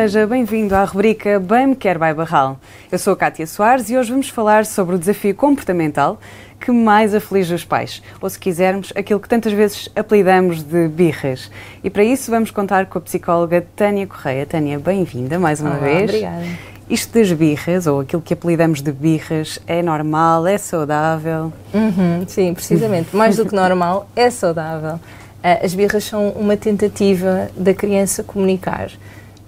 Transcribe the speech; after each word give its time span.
seja 0.00 0.28
bem-vindo 0.28 0.76
à 0.76 0.84
rubrica 0.84 1.40
Bem 1.40 1.66
Me 1.66 1.74
Quer 1.74 1.98
by 1.98 2.14
Barral. 2.14 2.60
Eu 2.90 3.00
sou 3.00 3.14
a 3.14 3.16
Cátia 3.16 3.44
Soares 3.48 3.90
e 3.90 3.96
hoje 3.96 4.12
vamos 4.12 4.28
falar 4.28 4.64
sobre 4.64 4.94
o 4.94 4.98
desafio 4.98 5.34
comportamental 5.34 6.20
que 6.60 6.70
mais 6.70 7.16
aflige 7.16 7.52
os 7.52 7.64
pais, 7.64 8.00
ou 8.20 8.30
se 8.30 8.38
quisermos, 8.38 8.92
aquilo 8.94 9.18
que 9.18 9.28
tantas 9.28 9.52
vezes 9.52 9.88
apelidamos 9.96 10.62
de 10.62 10.86
birras. 10.86 11.50
E 11.82 11.90
para 11.90 12.04
isso 12.04 12.30
vamos 12.30 12.52
contar 12.52 12.86
com 12.86 12.96
a 12.96 13.00
psicóloga 13.00 13.66
Tânia 13.74 14.06
Correia. 14.06 14.46
Tânia, 14.46 14.78
bem-vinda 14.78 15.36
mais 15.36 15.60
uma 15.60 15.70
Olá, 15.70 15.80
vez. 15.80 16.10
Obrigada. 16.10 16.44
Isto 16.88 17.18
das 17.18 17.32
birras, 17.32 17.88
ou 17.88 17.98
aquilo 17.98 18.22
que 18.22 18.34
apelidamos 18.34 18.80
de 18.80 18.92
birras, 18.92 19.58
é 19.66 19.82
normal, 19.82 20.46
é 20.46 20.58
saudável? 20.58 21.52
Uhum, 21.74 22.24
sim, 22.24 22.54
precisamente. 22.54 23.16
Mais 23.16 23.34
do 23.34 23.44
que 23.44 23.52
normal, 23.52 24.08
é 24.14 24.30
saudável. 24.30 24.94
Uh, 24.94 25.64
as 25.64 25.74
birras 25.74 26.04
são 26.04 26.30
uma 26.30 26.56
tentativa 26.56 27.50
da 27.56 27.74
criança 27.74 28.22
comunicar. 28.22 28.92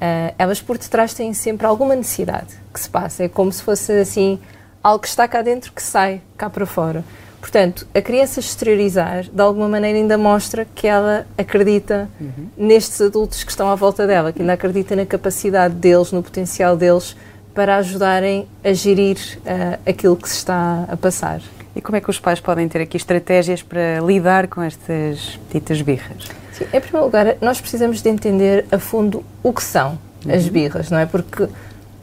Uh, 0.01 0.35
elas 0.39 0.63
por 0.63 0.79
detrás 0.79 1.13
têm 1.13 1.35
sempre 1.35 1.67
alguma 1.67 1.95
necessidade 1.95 2.55
que 2.73 2.81
se 2.81 2.89
passa. 2.89 3.25
É 3.25 3.29
como 3.29 3.53
se 3.53 3.63
fosse 3.63 3.93
assim 3.93 4.39
algo 4.83 5.01
que 5.01 5.09
está 5.09 5.29
cá 5.29 5.43
dentro 5.43 5.73
que 5.73 5.83
sai 5.83 6.23
cá 6.39 6.49
para 6.49 6.65
fora. 6.65 7.05
Portanto, 7.39 7.87
a 7.95 8.03
criança 8.03 8.41
exteriorizar, 8.41 9.25
de 9.25 9.43
alguma 9.43 9.69
maneira, 9.69 9.99
ainda 9.99 10.19
mostra 10.19 10.67
que 10.75 10.87
ela 10.87 11.27
acredita 11.39 12.09
uhum. 12.21 12.49
nestes 12.57 13.01
adultos 13.01 13.43
que 13.43 13.51
estão 13.51 13.71
à 13.71 13.75
volta 13.75 14.07
dela, 14.07 14.33
que 14.33 14.41
ainda 14.41 14.53
acredita 14.53 14.95
na 14.95 15.07
capacidade 15.07 15.75
deles, 15.75 16.13
no 16.13 16.23
potencial 16.23 16.77
deles 16.77 17.17
para 17.55 17.77
ajudarem 17.77 18.47
a 18.63 18.73
gerir 18.73 19.17
uh, 19.39 19.81
aquilo 19.89 20.17
que 20.17 20.29
se 20.29 20.37
está 20.37 20.85
a 20.89 20.97
passar. 20.97 21.41
E 21.75 21.81
como 21.81 21.97
é 21.97 22.01
que 22.01 22.11
os 22.11 22.19
pais 22.19 22.41
podem 22.41 22.69
ter 22.69 22.81
aqui 22.83 22.97
estratégias 22.97 23.63
para 23.63 24.01
lidar 24.01 24.49
com 24.49 24.61
estas 24.61 25.39
ditas 25.53 25.81
birras? 25.83 26.25
Sim, 26.53 26.65
em 26.73 26.81
primeiro 26.81 27.05
lugar, 27.05 27.37
nós 27.41 27.61
precisamos 27.61 28.03
de 28.03 28.09
entender 28.09 28.67
a 28.73 28.79
fundo 28.79 29.25
o 29.43 29.53
que 29.53 29.63
são 29.63 29.99
uhum. 30.25 30.35
as 30.35 30.49
birras, 30.49 30.91
não 30.91 30.99
é? 30.99 31.07
Porque 31.07 31.49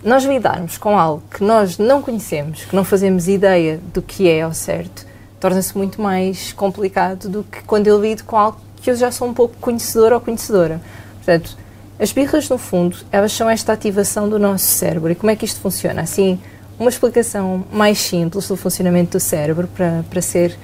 nós 0.03 0.23
lidarmos 0.23 0.77
com 0.77 0.97
algo 0.97 1.21
que 1.29 1.43
nós 1.43 1.77
não 1.77 2.01
conhecemos, 2.01 2.63
que 2.65 2.75
não 2.75 2.83
fazemos 2.83 3.27
ideia 3.27 3.79
do 3.93 4.01
que 4.01 4.29
é 4.29 4.41
ao 4.41 4.53
certo, 4.53 5.05
torna-se 5.39 5.77
muito 5.77 6.01
mais 6.01 6.53
complicado 6.53 7.27
do 7.27 7.43
que 7.43 7.61
quando 7.63 7.87
eu 7.87 8.01
lido 8.01 8.23
com 8.23 8.37
algo 8.37 8.59
que 8.81 8.89
eu 8.89 8.95
já 8.95 9.11
sou 9.11 9.27
um 9.27 9.33
pouco 9.33 9.55
conhecedor 9.57 10.13
ou 10.13 10.21
conhecedora. 10.21 10.79
Portanto, 11.15 11.57
as 11.99 12.11
birras, 12.11 12.47
no 12.47 12.57
fundo, 12.57 12.97
elas 13.11 13.31
são 13.31 13.49
esta 13.49 13.73
ativação 13.73 14.29
do 14.29 14.37
nosso 14.37 14.65
cérebro. 14.65 15.11
E 15.11 15.15
como 15.15 15.31
é 15.31 15.35
que 15.35 15.45
isto 15.45 15.59
funciona? 15.59 16.01
Assim, 16.01 16.39
uma 16.79 16.89
explicação 16.89 17.65
mais 17.71 17.97
simples 17.97 18.47
do 18.47 18.55
funcionamento 18.55 19.17
do 19.17 19.19
cérebro, 19.19 19.67
para, 19.67 20.03
para 20.09 20.21
ser 20.21 20.57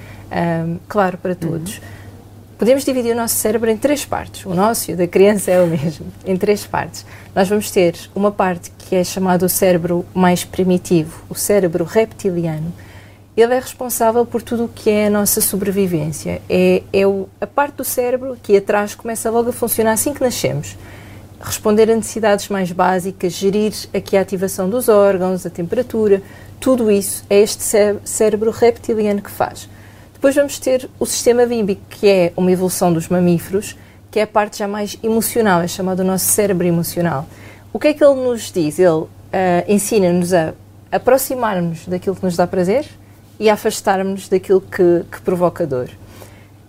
um, 0.66 0.78
claro 0.88 1.18
para 1.18 1.34
todos. 1.34 1.78
Uhum. 1.78 1.84
Podemos 2.56 2.84
dividir 2.84 3.12
o 3.12 3.16
nosso 3.16 3.34
cérebro 3.34 3.68
em 3.68 3.76
três 3.76 4.04
partes. 4.04 4.46
O 4.46 4.54
nosso 4.54 4.90
e 4.90 4.94
o 4.94 4.96
da 4.96 5.06
criança 5.06 5.50
é 5.50 5.60
o 5.60 5.66
mesmo, 5.68 6.06
em 6.24 6.36
três 6.36 6.64
partes. 6.64 7.04
Nós 7.34 7.48
vamos 7.48 7.70
ter 7.70 7.96
uma 8.14 8.30
parte 8.30 8.70
que 8.78 8.94
é 8.94 9.02
chamada 9.02 9.44
o 9.44 9.48
cérebro 9.48 10.04
mais 10.14 10.44
primitivo, 10.44 11.24
o 11.28 11.34
cérebro 11.34 11.84
reptiliano. 11.84 12.72
Ele 13.36 13.52
é 13.52 13.58
responsável 13.58 14.24
por 14.24 14.40
tudo 14.40 14.66
o 14.66 14.68
que 14.68 14.88
é 14.88 15.08
a 15.08 15.10
nossa 15.10 15.40
sobrevivência. 15.40 16.40
É, 16.48 16.84
é 16.92 17.04
o, 17.04 17.28
a 17.40 17.46
parte 17.46 17.76
do 17.76 17.84
cérebro 17.84 18.38
que 18.40 18.56
atrás 18.56 18.94
começa 18.94 19.28
logo 19.28 19.50
a 19.50 19.52
funcionar 19.52 19.92
assim 19.92 20.14
que 20.14 20.20
nascemos 20.20 20.76
responder 21.40 21.90
a 21.90 21.96
necessidades 21.96 22.48
mais 22.48 22.72
básicas, 22.72 23.32
gerir 23.32 23.72
aqui 23.92 24.16
a 24.16 24.20
ativação 24.20 24.68
dos 24.68 24.88
órgãos, 24.88 25.44
a 25.44 25.50
temperatura, 25.50 26.22
tudo 26.60 26.90
isso 26.90 27.24
é 27.28 27.40
este 27.40 27.62
cérebro 28.04 28.50
reptiliano 28.50 29.20
que 29.20 29.30
faz. 29.30 29.68
Depois 30.12 30.34
vamos 30.34 30.58
ter 30.58 30.88
o 30.98 31.04
sistema 31.04 31.44
límbico, 31.44 31.82
que 31.90 32.08
é 32.08 32.32
uma 32.36 32.50
evolução 32.50 32.92
dos 32.92 33.08
mamíferos, 33.08 33.76
que 34.10 34.18
é 34.18 34.22
a 34.22 34.26
parte 34.26 34.58
já 34.58 34.68
mais 34.68 34.96
emocional, 35.02 35.60
é 35.60 35.68
chamado 35.68 36.00
o 36.00 36.04
nosso 36.04 36.26
cérebro 36.26 36.66
emocional. 36.66 37.26
O 37.72 37.78
que 37.78 37.88
é 37.88 37.92
que 37.92 38.02
ele 38.02 38.14
nos 38.14 38.50
diz? 38.50 38.78
Ele 38.78 38.88
uh, 38.88 39.08
ensina-nos 39.68 40.32
a 40.32 40.54
aproximar-nos 40.90 41.86
daquilo 41.86 42.14
que 42.16 42.22
nos 42.22 42.36
dá 42.36 42.46
prazer 42.46 42.86
e 43.38 43.50
a 43.50 43.54
afastar-nos 43.54 44.28
daquilo 44.28 44.60
que, 44.60 45.04
que 45.10 45.20
provoca 45.20 45.66
dor. 45.66 45.90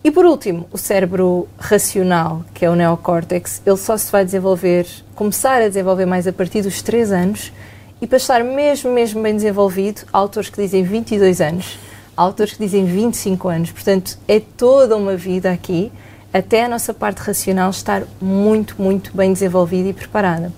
E 0.06 0.12
por 0.12 0.24
último, 0.24 0.68
o 0.72 0.78
cérebro 0.78 1.48
racional, 1.58 2.46
que 2.54 2.64
é 2.64 2.70
o 2.70 2.76
neocórtex, 2.76 3.64
ele 3.66 3.76
só 3.76 3.98
se 3.98 4.12
vai 4.12 4.24
desenvolver, 4.24 4.86
começar 5.16 5.64
a 5.64 5.68
desenvolver 5.68 6.06
mais 6.06 6.28
a 6.28 6.32
partir 6.32 6.62
dos 6.62 6.84
3 6.84 7.12
anos 7.12 7.52
e 8.00 8.06
para 8.06 8.18
estar 8.18 8.44
mesmo, 8.44 8.94
mesmo 8.94 9.24
bem 9.24 9.36
desenvolvido, 9.36 10.04
há 10.14 10.20
autores 10.20 10.48
que 10.48 10.62
dizem 10.62 10.84
22 10.84 11.42
anos, 11.42 11.80
há 12.16 12.22
autores 12.22 12.54
que 12.54 12.64
dizem 12.64 12.86
25 12.86 13.48
anos. 13.48 13.72
Portanto, 13.72 14.20
é 14.28 14.40
toda 14.40 14.96
uma 14.96 15.18
vida 15.18 15.52
aqui 15.52 15.92
até 16.32 16.66
a 16.66 16.70
nossa 16.70 16.94
parte 16.94 17.18
racional 17.18 17.72
estar 17.72 18.04
muito, 18.22 18.76
muito 18.78 19.10
bem 19.18 19.34
desenvolvida 19.34 19.90
e 19.90 19.94
preparada. 19.94 20.54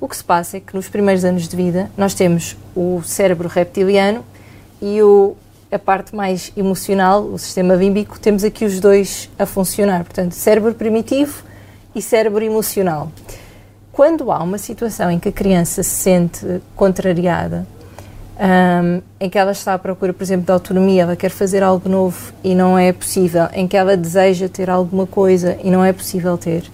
O 0.00 0.06
que 0.06 0.16
se 0.16 0.22
passa 0.22 0.58
é 0.58 0.60
que 0.60 0.76
nos 0.76 0.88
primeiros 0.88 1.24
anos 1.24 1.48
de 1.48 1.56
vida 1.56 1.90
nós 1.96 2.14
temos 2.14 2.56
o 2.72 3.02
cérebro 3.02 3.48
reptiliano 3.48 4.24
e 4.80 5.02
o 5.02 5.34
a 5.72 5.78
parte 5.78 6.14
mais 6.14 6.52
emocional, 6.54 7.24
o 7.24 7.38
sistema 7.38 7.74
límbico, 7.74 8.20
temos 8.20 8.44
aqui 8.44 8.66
os 8.66 8.78
dois 8.78 9.30
a 9.38 9.46
funcionar. 9.46 10.04
Portanto, 10.04 10.32
cérebro 10.32 10.74
primitivo 10.74 11.42
e 11.94 12.02
cérebro 12.02 12.44
emocional. 12.44 13.10
Quando 13.90 14.30
há 14.30 14.42
uma 14.42 14.58
situação 14.58 15.10
em 15.10 15.18
que 15.18 15.30
a 15.30 15.32
criança 15.32 15.82
se 15.82 15.90
sente 15.90 16.60
contrariada, 16.76 17.66
um, 18.38 19.02
em 19.18 19.30
que 19.30 19.38
ela 19.38 19.52
está 19.52 19.72
à 19.72 19.78
procura, 19.78 20.12
por 20.12 20.22
exemplo, 20.22 20.44
de 20.44 20.52
autonomia, 20.52 21.02
ela 21.02 21.16
quer 21.16 21.30
fazer 21.30 21.62
algo 21.62 21.88
novo 21.88 22.32
e 22.44 22.54
não 22.54 22.78
é 22.78 22.92
possível, 22.92 23.48
em 23.54 23.66
que 23.66 23.76
ela 23.76 23.96
deseja 23.96 24.48
ter 24.48 24.68
alguma 24.68 25.06
coisa 25.06 25.58
e 25.62 25.70
não 25.70 25.84
é 25.84 25.92
possível 25.92 26.36
ter, 26.36 26.64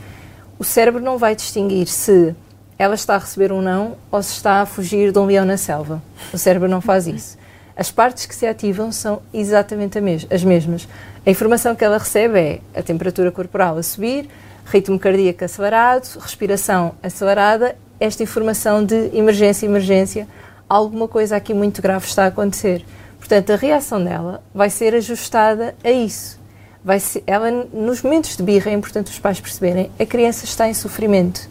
o 0.58 0.64
cérebro 0.64 1.00
não 1.00 1.18
vai 1.18 1.36
distinguir 1.36 1.86
se 1.86 2.34
ela 2.76 2.94
está 2.94 3.14
a 3.14 3.18
receber 3.18 3.52
um 3.52 3.60
não 3.60 3.96
ou 4.10 4.22
se 4.22 4.32
está 4.32 4.60
a 4.60 4.66
fugir 4.66 5.12
de 5.12 5.18
um 5.18 5.26
leão 5.26 5.44
na 5.44 5.56
selva. 5.56 6.02
O 6.32 6.38
cérebro 6.38 6.68
não 6.68 6.80
faz 6.80 7.06
isso. 7.06 7.38
As 7.78 7.92
partes 7.92 8.26
que 8.26 8.34
se 8.34 8.44
ativam 8.44 8.90
são 8.90 9.22
exatamente 9.32 10.00
as 10.32 10.42
mesmas. 10.42 10.88
A 11.24 11.30
informação 11.30 11.76
que 11.76 11.84
ela 11.84 11.96
recebe 11.96 12.36
é 12.36 12.60
a 12.74 12.82
temperatura 12.82 13.30
corporal 13.30 13.78
a 13.78 13.82
subir, 13.84 14.28
ritmo 14.66 14.98
cardíaco 14.98 15.44
acelerado, 15.44 16.18
respiração 16.18 16.96
acelerada, 17.00 17.76
esta 18.00 18.24
informação 18.24 18.84
de 18.84 19.16
emergência, 19.16 19.64
emergência, 19.64 20.26
alguma 20.68 21.06
coisa 21.06 21.36
aqui 21.36 21.54
muito 21.54 21.80
grave 21.80 22.04
está 22.04 22.24
a 22.24 22.26
acontecer. 22.26 22.84
Portanto, 23.16 23.52
a 23.52 23.56
reação 23.56 24.02
dela 24.02 24.42
vai 24.52 24.70
ser 24.70 24.92
ajustada 24.96 25.76
a 25.84 25.90
isso. 25.90 26.36
Vai 26.84 26.98
ser, 26.98 27.22
ela, 27.28 27.48
nos 27.72 28.02
momentos 28.02 28.36
de 28.36 28.42
birra, 28.42 28.72
é 28.72 28.74
importante 28.74 29.12
os 29.12 29.20
pais 29.20 29.40
perceberem, 29.40 29.88
a 30.00 30.04
criança 30.04 30.44
está 30.44 30.68
em 30.68 30.74
sofrimento. 30.74 31.48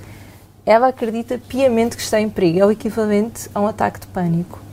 Ela 0.66 0.90
acredita 0.90 1.38
piamente 1.48 1.96
que 1.96 2.02
está 2.02 2.20
em 2.20 2.30
perigo. 2.30 2.60
É 2.60 2.66
o 2.66 2.72
equivalente 2.72 3.50
a 3.56 3.62
um 3.62 3.68
ataque 3.68 4.02
de 4.02 4.08
pânico. 4.08 4.67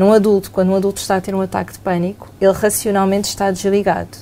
Num 0.00 0.14
adulto, 0.14 0.50
quando 0.50 0.70
um 0.70 0.76
adulto 0.76 0.98
está 0.98 1.16
a 1.16 1.20
ter 1.20 1.34
um 1.34 1.42
ataque 1.42 1.74
de 1.74 1.78
pânico, 1.78 2.26
ele 2.40 2.54
racionalmente 2.54 3.28
está 3.28 3.50
desligado. 3.50 4.16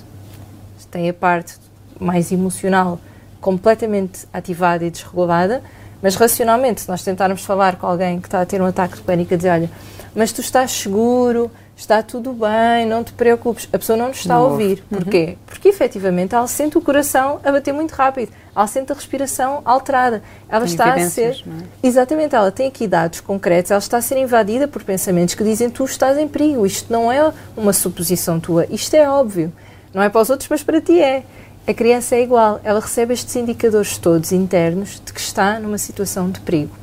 Tem 0.90 1.08
a 1.08 1.14
parte 1.14 1.54
mais 2.00 2.32
emocional 2.32 2.98
completamente 3.40 4.26
ativada 4.32 4.84
e 4.84 4.90
desregulada, 4.90 5.62
mas 6.02 6.16
racionalmente, 6.16 6.80
se 6.80 6.88
nós 6.88 7.04
tentarmos 7.04 7.44
falar 7.44 7.76
com 7.76 7.86
alguém 7.86 8.20
que 8.20 8.26
está 8.26 8.40
a 8.40 8.44
ter 8.44 8.60
um 8.60 8.66
ataque 8.66 8.96
de 8.96 9.02
pânico, 9.02 9.32
a 9.32 9.36
dizer, 9.36 9.50
olha, 9.50 9.70
mas 10.16 10.32
tu 10.32 10.40
estás 10.40 10.72
seguro, 10.72 11.48
está 11.78 12.02
tudo 12.02 12.32
bem, 12.32 12.84
não 12.86 13.04
te 13.04 13.12
preocupes. 13.12 13.68
A 13.72 13.78
pessoa 13.78 13.96
não 13.96 14.08
nos 14.08 14.18
está 14.18 14.34
a 14.34 14.42
ouvir. 14.42 14.82
Uhum. 14.90 14.98
Porquê? 14.98 15.24
Uhum. 15.28 15.36
Porque 15.46 15.68
efetivamente 15.68 16.34
ela 16.34 16.46
sente 16.48 16.76
o 16.76 16.80
coração 16.80 17.40
a 17.44 17.52
bater 17.52 17.72
muito 17.72 17.92
rápido, 17.92 18.32
ela 18.54 18.66
sente 18.66 18.90
a 18.90 18.94
respiração 18.94 19.62
alterada, 19.64 20.22
ela 20.48 20.64
tem 20.64 20.72
está 20.72 20.92
a 20.92 21.08
ser. 21.08 21.36
É? 21.46 21.86
Exatamente, 21.86 22.34
ela 22.34 22.50
tem 22.50 22.66
aqui 22.66 22.88
dados 22.88 23.20
concretos, 23.20 23.70
ela 23.70 23.78
está 23.78 23.96
a 23.96 24.02
ser 24.02 24.18
invadida 24.18 24.66
por 24.66 24.82
pensamentos 24.82 25.34
que 25.34 25.44
dizem 25.44 25.70
tu 25.70 25.84
estás 25.84 26.18
em 26.18 26.26
perigo. 26.26 26.66
Isto 26.66 26.92
não 26.92 27.10
é 27.10 27.32
uma 27.56 27.72
suposição 27.72 28.40
tua, 28.40 28.66
isto 28.68 28.94
é 28.94 29.08
óbvio. 29.08 29.52
Não 29.94 30.02
é 30.02 30.08
para 30.08 30.20
os 30.20 30.28
outros, 30.28 30.48
mas 30.50 30.62
para 30.62 30.80
ti 30.80 31.00
é. 31.00 31.22
A 31.66 31.72
criança 31.72 32.16
é 32.16 32.22
igual, 32.22 32.60
ela 32.64 32.80
recebe 32.80 33.14
estes 33.14 33.36
indicadores 33.36 33.98
todos 33.98 34.32
internos 34.32 35.00
de 35.04 35.12
que 35.12 35.20
está 35.20 35.60
numa 35.60 35.78
situação 35.78 36.30
de 36.30 36.40
perigo. 36.40 36.74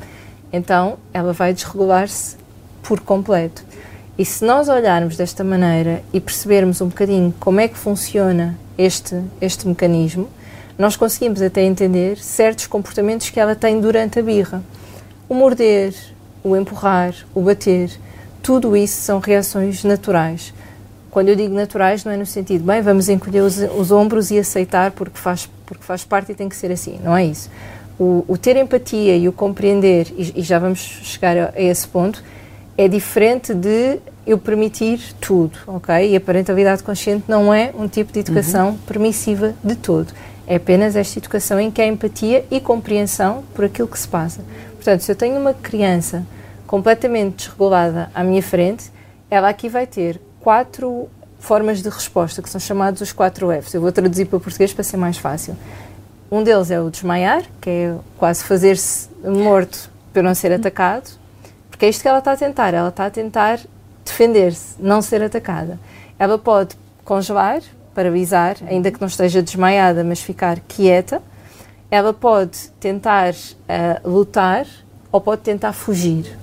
Então, 0.53 0.97
ela 1.11 1.33
vai 1.33 1.53
desregular-se 1.53 2.37
por 2.81 2.99
completo. 3.01 3.63
E 4.17 4.23
se 4.23 4.45
nós 4.45 4.69
olharmos 4.69 5.17
desta 5.17 5.43
maneira 5.43 6.01
e 6.13 6.21
percebermos 6.21 6.79
um 6.79 6.87
bocadinho 6.87 7.33
como 7.37 7.59
é 7.59 7.67
que 7.67 7.77
funciona 7.77 8.57
este, 8.77 9.21
este 9.41 9.67
mecanismo, 9.67 10.29
nós 10.79 10.95
conseguimos 10.95 11.41
até 11.41 11.63
entender 11.63 12.17
certos 12.17 12.65
comportamentos 12.65 13.29
que 13.29 13.39
ela 13.39 13.55
tem 13.55 13.81
durante 13.81 14.19
a 14.19 14.21
birra. 14.21 14.63
O 15.27 15.33
morder, 15.33 15.93
o 16.41 16.55
empurrar, 16.55 17.13
o 17.33 17.41
bater, 17.41 17.91
tudo 18.41 18.77
isso 18.77 19.01
são 19.01 19.19
reações 19.19 19.83
naturais. 19.83 20.53
Quando 21.11 21.29
eu 21.29 21.35
digo 21.35 21.53
naturais, 21.53 22.05
não 22.05 22.11
é 22.11 22.17
no 22.17 22.25
sentido, 22.25 22.63
bem, 22.63 22.81
vamos 22.81 23.09
encolher 23.09 23.41
os, 23.41 23.57
os 23.57 23.91
ombros 23.91 24.31
e 24.31 24.39
aceitar 24.39 24.91
porque 24.91 25.17
faz, 25.17 25.49
porque 25.65 25.83
faz 25.83 26.05
parte 26.05 26.31
e 26.31 26.35
tem 26.35 26.47
que 26.47 26.55
ser 26.55 26.71
assim. 26.71 26.99
Não 27.03 27.17
é 27.17 27.25
isso. 27.25 27.49
O, 27.99 28.23
o 28.27 28.37
ter 28.37 28.55
empatia 28.55 29.17
e 29.17 29.27
o 29.27 29.33
compreender, 29.33 30.07
e, 30.17 30.39
e 30.39 30.41
já 30.41 30.59
vamos 30.59 30.79
chegar 30.79 31.37
a, 31.37 31.53
a 31.55 31.61
esse 31.61 31.87
ponto, 31.87 32.23
é 32.77 32.87
diferente 32.87 33.53
de 33.53 33.99
eu 34.25 34.37
permitir 34.37 34.99
tudo, 35.21 35.57
ok? 35.67 36.11
E 36.11 36.15
a 36.15 36.21
parentalidade 36.21 36.83
consciente 36.83 37.25
não 37.27 37.53
é 37.53 37.71
um 37.77 37.87
tipo 37.87 38.11
de 38.11 38.19
educação 38.19 38.69
uhum. 38.69 38.77
permissiva 38.87 39.53
de 39.63 39.75
todo. 39.75 40.11
É 40.47 40.55
apenas 40.55 40.95
esta 40.95 41.19
educação 41.19 41.59
em 41.59 41.71
que 41.71 41.81
há 41.81 41.87
empatia 41.87 42.45
e 42.51 42.59
compreensão 42.59 43.43
por 43.53 43.65
aquilo 43.65 43.87
que 43.87 43.97
se 43.97 44.07
passa. 44.07 44.41
Portanto, 44.75 45.01
se 45.01 45.11
eu 45.11 45.15
tenho 45.15 45.39
uma 45.39 45.53
criança 45.53 46.25
completamente 46.67 47.37
desregulada 47.37 48.09
à 48.13 48.23
minha 48.23 48.43
frente, 48.43 48.91
ela 49.29 49.49
aqui 49.49 49.69
vai 49.69 49.87
ter 49.87 50.19
quatro 50.39 51.07
formas 51.39 51.81
de 51.81 51.89
resposta, 51.89 52.41
que 52.41 52.49
são 52.49 52.59
chamados 52.59 53.01
os 53.01 53.11
quatro 53.11 53.49
Fs. 53.61 53.73
Eu 53.73 53.81
vou 53.81 53.91
traduzir 53.91 54.25
para 54.25 54.39
português 54.39 54.73
para 54.73 54.83
ser 54.83 54.97
mais 54.97 55.17
fácil. 55.17 55.55
Um 56.31 56.43
deles 56.43 56.71
é 56.71 56.81
o 56.81 56.89
desmaiar, 56.89 57.43
que 57.61 57.69
é 57.69 57.95
quase 58.17 58.43
fazer-se 58.43 59.07
morto 59.23 59.89
para 60.11 60.23
não 60.23 60.33
ser 60.33 60.51
atacado, 60.51 61.09
porque 61.75 61.87
é 61.87 61.89
isto 61.89 62.01
que 62.01 62.07
ela 62.07 62.19
está 62.19 62.31
a 62.31 62.37
tentar. 62.37 62.73
Ela 62.73 62.87
está 62.87 63.05
a 63.05 63.09
tentar 63.09 63.59
defender-se, 64.05 64.75
não 64.79 65.01
ser 65.01 65.21
atacada. 65.21 65.77
Ela 66.17 66.37
pode 66.37 66.77
congelar, 67.03 67.61
paralisar, 67.93 68.55
ainda 68.65 68.89
que 68.89 69.01
não 69.01 69.09
esteja 69.09 69.41
desmaiada, 69.41 70.01
mas 70.01 70.21
ficar 70.21 70.57
quieta. 70.69 71.21
Ela 71.91 72.13
pode 72.13 72.69
tentar 72.79 73.33
uh, 73.33 74.09
lutar 74.09 74.65
ou 75.11 75.19
pode 75.19 75.41
tentar 75.41 75.73
fugir. 75.73 76.39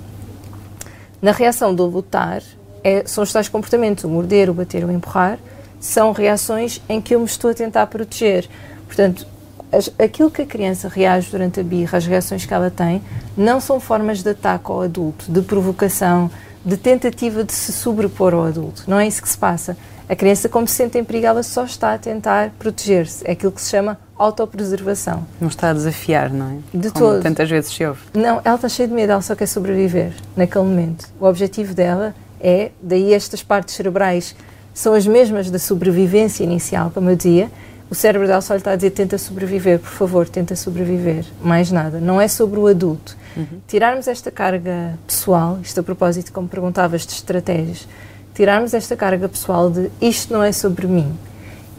Na 1.23 1.33
reação 1.33 1.75
do 1.75 1.87
lutar, 1.87 2.43
é, 2.85 3.05
são 3.07 3.25
os 3.25 3.33
tais 3.33 3.49
comportamentos, 3.49 4.05
o 4.05 4.11
morder, 4.11 4.51
o 4.51 4.55
bater, 4.55 4.85
o 4.85 4.93
empurrar, 4.93 5.39
são 5.81 6.13
reações 6.13 6.79
em 6.91 7.01
que 7.01 7.15
eu 7.15 7.21
me 7.21 7.25
estou 7.25 7.51
a 7.51 7.55
tentar 7.55 7.87
proteger. 7.87 8.51
Portanto, 8.87 9.27
as, 9.73 9.91
aquilo 9.99 10.31
que 10.31 10.43
a 10.43 10.47
criança 10.47 10.89
reage 10.89 11.31
durante 11.31 11.59
a 11.59 11.63
birra, 11.63 11.99
as 11.99 12.07
reações 12.07 12.45
que 12.45 12.53
ela 12.53 12.71
tem, 12.71 13.03
não 13.37 13.61
são 13.61 13.81
formas 13.81 14.23
de 14.23 14.29
ataque 14.31 14.71
ao 14.71 14.83
adulto, 14.83 15.31
de 15.31 15.41
provocação, 15.43 16.31
de 16.65 16.77
tentativa 16.77 17.43
de 17.43 17.53
se 17.53 17.73
sobrepor 17.73 18.35
ao 18.35 18.45
adulto. 18.45 18.85
Não 18.87 18.99
é 18.99 19.07
isso 19.07 19.23
que 19.23 19.29
se 19.29 19.39
passa. 19.39 19.77
A 20.09 20.15
criança, 20.15 20.49
como 20.49 20.69
se 20.69 20.75
sente 20.75 20.99
em 20.99 21.05
perigo, 21.05 21.27
ela 21.27 21.43
só 21.43 21.65
está 21.65 21.95
a 21.95 21.99
tentar 21.99 22.51
proteger-se. 22.59 23.27
É 23.27 23.33
aquilo 23.33 23.51
que 23.51 23.63
se 23.63 23.71
chama 23.71 23.99
autopreservação. 24.17 25.27
Não 25.41 25.49
está 25.49 25.71
a 25.71 25.73
desafiar, 25.73 26.31
não 26.31 26.51
é? 26.51 26.79
De 26.79 26.91
Como 26.91 27.07
todo. 27.07 27.23
tantas 27.23 27.49
vezes 27.49 27.73
se 27.73 27.85
ouve. 27.85 28.01
Não, 28.13 28.41
ela 28.45 28.57
está 28.57 28.69
cheia 28.69 28.87
de 28.87 28.95
medo, 28.95 29.13
ela 29.13 29.23
só 29.23 29.35
quer 29.35 29.47
sobreviver 29.47 30.13
naquele 30.37 30.65
momento. 30.65 31.09
O 31.19 31.25
objetivo 31.25 31.73
dela 31.73 32.15
é, 32.41 32.73
daí 32.83 33.15
estas 33.15 33.43
partes 33.43 33.75
cerebrais 33.75 34.37
são 34.75 34.95
as 34.95 35.07
mesmas 35.07 35.51
da 35.51 35.59
sobrevivência 35.59 36.45
inicial, 36.45 36.91
como 36.93 37.11
eu 37.11 37.17
dizia, 37.17 37.51
o 37.93 37.95
cérebro 37.95 38.27
dela 38.27 38.41
só 38.41 38.55
lhe 38.55 38.59
está 38.61 38.71
a 38.71 38.77
dizer 38.77 38.89
tenta 38.93 39.19
sobreviver, 39.19 39.79
por 39.79 39.91
favor, 39.91 40.27
tenta 40.27 40.57
sobreviver, 40.57 41.27
mais 41.45 41.71
nada. 41.71 42.01
Não 42.01 42.19
é 42.19 42.27
sobre 42.27 42.59
o 42.59 42.67
adulto. 42.67 43.15
Uhum. 43.37 43.61
Tirarmos 43.69 44.09
esta 44.09 44.31
carga 44.31 44.99
pessoal, 45.07 45.59
isto 45.63 45.79
a 45.79 45.83
propósito, 45.83 46.33
como 46.33 46.49
perguntavas, 46.49 47.05
de 47.05 47.13
estratégias, 47.13 47.87
tirarmos 48.35 48.73
esta 48.73 48.97
carga 48.97 49.29
pessoal 49.29 49.69
de 49.69 49.91
isto 50.01 50.33
não 50.33 50.43
é 50.43 50.53
sobre 50.53 50.87
mim, 50.87 51.15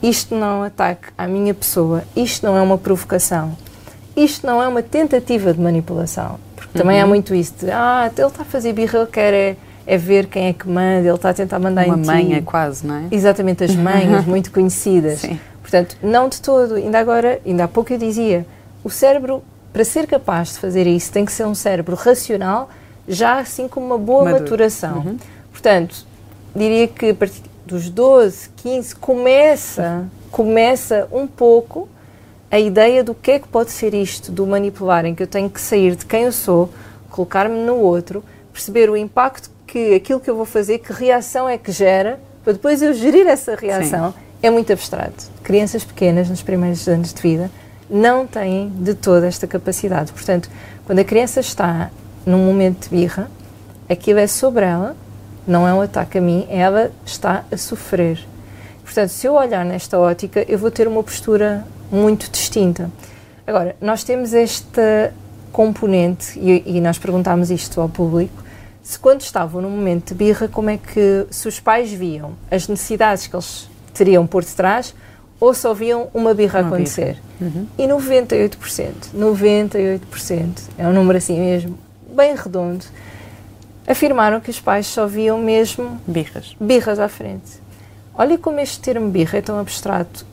isto 0.03 0.35
não 0.35 0.47
é 0.47 0.53
um 0.59 0.63
ataque 0.63 1.07
à 1.17 1.25
minha 1.25 1.51
pessoa, 1.51 2.03
isto 2.15 2.45
não 2.45 2.55
é 2.55 2.61
uma 2.61 2.77
provocação, 2.77 3.57
isto 4.15 4.45
não 4.45 4.61
é 4.61 4.67
uma 4.67 4.83
tentativa 4.83 5.51
de 5.51 5.59
manipulação. 5.59 6.39
Porque 6.55 6.77
também 6.77 6.97
uhum. 6.97 7.05
há 7.05 7.07
muito 7.07 7.33
isso 7.33 7.55
de, 7.59 7.71
ah, 7.71 8.11
ele 8.15 8.27
está 8.27 8.43
a 8.43 8.45
fazer 8.45 8.71
birra, 8.71 8.99
ele 8.99 9.07
quer 9.07 9.33
é 9.33 9.57
é 9.85 9.97
ver 9.97 10.27
quem 10.27 10.47
é 10.47 10.53
que 10.53 10.65
manda, 10.65 11.05
ele 11.05 11.13
está 11.13 11.31
a 11.31 11.33
tentar 11.33 11.59
mandar 11.59 11.85
Uma 11.85 11.95
em. 11.95 12.03
Uma 12.03 12.13
manha 12.13 12.41
quase, 12.41 12.87
não 12.87 12.95
é? 12.95 13.03
Exatamente, 13.11 13.65
as 13.65 13.75
manhas 13.75 14.23
muito 14.25 14.49
conhecidas. 14.49 15.19
Sim. 15.19 15.37
Portanto, 15.73 15.97
não 16.03 16.29
de 16.29 16.39
todo. 16.39 16.75
Ainda 16.75 16.99
agora, 16.99 17.41
ainda 17.43 17.63
há 17.63 17.67
pouco 17.67 17.91
eu 17.91 17.97
dizia, 17.97 18.45
o 18.83 18.91
cérebro, 18.91 19.43
para 19.71 19.83
ser 19.83 20.05
capaz 20.05 20.53
de 20.53 20.59
fazer 20.59 20.85
isso, 20.85 21.11
tem 21.11 21.25
que 21.25 21.31
ser 21.31 21.47
um 21.47 21.55
cérebro 21.55 21.95
racional, 21.95 22.69
já 23.07 23.39
assim 23.39 23.67
com 23.67 23.79
uma 23.79 23.97
boa 23.97 24.25
Maduro. 24.25 24.43
maturação. 24.43 24.97
Uhum. 24.97 25.17
Portanto, 25.51 26.05
diria 26.55 26.87
que 26.87 27.09
a 27.09 27.15
partir 27.15 27.41
dos 27.65 27.89
12, 27.89 28.49
15, 28.57 28.95
começa, 28.97 30.05
começa 30.29 31.07
um 31.11 31.25
pouco 31.25 31.89
a 32.51 32.59
ideia 32.59 33.03
do 33.03 33.15
que 33.15 33.31
é 33.31 33.39
que 33.39 33.47
pode 33.47 33.71
ser 33.71 33.95
isto, 33.95 34.31
do 34.31 34.45
manipular, 34.45 35.05
em 35.05 35.15
que 35.15 35.23
eu 35.23 35.27
tenho 35.27 35.49
que 35.49 35.59
sair 35.59 35.95
de 35.95 36.05
quem 36.05 36.25
eu 36.25 36.31
sou, 36.31 36.69
colocar-me 37.09 37.65
no 37.65 37.77
outro, 37.77 38.23
perceber 38.51 38.91
o 38.91 38.95
impacto 38.95 39.49
que 39.65 39.95
aquilo 39.95 40.19
que 40.19 40.29
eu 40.29 40.35
vou 40.35 40.45
fazer, 40.45 40.77
que 40.77 40.93
reação 40.93 41.49
é 41.49 41.57
que 41.57 41.71
gera, 41.71 42.19
para 42.43 42.53
depois 42.53 42.79
eu 42.83 42.93
gerir 42.93 43.25
essa 43.25 43.55
reação, 43.55 44.11
Sim. 44.11 44.22
É 44.43 44.49
muito 44.49 44.73
abstrato. 44.73 45.31
Crianças 45.41 45.85
pequenas, 45.85 46.29
nos 46.29 46.43
primeiros 46.43 46.85
anos 46.87 47.13
de 47.13 47.21
vida, 47.21 47.49
não 47.89 48.27
têm 48.27 48.69
de 48.75 48.93
toda 48.93 49.25
esta 49.25 49.47
capacidade. 49.47 50.11
Portanto, 50.11 50.49
quando 50.85 50.99
a 50.99 51.03
criança 51.05 51.39
está 51.39 51.89
num 52.25 52.45
momento 52.45 52.83
de 52.83 52.89
birra, 52.89 53.31
aquilo 53.89 54.19
é 54.19 54.27
sobre 54.27 54.65
ela, 54.65 54.97
não 55.47 55.65
é 55.65 55.73
um 55.73 55.79
ataque 55.79 56.17
a 56.17 56.21
mim, 56.21 56.45
ela 56.49 56.91
está 57.05 57.45
a 57.49 57.55
sofrer. 57.55 58.19
Portanto, 58.83 59.09
se 59.09 59.25
eu 59.25 59.33
olhar 59.33 59.63
nesta 59.63 59.97
ótica, 59.97 60.45
eu 60.47 60.59
vou 60.59 60.69
ter 60.69 60.89
uma 60.89 61.01
postura 61.01 61.65
muito 61.89 62.29
distinta. 62.29 62.91
Agora, 63.47 63.77
nós 63.79 64.03
temos 64.03 64.33
esta 64.33 65.13
componente, 65.53 66.37
e, 66.37 66.77
e 66.77 66.81
nós 66.81 66.97
perguntámos 66.97 67.49
isto 67.49 67.79
ao 67.79 67.87
público, 67.87 68.43
se 68.81 68.99
quando 68.99 69.21
estavam 69.21 69.61
num 69.61 69.69
momento 69.69 70.09
de 70.09 70.15
birra, 70.15 70.49
como 70.49 70.69
é 70.69 70.77
que 70.77 71.25
se 71.29 71.47
os 71.47 71.61
pais 71.61 71.91
viam 71.91 72.33
as 72.51 72.67
necessidades 72.67 73.27
que 73.27 73.35
eles 73.35 73.69
teriam 73.93 74.25
por 74.25 74.43
detrás 74.43 74.93
ou 75.39 75.53
só 75.53 75.73
viam 75.73 76.07
uma 76.13 76.33
birra 76.33 76.61
uma 76.61 76.67
acontecer. 76.69 77.17
Birra. 77.39 77.51
Uhum. 77.55 77.67
E 77.77 77.87
98%, 77.87 78.93
98%, 79.15 80.49
é 80.77 80.87
um 80.87 80.93
número 80.93 81.17
assim 81.17 81.39
mesmo, 81.39 81.77
bem 82.15 82.35
redondo, 82.35 82.85
afirmaram 83.87 84.39
que 84.39 84.49
os 84.49 84.59
pais 84.59 84.87
só 84.87 85.05
viam 85.05 85.37
mesmo 85.37 85.99
birras, 86.07 86.55
birras 86.59 86.99
à 86.99 87.09
frente. 87.09 87.61
Olha 88.15 88.37
como 88.37 88.59
este 88.59 88.79
termo 88.79 89.09
birra 89.09 89.39
é 89.39 89.41
tão 89.41 89.59
abstrato. 89.59 90.25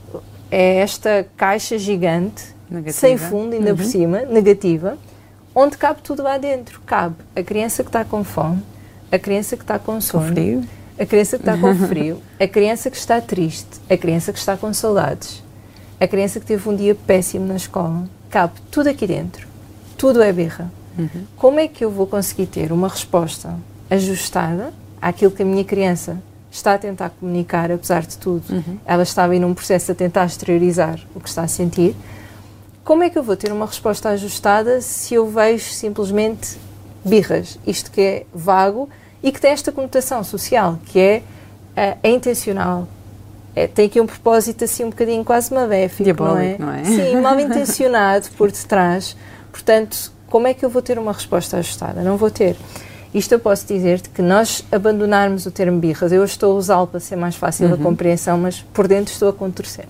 É 0.51 0.77
esta 0.77 1.27
caixa 1.37 1.79
gigante, 1.79 2.45
negativa. 2.71 2.99
sem 2.99 3.17
fundo, 3.17 3.55
ainda 3.55 3.71
uhum. 3.71 3.77
por 3.77 3.85
cima, 3.85 4.21
negativa, 4.23 4.99
onde 5.55 5.79
cabe 5.79 6.01
tudo 6.03 6.23
lá 6.23 6.39
dentro. 6.39 6.81
Cabe 6.85 7.17
a 7.35 7.43
criança 7.43 7.83
que 7.83 7.89
está 7.89 8.05
com 8.05 8.23
fome, 8.23 8.63
a 9.11 9.19
criança 9.19 9.57
que 9.57 9.63
está 9.63 9.79
com 9.79 10.01
sono, 10.01 10.25
com 10.25 10.33
frio. 10.33 10.65
A 11.01 11.07
criança 11.07 11.39
que 11.39 11.43
está 11.43 11.57
com 11.57 11.75
frio, 11.75 12.23
a 12.39 12.47
criança 12.47 12.91
que 12.91 12.97
está 12.97 13.21
triste, 13.21 13.81
a 13.89 13.97
criança 13.97 14.33
que 14.33 14.39
está 14.39 14.57
com 14.57 14.73
saudades, 14.73 15.43
a 15.99 16.07
criança 16.07 16.39
que 16.39 16.47
teve 16.47 16.69
um 16.69 16.77
dia 16.77 16.95
péssimo 16.95 17.47
na 17.47 17.57
escola. 17.57 18.05
Cabe 18.29 18.55
tudo 18.71 18.89
aqui 18.89 19.07
dentro. 19.07 19.49
Tudo 19.97 20.23
é 20.23 20.33
birra. 20.33 20.71
Uhum. 20.99 21.25
Como 21.37 21.59
é 21.59 21.67
que 21.67 21.85
eu 21.85 21.91
vou 21.91 22.07
conseguir 22.07 22.47
ter 22.47 22.73
uma 22.73 22.89
resposta 22.89 23.57
ajustada 23.89 24.73
àquilo 25.01 25.31
que 25.31 25.43
a 25.43 25.47
minha 25.47 25.65
criança 25.65 26.23
está 26.51 26.75
a 26.75 26.79
tentar 26.79 27.11
comunicar, 27.11 27.71
apesar 27.71 28.03
de 28.03 28.17
tudo? 28.19 28.45
Uhum. 28.51 28.79
Ela 28.85 29.03
estava 29.03 29.35
em 29.35 29.45
um 29.45 29.55
processo 29.55 29.93
a 29.93 29.95
tentar 29.95 30.27
exteriorizar 30.27 31.01
o 31.15 31.21
que 31.21 31.29
está 31.29 31.43
a 31.43 31.49
sentir 31.49 31.97
como 32.91 33.05
é 33.05 33.09
que 33.09 33.17
eu 33.17 33.23
vou 33.23 33.37
ter 33.37 33.53
uma 33.53 33.67
resposta 33.67 34.09
ajustada 34.09 34.81
se 34.81 35.15
eu 35.15 35.29
vejo 35.29 35.67
simplesmente 35.67 36.59
birras? 37.05 37.57
Isto 37.65 37.89
que 37.89 38.01
é 38.01 38.27
vago 38.35 38.89
e 39.23 39.31
que 39.31 39.41
tem 39.41 39.51
esta 39.51 39.71
conotação 39.71 40.23
social, 40.25 40.79
que 40.87 40.99
é, 40.99 41.23
uh, 41.77 41.99
é 42.03 42.11
intencional. 42.11 42.89
É, 43.55 43.67
tem 43.67 43.87
aqui 43.87 44.01
um 44.01 44.07
propósito 44.07 44.65
assim 44.65 44.85
um 44.85 44.91
bocadinho 44.91 45.25
quase 45.25 45.53
maléfico, 45.53 46.05
Diabólico, 46.05 46.63
não 46.63 46.73
é? 46.73 46.79
Não 46.79 46.83
é? 46.83 46.85
Sim, 46.85 47.17
mal 47.21 47.39
intencionado 47.39 48.29
por 48.37 48.51
detrás. 48.51 49.17
Portanto, 49.51 50.13
como 50.29 50.47
é 50.47 50.55
que 50.55 50.65
eu 50.65 50.71
vou 50.71 50.81
ter 50.81 50.99
uma 50.99 51.13
resposta 51.13 51.57
ajustada? 51.57 52.03
Não 52.03 52.17
vou 52.17 52.31
ter. 52.31 52.57
Isto 53.13 53.33
eu 53.33 53.41
posso 53.41 53.67
dizer-te 53.67 54.09
que 54.09 54.23
nós 54.23 54.65
abandonarmos 54.71 55.45
o 55.45 55.51
termo 55.51 55.81
birras, 55.81 56.13
eu 56.13 56.25
estou 56.25 56.53
a 56.53 56.55
usá-lo 56.55 56.87
para 56.87 57.01
ser 57.01 57.17
mais 57.17 57.35
fácil 57.35 57.67
uhum. 57.67 57.75
a 57.75 57.77
compreensão, 57.77 58.39
mas 58.39 58.61
por 58.61 58.87
dentro 58.87 59.13
estou 59.13 59.29
a 59.29 59.33
contorcer 59.33 59.87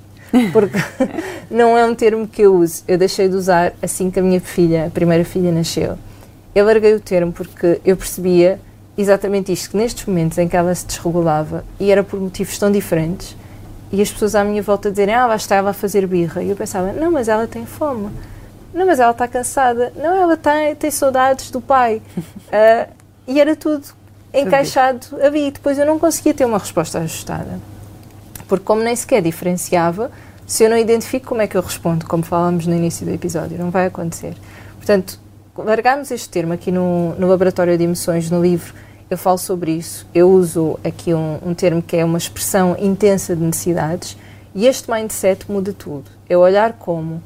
porque 0.53 0.79
não 1.51 1.77
é 1.77 1.85
um 1.85 1.95
termo 1.95 2.27
que 2.27 2.43
eu 2.43 2.55
uso. 2.55 2.83
Eu 2.87 2.97
deixei 2.97 3.29
de 3.29 3.35
usar 3.35 3.73
assim 3.83 4.11
que 4.11 4.21
a 4.21 4.23
minha 4.23 4.41
filha, 4.41 4.87
a 4.87 4.91
primeira 4.91 5.25
filha, 5.25 5.51
nasceu. 5.51 5.99
Eu 6.55 6.65
larguei 6.65 6.95
o 6.95 7.01
termo 7.01 7.33
porque 7.33 7.81
eu 7.85 7.97
percebia 7.97 8.61
exatamente 9.01 9.53
isto, 9.53 9.71
que 9.71 9.77
nestes 9.77 10.05
momentos 10.07 10.39
em 10.39 10.49
que 10.49 10.57
ela 10.57 10.75
se 10.75 10.87
desregulava, 10.87 11.65
e 11.79 11.91
era 11.91 12.03
por 12.03 12.21
motivos 12.21 12.59
tão 12.59 12.71
diferentes, 12.71 13.37
e 13.93 14.01
as 14.01 14.11
pessoas 14.11 14.35
à 14.35 14.45
minha 14.45 14.63
volta 14.63 14.91
dizerem, 14.91 15.15
ah, 15.15 15.27
lá 15.27 15.37
está 15.37 15.57
ela 15.57 15.71
a 15.71 15.73
fazer 15.73 16.07
birra. 16.07 16.43
E 16.43 16.51
eu 16.51 16.57
pensava, 16.57 16.93
não, 16.93 17.11
mas 17.11 17.29
ela 17.29 17.47
tem 17.47 17.67
fome. 17.67 18.11
Não, 18.73 18.87
mas 18.87 19.01
ela 19.01 19.11
está 19.11 19.27
cansada. 19.27 19.93
Não, 19.97 20.15
ela 20.15 20.37
tem, 20.37 20.75
tem 20.77 20.91
saudades 20.91 21.51
do 21.51 21.61
pai. 21.61 22.01
Uh, 22.17 22.89
e 23.27 23.41
era 23.41 23.57
tudo 23.57 23.85
encaixado 24.33 25.07
ali. 25.21 25.49
E 25.49 25.51
depois 25.51 25.77
eu 25.77 25.85
não 25.85 25.99
conseguia 25.99 26.33
ter 26.33 26.45
uma 26.45 26.59
resposta 26.59 27.01
ajustada. 27.01 27.59
Porque 28.47 28.65
como 28.65 28.81
nem 28.81 28.95
sequer 28.95 29.23
diferenciava, 29.23 30.11
se 30.47 30.63
eu 30.63 30.71
não 30.71 30.77
identifico, 30.77 31.27
como 31.27 31.43
é 31.43 31.49
que 31.49 31.57
eu 31.57 31.63
respondo? 31.63 32.07
Como 32.07 32.23
falamos 32.23 32.69
no 32.69 32.75
início 32.75 33.05
do 33.05 33.13
episódio, 33.13 33.59
não 33.59 33.71
vai 33.71 33.87
acontecer. 33.87 34.35
Portanto, 34.77 35.19
largamos 35.57 36.11
este 36.13 36.29
termo 36.29 36.53
aqui 36.53 36.71
no, 36.71 37.15
no 37.17 37.29
Laboratório 37.29 37.77
de 37.77 37.85
Emoções, 37.85 38.31
no 38.31 38.41
livro, 38.41 38.73
eu 39.11 39.19
falo 39.19 39.39
sobre 39.39 39.73
isso. 39.73 40.07
Eu 40.15 40.31
uso 40.31 40.79
aqui 40.85 41.13
um, 41.13 41.39
um 41.45 41.53
termo 41.53 41.83
que 41.83 41.97
é 41.97 42.05
uma 42.05 42.19
expressão 42.19 42.77
intensa 42.79 43.35
de 43.35 43.43
necessidades 43.43 44.17
e 44.55 44.67
este 44.67 44.91
mindset 44.91 45.51
muda 45.51 45.73
tudo. 45.73 46.05
É 46.29 46.37
olhar 46.37 46.75
como 46.75 47.21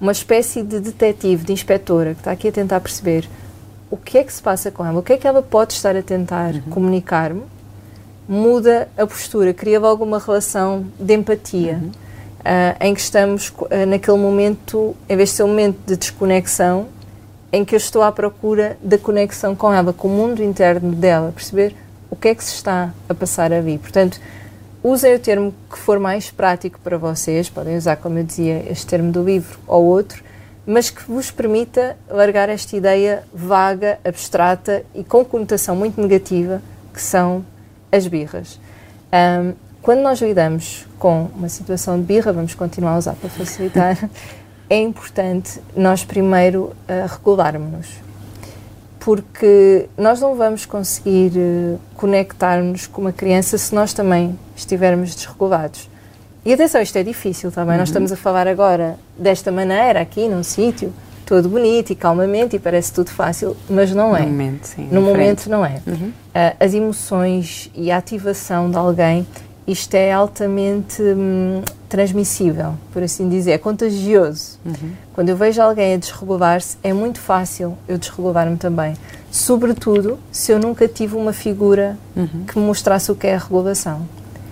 uma 0.00 0.12
espécie 0.12 0.62
de 0.62 0.80
detetive, 0.80 1.44
de 1.44 1.52
inspetora, 1.52 2.14
que 2.14 2.20
está 2.20 2.32
aqui 2.32 2.48
a 2.48 2.52
tentar 2.52 2.80
perceber 2.80 3.28
o 3.90 3.96
que 3.96 4.18
é 4.18 4.24
que 4.24 4.32
se 4.32 4.42
passa 4.42 4.70
com 4.70 4.84
ela, 4.84 4.98
o 4.98 5.02
que 5.02 5.12
é 5.12 5.16
que 5.16 5.26
ela 5.26 5.42
pode 5.42 5.74
estar 5.74 5.94
a 5.96 6.02
tentar 6.02 6.54
uhum. 6.54 6.62
comunicar-me 6.70 7.42
muda 8.28 8.88
a 8.96 9.06
postura, 9.06 9.54
cria 9.54 9.80
logo 9.80 10.04
uma 10.04 10.18
relação 10.18 10.86
de 11.00 11.14
empatia, 11.14 11.80
uhum. 11.82 11.88
uh, 11.88 12.84
em 12.84 12.94
que 12.94 13.00
estamos 13.00 13.48
uh, 13.48 13.86
naquele 13.88 14.18
momento, 14.18 14.94
em 15.08 15.16
vez 15.16 15.30
de 15.30 15.36
ser 15.36 15.44
um 15.44 15.48
momento 15.48 15.78
de 15.86 15.96
desconexão, 15.96 16.88
em 17.52 17.64
que 17.64 17.74
eu 17.74 17.78
estou 17.78 18.02
à 18.02 18.12
procura 18.12 18.76
da 18.82 18.98
conexão 18.98 19.56
com 19.56 19.72
ela, 19.72 19.92
com 19.92 20.08
o 20.08 20.10
mundo 20.10 20.42
interno 20.42 20.92
dela, 20.92 21.32
perceber 21.32 21.74
o 22.10 22.16
que 22.16 22.28
é 22.28 22.34
que 22.34 22.44
se 22.44 22.54
está 22.54 22.92
a 23.08 23.14
passar 23.14 23.52
ali. 23.52 23.78
Portanto, 23.78 24.20
usem 24.82 25.14
o 25.14 25.18
termo 25.18 25.54
que 25.70 25.78
for 25.78 25.98
mais 25.98 26.30
prático 26.30 26.78
para 26.82 26.98
vocês, 26.98 27.48
podem 27.48 27.76
usar, 27.76 27.96
como 27.96 28.18
eu 28.18 28.24
dizia, 28.24 28.64
este 28.70 28.86
termo 28.86 29.10
do 29.10 29.22
livro 29.24 29.58
ou 29.66 29.84
outro, 29.84 30.22
mas 30.66 30.90
que 30.90 31.02
vos 31.10 31.30
permita 31.30 31.96
largar 32.10 32.50
esta 32.50 32.76
ideia 32.76 33.24
vaga, 33.32 33.98
abstrata 34.04 34.84
e 34.94 35.02
com 35.02 35.24
conotação 35.24 35.74
muito 35.74 36.00
negativa 36.00 36.60
que 36.92 37.00
são 37.00 37.44
as 37.90 38.06
birras. 38.06 38.60
Um, 39.10 39.54
quando 39.80 40.00
nós 40.00 40.20
lidamos 40.20 40.86
com 40.98 41.30
uma 41.34 41.48
situação 41.48 41.98
de 41.98 42.04
birra, 42.04 42.32
vamos 42.32 42.54
continuar 42.54 42.96
a 42.96 42.98
usar 42.98 43.14
para 43.14 43.30
facilitar, 43.30 44.10
é 44.70 44.78
importante 44.78 45.60
nós 45.76 46.04
primeiro 46.04 46.64
uh, 46.64 47.06
regularmos-nos. 47.08 47.88
Porque 49.00 49.88
nós 49.96 50.20
não 50.20 50.34
vamos 50.34 50.66
conseguir 50.66 51.32
uh, 51.36 51.78
conectar-nos 51.94 52.86
com 52.86 53.00
uma 53.00 53.12
criança 53.12 53.56
se 53.56 53.74
nós 53.74 53.92
também 53.92 54.38
estivermos 54.54 55.14
desregulados. 55.14 55.88
E 56.44 56.52
atenção, 56.52 56.80
isto 56.80 56.96
é 56.96 57.02
difícil 57.02 57.50
também. 57.50 57.72
Uhum. 57.72 57.80
Nós 57.80 57.88
estamos 57.88 58.12
a 58.12 58.16
falar 58.16 58.46
agora 58.46 58.98
desta 59.18 59.50
maneira, 59.50 60.00
aqui 60.00 60.28
num 60.28 60.42
sítio, 60.42 60.92
todo 61.26 61.48
bonito 61.48 61.90
e 61.90 61.94
calmamente 61.94 62.56
e 62.56 62.58
parece 62.58 62.92
tudo 62.92 63.10
fácil, 63.10 63.56
mas 63.68 63.94
não 63.94 64.16
é. 64.16 64.20
No 64.20 64.28
momento, 64.28 64.64
sim. 64.64 64.88
No 64.90 65.02
momento 65.02 65.50
não 65.50 65.64
é. 65.64 65.82
Uhum. 65.86 66.08
Uh, 66.08 66.56
as 66.58 66.74
emoções 66.74 67.70
e 67.74 67.90
a 67.90 67.98
ativação 67.98 68.70
de 68.70 68.76
alguém 68.76 69.26
isto 69.68 69.94
é 69.94 70.10
altamente 70.10 71.02
hum, 71.02 71.62
transmissível, 71.90 72.74
por 72.90 73.02
assim 73.02 73.28
dizer, 73.28 73.52
é 73.52 73.58
contagioso. 73.58 74.58
Uhum. 74.64 74.92
Quando 75.12 75.28
eu 75.28 75.36
vejo 75.36 75.60
alguém 75.60 75.92
a 75.92 75.96
desregular-se, 75.98 76.78
é 76.82 76.90
muito 76.94 77.20
fácil 77.20 77.76
eu 77.86 77.98
desregular-me 77.98 78.56
também. 78.56 78.94
Sobretudo 79.30 80.18
se 80.32 80.50
eu 80.50 80.58
nunca 80.58 80.88
tive 80.88 81.16
uma 81.16 81.34
figura 81.34 81.98
uhum. 82.16 82.44
que 82.46 82.58
me 82.58 82.64
mostrasse 82.64 83.12
o 83.12 83.14
que 83.14 83.26
é 83.26 83.34
a 83.34 83.38
regulação. 83.38 84.08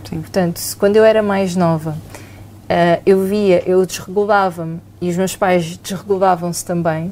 Sim. 0.09 0.21
Portanto, 0.21 0.59
se, 0.59 0.77
quando 0.77 0.97
eu 0.97 1.05
era 1.05 1.23
mais 1.23 1.57
nova, 1.57 1.93
uh, 1.93 3.03
eu 3.07 3.25
via, 3.25 3.63
eu 3.67 3.85
desregulava-me 3.87 4.81
e 5.01 5.09
os 5.09 5.17
meus 5.17 5.35
pais 5.35 5.79
desregulavam-se 5.79 6.63
também. 6.63 7.11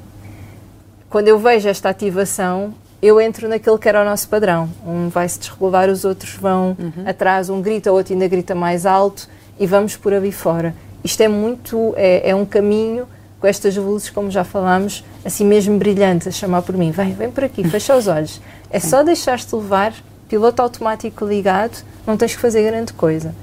Quando 1.08 1.28
eu 1.28 1.38
vejo 1.38 1.70
esta 1.70 1.88
ativação, 1.88 2.74
eu 3.06 3.20
entro 3.20 3.48
naquele 3.48 3.76
que 3.76 3.86
era 3.86 4.00
o 4.00 4.04
nosso 4.04 4.26
padrão. 4.28 4.68
Um 4.86 5.10
vai 5.10 5.28
se 5.28 5.38
desregular, 5.38 5.90
os 5.90 6.06
outros 6.06 6.34
vão 6.34 6.74
uhum. 6.78 7.04
atrás, 7.06 7.50
um 7.50 7.60
grita, 7.60 7.92
o 7.92 7.96
outro 7.96 8.14
ainda 8.14 8.26
grita 8.26 8.54
mais 8.54 8.86
alto 8.86 9.28
e 9.60 9.66
vamos 9.66 9.94
por 9.94 10.14
ali 10.14 10.32
fora. 10.32 10.74
Isto 11.04 11.22
é 11.22 11.28
muito, 11.28 11.92
é, 11.98 12.30
é 12.30 12.34
um 12.34 12.46
caminho 12.46 13.06
com 13.38 13.46
estas 13.46 13.76
luzes, 13.76 14.08
como 14.08 14.30
já 14.30 14.42
falámos, 14.42 15.04
assim 15.22 15.44
mesmo 15.44 15.76
brilhantes, 15.76 16.26
a 16.26 16.30
chamar 16.30 16.62
por 16.62 16.74
mim. 16.78 16.90
Vem, 16.92 17.12
vem 17.12 17.30
por 17.30 17.44
aqui, 17.44 17.62
fecha 17.68 17.94
os 17.94 18.06
olhos. 18.06 18.40
É 18.70 18.80
só 18.80 19.02
deixar-te 19.02 19.54
levar, 19.54 19.92
piloto 20.26 20.62
automático 20.62 21.26
ligado, 21.26 21.84
não 22.06 22.16
tens 22.16 22.34
que 22.34 22.40
fazer 22.40 22.62
grande 22.62 22.94
coisa. 22.94 23.34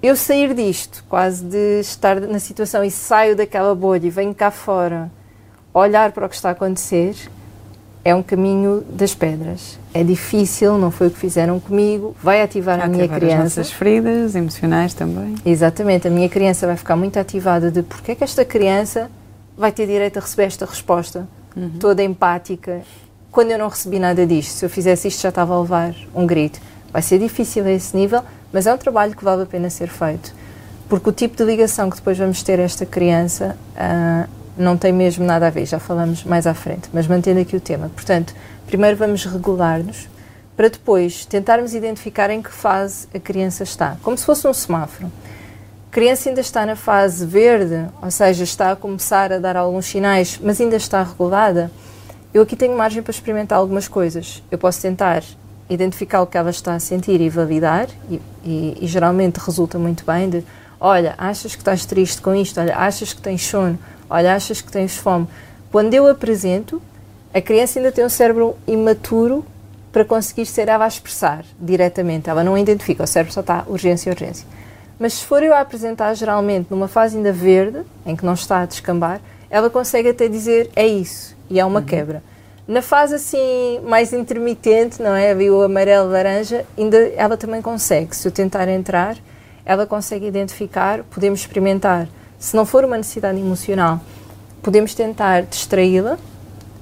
Eu 0.00 0.14
sair 0.14 0.54
disto, 0.54 1.04
quase 1.08 1.42
de 1.44 1.80
estar 1.80 2.20
na 2.20 2.38
situação 2.38 2.84
e 2.84 2.90
saio 2.90 3.34
daquela 3.34 3.74
bolha 3.74 4.06
e 4.06 4.10
venho 4.10 4.32
cá 4.32 4.52
fora, 4.52 5.10
olhar 5.74 6.12
para 6.12 6.26
o 6.26 6.28
que 6.28 6.36
está 6.36 6.50
a 6.50 6.52
acontecer, 6.52 7.16
é 8.06 8.14
um 8.14 8.22
caminho 8.22 8.84
das 8.88 9.16
pedras. 9.16 9.80
É 9.92 10.04
difícil, 10.04 10.78
não 10.78 10.92
foi 10.92 11.08
o 11.08 11.10
que 11.10 11.18
fizeram 11.18 11.58
comigo, 11.58 12.14
vai 12.22 12.40
ativar, 12.40 12.78
ativar 12.78 12.88
a 12.88 12.96
minha 12.96 13.08
criança. 13.08 13.60
As 13.60 13.72
feridas 13.72 14.36
emocionais 14.36 14.94
também. 14.94 15.34
Exatamente, 15.44 16.06
a 16.06 16.10
minha 16.10 16.28
criança 16.28 16.68
vai 16.68 16.76
ficar 16.76 16.94
muito 16.94 17.18
ativada 17.18 17.68
de 17.68 17.82
porque 17.82 18.12
é 18.12 18.14
que 18.14 18.22
esta 18.22 18.44
criança 18.44 19.10
vai 19.58 19.72
ter 19.72 19.88
direito 19.88 20.18
a 20.18 20.20
receber 20.20 20.44
esta 20.44 20.64
resposta 20.64 21.26
uhum. 21.56 21.70
toda 21.80 22.00
empática 22.00 22.82
quando 23.32 23.50
eu 23.50 23.58
não 23.58 23.68
recebi 23.68 23.98
nada 23.98 24.24
disto. 24.24 24.52
Se 24.52 24.64
eu 24.64 24.70
fizesse 24.70 25.08
isto 25.08 25.22
já 25.22 25.30
estava 25.30 25.56
a 25.56 25.60
levar 25.60 25.92
um 26.14 26.24
grito. 26.24 26.60
Vai 26.92 27.02
ser 27.02 27.18
difícil 27.18 27.64
a 27.64 27.72
esse 27.72 27.96
nível, 27.96 28.22
mas 28.52 28.68
é 28.68 28.72
um 28.72 28.78
trabalho 28.78 29.16
que 29.16 29.24
vale 29.24 29.42
a 29.42 29.46
pena 29.46 29.68
ser 29.68 29.88
feito. 29.88 30.32
Porque 30.88 31.08
o 31.08 31.12
tipo 31.12 31.36
de 31.36 31.42
ligação 31.42 31.90
que 31.90 31.96
depois 31.96 32.16
vamos 32.16 32.40
ter 32.44 32.60
a 32.60 32.62
esta 32.62 32.86
criança 32.86 33.56
uh, 33.74 34.30
não 34.56 34.76
tem 34.76 34.92
mesmo 34.92 35.24
nada 35.24 35.46
a 35.46 35.50
ver, 35.50 35.66
já 35.66 35.78
falamos 35.78 36.24
mais 36.24 36.46
à 36.46 36.54
frente, 36.54 36.88
mas 36.92 37.06
mantendo 37.06 37.40
aqui 37.40 37.56
o 37.56 37.60
tema. 37.60 37.90
Portanto, 37.94 38.34
primeiro 38.66 38.96
vamos 38.96 39.24
regular-nos 39.24 40.08
para 40.56 40.68
depois 40.68 41.26
tentarmos 41.26 41.74
identificar 41.74 42.30
em 42.30 42.40
que 42.40 42.50
fase 42.50 43.06
a 43.14 43.18
criança 43.18 43.62
está, 43.62 43.96
como 44.02 44.16
se 44.16 44.24
fosse 44.24 44.46
um 44.48 44.54
semáforo. 44.54 45.12
A 45.90 45.94
criança 45.94 46.28
ainda 46.28 46.40
está 46.40 46.64
na 46.64 46.76
fase 46.76 47.24
verde, 47.26 47.86
ou 48.02 48.10
seja, 48.10 48.44
está 48.44 48.72
a 48.72 48.76
começar 48.76 49.32
a 49.32 49.38
dar 49.38 49.56
alguns 49.56 49.86
sinais, 49.86 50.38
mas 50.42 50.60
ainda 50.60 50.76
está 50.76 51.02
regulada. 51.02 51.70
Eu 52.32 52.42
aqui 52.42 52.56
tenho 52.56 52.76
margem 52.76 53.02
para 53.02 53.10
experimentar 53.10 53.58
algumas 53.58 53.88
coisas. 53.88 54.42
Eu 54.50 54.58
posso 54.58 54.80
tentar 54.80 55.22
identificar 55.68 56.22
o 56.22 56.26
que 56.26 56.36
ela 56.36 56.50
está 56.50 56.74
a 56.74 56.80
sentir 56.80 57.20
e 57.20 57.28
validar, 57.28 57.88
e, 58.10 58.20
e, 58.44 58.78
e 58.80 58.86
geralmente 58.86 59.38
resulta 59.38 59.78
muito 59.78 60.04
bem 60.04 60.28
de, 60.28 60.44
olha, 60.80 61.14
achas 61.18 61.54
que 61.54 61.60
estás 61.60 61.84
triste 61.84 62.20
com 62.22 62.34
isto, 62.34 62.60
olha, 62.60 62.76
achas 62.76 63.12
que 63.12 63.20
tens 63.20 63.46
sono, 63.46 63.78
Olha, 64.08 64.34
achas 64.34 64.60
que 64.60 64.70
tens 64.70 64.96
fome? 64.96 65.26
Quando 65.70 65.92
eu 65.94 66.06
apresento, 66.06 66.80
a 67.34 67.40
criança 67.40 67.78
ainda 67.78 67.92
tem 67.92 68.04
um 68.04 68.08
cérebro 68.08 68.56
imaturo 68.66 69.44
para 69.92 70.04
conseguir 70.04 70.46
ser 70.46 70.68
ela 70.68 70.84
a 70.84 70.88
expressar 70.88 71.44
diretamente. 71.60 72.28
Ela 72.28 72.44
não 72.44 72.56
identifica, 72.56 73.02
o 73.02 73.06
cérebro 73.06 73.32
só 73.32 73.40
está 73.40 73.64
urgência, 73.66 74.12
urgência. 74.12 74.46
Mas 74.98 75.14
se 75.14 75.24
for 75.24 75.42
eu 75.42 75.54
a 75.54 75.60
apresentar 75.60 76.14
geralmente 76.14 76.68
numa 76.70 76.88
fase 76.88 77.16
ainda 77.16 77.32
verde, 77.32 77.80
em 78.04 78.16
que 78.16 78.24
não 78.24 78.34
está 78.34 78.60
a 78.60 78.66
descambar, 78.66 79.20
ela 79.50 79.68
consegue 79.68 80.08
até 80.08 80.28
dizer 80.28 80.70
é 80.74 80.86
isso, 80.86 81.36
e 81.48 81.60
é 81.60 81.64
uma 81.64 81.80
uhum. 81.80 81.86
quebra. 81.86 82.22
Na 82.66 82.82
fase 82.82 83.14
assim 83.14 83.80
mais 83.84 84.12
intermitente, 84.12 85.00
não 85.00 85.14
é? 85.14 85.34
Viu 85.34 85.58
o 85.58 85.62
amarelo, 85.62 86.10
laranja, 86.10 86.64
ainda 86.76 86.96
ela 87.16 87.36
também 87.36 87.62
consegue. 87.62 88.16
Se 88.16 88.26
eu 88.26 88.32
tentar 88.32 88.68
entrar, 88.68 89.16
ela 89.64 89.86
consegue 89.86 90.26
identificar, 90.26 91.04
podemos 91.04 91.40
experimentar 91.40 92.08
se 92.38 92.56
não 92.56 92.64
for 92.64 92.84
uma 92.84 92.96
necessidade 92.96 93.38
emocional, 93.38 94.00
podemos 94.62 94.94
tentar 94.94 95.42
distraí-la, 95.42 96.18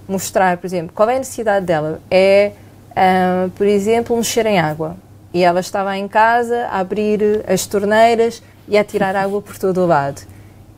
mostrar, 0.09 0.57
por 0.59 0.67
exemplo, 0.67 0.93
qual 0.95 1.09
é 1.09 1.17
a 1.17 1.19
necessidade 1.19 1.67
dela. 1.67 2.01
É, 2.11 2.53
uh, 2.91 3.51
por 3.51 3.67
exemplo, 3.67 4.17
mexer 4.17 4.47
em 4.47 4.59
água. 4.59 4.97
E 5.33 5.43
ela 5.43 5.61
estava 5.61 5.97
em 5.97 6.07
casa 6.07 6.67
a 6.67 6.79
abrir 6.79 7.45
as 7.49 7.67
torneiras 7.67 8.43
e 8.69 8.79
a 8.79 8.85
tirar 8.85 9.17
água 9.17 9.43
por 9.43 9.59
todo 9.59 9.81
o 9.81 9.87
lado. 9.87 10.23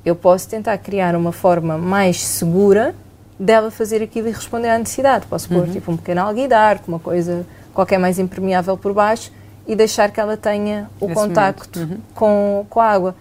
Eu 0.05 0.17
posso 0.17 0.49
tentar 0.49 0.79
criar 0.79 1.15
uma 1.15 1.33
forma 1.33 1.77
mais 1.77 2.21
segura 2.21 2.95
dela 3.39 3.71
fazer 3.71 4.03
aquilo 4.03 4.29
e 4.29 4.33
responder 4.33 4.71
à 4.71 4.79
necessidade. 4.79 5.27
Posso 5.27 5.49
pôr 5.49 5.65
uhum. 5.65 5.73
tipo 5.73 5.93
um 5.93 5.97
pequeno 5.97 6.23
alguidar, 6.23 6.81
uma 6.89 6.99
coisa 6.99 7.45
qualquer 7.75 7.99
mais 7.99 8.19
impermeável 8.19 8.77
por 8.77 8.95
baixo 8.95 9.31
e 9.67 9.75
deixar 9.75 10.11
que 10.11 10.19
ela 10.19 10.37
tenha 10.37 10.89
o 11.01 11.07
Esse 11.07 11.15
contacto 11.15 11.81
uhum. 11.81 11.99
com, 12.15 12.67
com 12.71 12.81
a 12.81 12.87
água. 12.87 13.15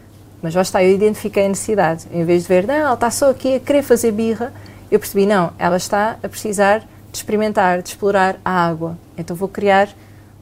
Mas 0.46 0.54
lá 0.54 0.62
está, 0.62 0.84
eu 0.84 0.92
identifiquei 0.92 1.48
a 1.48 1.50
necessidade. 1.50 2.06
Em 2.12 2.24
vez 2.24 2.44
de 2.44 2.48
ver, 2.48 2.68
não, 2.68 2.75
ela 2.75 2.94
está 2.94 3.10
só 3.10 3.32
aqui 3.32 3.56
a 3.56 3.60
querer 3.60 3.82
fazer 3.82 4.12
birra, 4.12 4.54
eu 4.92 5.00
percebi, 5.00 5.25
não, 5.25 5.52
ela 5.58 5.75
está 5.75 6.18
a 6.22 6.30
precisar 6.30 6.82
de 7.12 7.18
experimentar, 7.18 7.82
de 7.82 7.90
explorar 7.90 8.38
a 8.46 8.52
água. 8.52 8.96
Então 9.18 9.36
vou 9.36 9.48
criar 9.48 9.90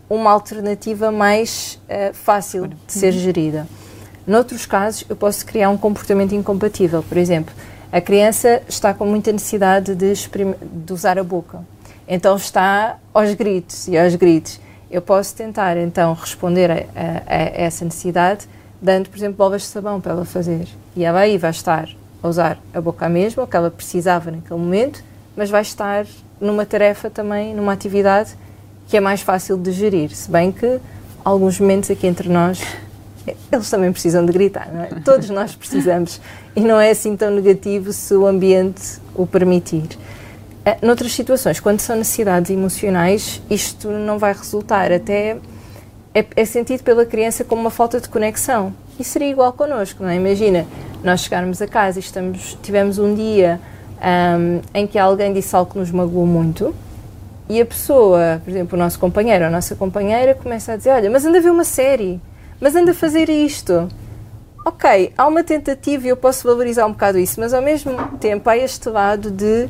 uma 0.10 0.30
alternativa 0.30 1.10
mais 1.10 1.80
uh, 1.86 2.14
fácil 2.14 2.68
de 2.68 2.76
ser 2.92 3.14
uhum. 3.14 3.20
gerida. 3.22 3.66
Noutros 4.28 4.66
casos, 4.66 5.06
eu 5.08 5.16
posso 5.16 5.46
criar 5.46 5.70
um 5.70 5.78
comportamento 5.78 6.36
incompatível. 6.36 7.02
Por 7.02 7.18
exemplo, 7.18 7.54
a 7.90 8.02
criança 8.02 8.62
está 8.68 8.94
com 8.94 9.06
muita 9.06 9.32
necessidade 9.32 9.96
de, 9.96 10.14
de 10.14 10.92
usar 10.92 11.18
a 11.18 11.24
boca. 11.24 11.62
Então 12.06 12.36
está 12.36 12.98
aos 13.14 13.34
gritos 13.36 13.88
e 13.88 13.98
aos 13.98 14.14
gritos. 14.16 14.60
Eu 14.92 15.02
posso 15.02 15.34
tentar, 15.34 15.78
então, 15.78 16.14
responder 16.14 16.70
a, 16.70 16.76
a, 16.76 17.36
a 17.36 17.36
essa 17.56 17.86
necessidade 17.86 18.50
dando, 18.84 19.10
por 19.10 19.18
exemplo, 19.18 19.38
bolas 19.38 19.62
de 19.62 19.70
sabão 19.70 20.02
para 20.02 20.12
ela 20.12 20.26
fazer. 20.26 20.68
E 20.94 21.06
ela 21.06 21.22
aí 21.22 21.38
vai 21.38 21.52
estar 21.52 21.88
a 22.22 22.28
usar 22.28 22.60
a 22.74 22.82
boca 22.82 23.08
mesma, 23.08 23.44
o 23.44 23.48
que 23.48 23.56
ela 23.56 23.72
precisava 23.72 24.30
naquele 24.30 24.60
momento, 24.60 25.02
mas 25.38 25.50
vai 25.50 25.62
estar 25.62 26.06
numa 26.40 26.66
tarefa 26.66 27.10
também, 27.10 27.56
numa 27.56 27.72
atividade 27.72 28.36
que 28.90 28.98
é 28.98 29.00
mais 29.00 29.22
fácil 29.22 29.58
de 29.58 29.72
gerir. 29.72 30.14
Se 30.14 30.30
bem 30.30 30.52
que 30.52 30.80
alguns 31.24 31.60
momentos 31.60 31.90
aqui 31.90 32.06
entre 32.06 32.28
nós, 32.28 32.62
eles 33.50 33.70
também 33.70 33.92
precisam 33.92 34.26
de 34.26 34.34
gritar, 34.34 34.70
não 34.72 34.84
é? 34.84 34.88
Todos 35.04 35.30
nós 35.30 35.56
precisamos. 35.56 36.20
E 36.54 36.60
não 36.60 36.80
é 36.80 36.92
assim 36.92 37.16
tão 37.16 37.32
negativo 37.32 37.94
se 37.94 38.14
o 38.14 38.28
ambiente 38.28 39.00
o 39.16 39.26
permitir. 39.26 39.98
Uh, 40.66 40.86
noutras 40.86 41.14
situações, 41.14 41.60
quando 41.62 41.80
são 41.80 41.96
necessidades 41.96 42.52
emocionais, 42.52 43.42
isto 43.50 43.90
não 43.90 44.20
vai 44.20 44.34
resultar. 44.34 44.92
Até 44.92 45.38
é, 46.14 46.26
é 46.36 46.46
sentido 46.46 46.84
pela 46.84 47.06
criança 47.06 47.44
como 47.44 47.62
uma 47.62 47.72
falta 47.72 48.00
de 48.00 48.08
conexão. 48.10 48.74
E 49.00 49.04
seria 49.04 49.30
igual 49.30 49.52
connosco, 49.54 50.04
não 50.04 50.10
é? 50.10 50.16
Imagina, 50.16 50.66
nós 51.04 51.22
chegarmos 51.22 51.62
a 51.62 51.68
casa 51.68 52.00
e 52.00 52.02
estamos, 52.02 52.58
tivemos 52.62 53.00
um 53.00 53.16
dia 53.16 53.60
um, 54.00 54.62
em 54.74 54.86
que 54.86 55.00
alguém 55.00 55.34
disse 55.34 55.56
algo 55.56 55.72
que 55.72 55.80
nos 55.80 55.90
magoou 55.92 56.26
muito 56.26 56.76
e 57.50 57.60
a 57.60 57.66
pessoa, 57.66 58.42
por 58.44 58.50
exemplo, 58.50 58.78
o 58.78 58.80
nosso 58.80 58.98
companheiro 59.00 59.44
ou 59.44 59.48
a 59.48 59.52
nossa 59.52 59.76
companheira 59.76 60.34
começa 60.34 60.74
a 60.74 60.76
dizer: 60.78 60.92
Olha, 60.92 61.10
mas 61.10 61.26
anda 61.26 61.40
a 61.40 61.42
ver 61.42 61.52
uma 61.52 61.66
série, 61.66 62.22
mas 62.60 62.76
anda 62.76 62.92
a 62.92 62.96
fazer 62.96 63.30
isto. 63.30 63.90
Ok, 64.66 65.12
há 65.18 65.28
uma 65.28 65.44
tentativa 65.44 66.06
e 66.08 66.10
eu 66.10 66.16
posso 66.16 66.48
valorizar 66.48 66.86
um 66.86 66.92
bocado 66.94 67.20
isso, 67.20 67.38
mas 67.40 67.54
ao 67.54 67.62
mesmo 67.62 67.98
tempo 68.18 68.50
há 68.50 68.56
este 68.56 68.88
lado 68.88 69.30
de 69.30 69.68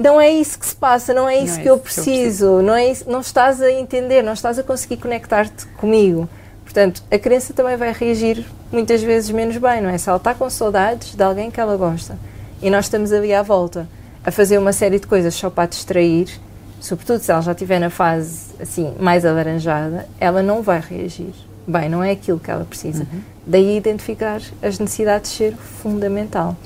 não 0.00 0.18
é 0.18 0.30
isso 0.30 0.58
que 0.58 0.66
se 0.66 0.74
passa, 0.74 1.12
não 1.12 1.28
é 1.28 1.36
isso, 1.36 1.54
não 1.54 1.60
é 1.60 1.62
que, 1.62 1.70
eu 1.70 1.78
preciso, 1.78 2.04
que 2.04 2.10
eu 2.10 2.18
preciso, 2.18 2.62
não 2.62 2.74
é 2.74 2.90
isso, 2.90 3.10
não 3.10 3.20
estás 3.20 3.60
a 3.60 3.70
entender, 3.70 4.22
não 4.22 4.32
estás 4.32 4.58
a 4.58 4.62
conseguir 4.62 4.96
conectar-te 4.96 5.66
comigo. 5.76 6.26
Portanto, 6.64 7.02
a 7.10 7.18
criança 7.18 7.52
também 7.52 7.76
vai 7.76 7.92
reagir 7.92 8.46
muitas 8.72 9.02
vezes 9.02 9.30
menos 9.30 9.58
bem, 9.58 9.82
não 9.82 9.90
é? 9.90 9.98
Se 9.98 10.08
ela 10.08 10.16
está 10.16 10.34
com 10.34 10.48
saudades 10.48 11.14
de 11.14 11.22
alguém 11.22 11.50
que 11.50 11.60
ela 11.60 11.76
gosta 11.76 12.16
e 12.62 12.70
nós 12.70 12.86
estamos 12.86 13.12
ali 13.12 13.34
à 13.34 13.42
volta 13.42 13.86
a 14.24 14.30
fazer 14.30 14.56
uma 14.56 14.72
série 14.72 14.98
de 14.98 15.06
coisas 15.06 15.34
só 15.34 15.50
para 15.50 15.68
distrair, 15.68 16.28
sobretudo 16.80 17.20
se 17.20 17.30
ela 17.30 17.42
já 17.42 17.52
estiver 17.52 17.78
na 17.78 17.90
fase 17.90 18.54
assim 18.58 18.94
mais 18.98 19.26
alaranjada, 19.26 20.08
ela 20.18 20.42
não 20.42 20.62
vai 20.62 20.80
reagir. 20.80 21.34
Bem, 21.66 21.90
não 21.90 22.02
é 22.02 22.12
aquilo 22.12 22.40
que 22.40 22.50
ela 22.50 22.64
precisa. 22.64 23.02
Uhum. 23.02 23.20
Daí 23.46 23.76
identificar 23.76 24.40
as 24.62 24.78
necessidades 24.78 25.30
ser 25.30 25.54
fundamental. 25.82 26.56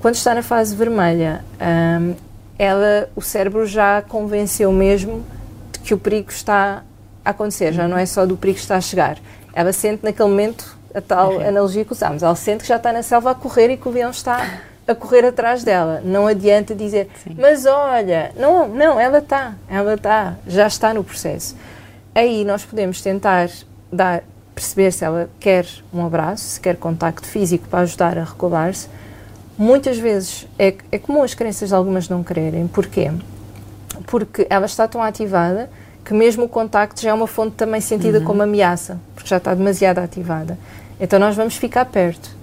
Quando 0.00 0.14
está 0.14 0.34
na 0.34 0.42
fase 0.42 0.74
vermelha, 0.74 1.44
um, 1.60 2.14
ela, 2.60 3.08
o 3.16 3.22
cérebro 3.22 3.64
já 3.64 4.02
convenceu 4.02 4.70
mesmo 4.70 5.24
de 5.72 5.78
que 5.78 5.94
o 5.94 5.98
perigo 5.98 6.30
está 6.30 6.82
a 7.24 7.30
acontecer, 7.30 7.72
já 7.72 7.88
não 7.88 7.96
é 7.96 8.04
só 8.04 8.26
do 8.26 8.36
perigo 8.36 8.56
que 8.56 8.62
está 8.62 8.76
a 8.76 8.80
chegar. 8.82 9.16
Ela 9.54 9.72
sente 9.72 10.04
naquele 10.04 10.28
momento 10.28 10.76
a 10.94 11.00
tal 11.00 11.36
uhum. 11.36 11.40
analogia 11.48 11.86
que 11.86 11.92
usámos, 11.92 12.22
ela 12.22 12.34
sente 12.34 12.60
que 12.64 12.68
já 12.68 12.76
está 12.76 12.92
na 12.92 13.02
selva 13.02 13.30
a 13.30 13.34
correr 13.34 13.70
e 13.70 13.78
que 13.78 13.88
o 13.88 13.90
avião 13.90 14.10
está 14.10 14.60
a 14.86 14.94
correr 14.94 15.24
atrás 15.24 15.64
dela. 15.64 16.02
Não 16.04 16.26
adianta 16.26 16.74
dizer, 16.74 17.08
Sim. 17.24 17.34
mas 17.38 17.64
olha, 17.64 18.30
não, 18.36 18.68
não, 18.68 19.00
ela 19.00 19.20
está, 19.20 19.54
ela 19.66 19.94
está, 19.94 20.34
já 20.46 20.66
está 20.66 20.92
no 20.92 21.02
processo. 21.02 21.56
Aí 22.14 22.44
nós 22.44 22.62
podemos 22.62 23.00
tentar 23.00 23.48
dar, 23.90 24.22
perceber 24.54 24.92
se 24.92 25.02
ela 25.02 25.30
quer 25.40 25.64
um 25.94 26.04
abraço, 26.04 26.44
se 26.44 26.60
quer 26.60 26.76
contacto 26.76 27.26
físico 27.26 27.66
para 27.68 27.80
ajudar 27.80 28.18
a 28.18 28.24
regular-se. 28.24 28.86
Muitas 29.62 29.98
vezes 29.98 30.46
é, 30.58 30.74
é 30.90 30.98
comum 30.98 31.22
as 31.22 31.34
crenças 31.34 31.68
de 31.68 31.74
algumas 31.74 32.08
não 32.08 32.24
quererem. 32.24 32.66
Porquê? 32.66 33.12
Porque 34.06 34.46
ela 34.48 34.66
está 34.66 34.88
tão 34.88 35.02
ativada 35.02 35.70
que 36.04 36.14
mesmo 36.14 36.44
o 36.44 36.48
contacto 36.48 37.02
já 37.02 37.10
é 37.10 37.14
uma 37.14 37.26
fonte 37.26 37.56
também 37.56 37.80
sentida 37.80 38.18
uhum. 38.18 38.24
como 38.24 38.42
ameaça, 38.42 38.98
porque 39.14 39.28
já 39.28 39.36
está 39.36 39.54
demasiado 39.54 39.98
ativada. 39.98 40.58
Então 40.98 41.18
nós 41.18 41.36
vamos 41.36 41.56
ficar 41.56 41.84
perto 41.84 42.40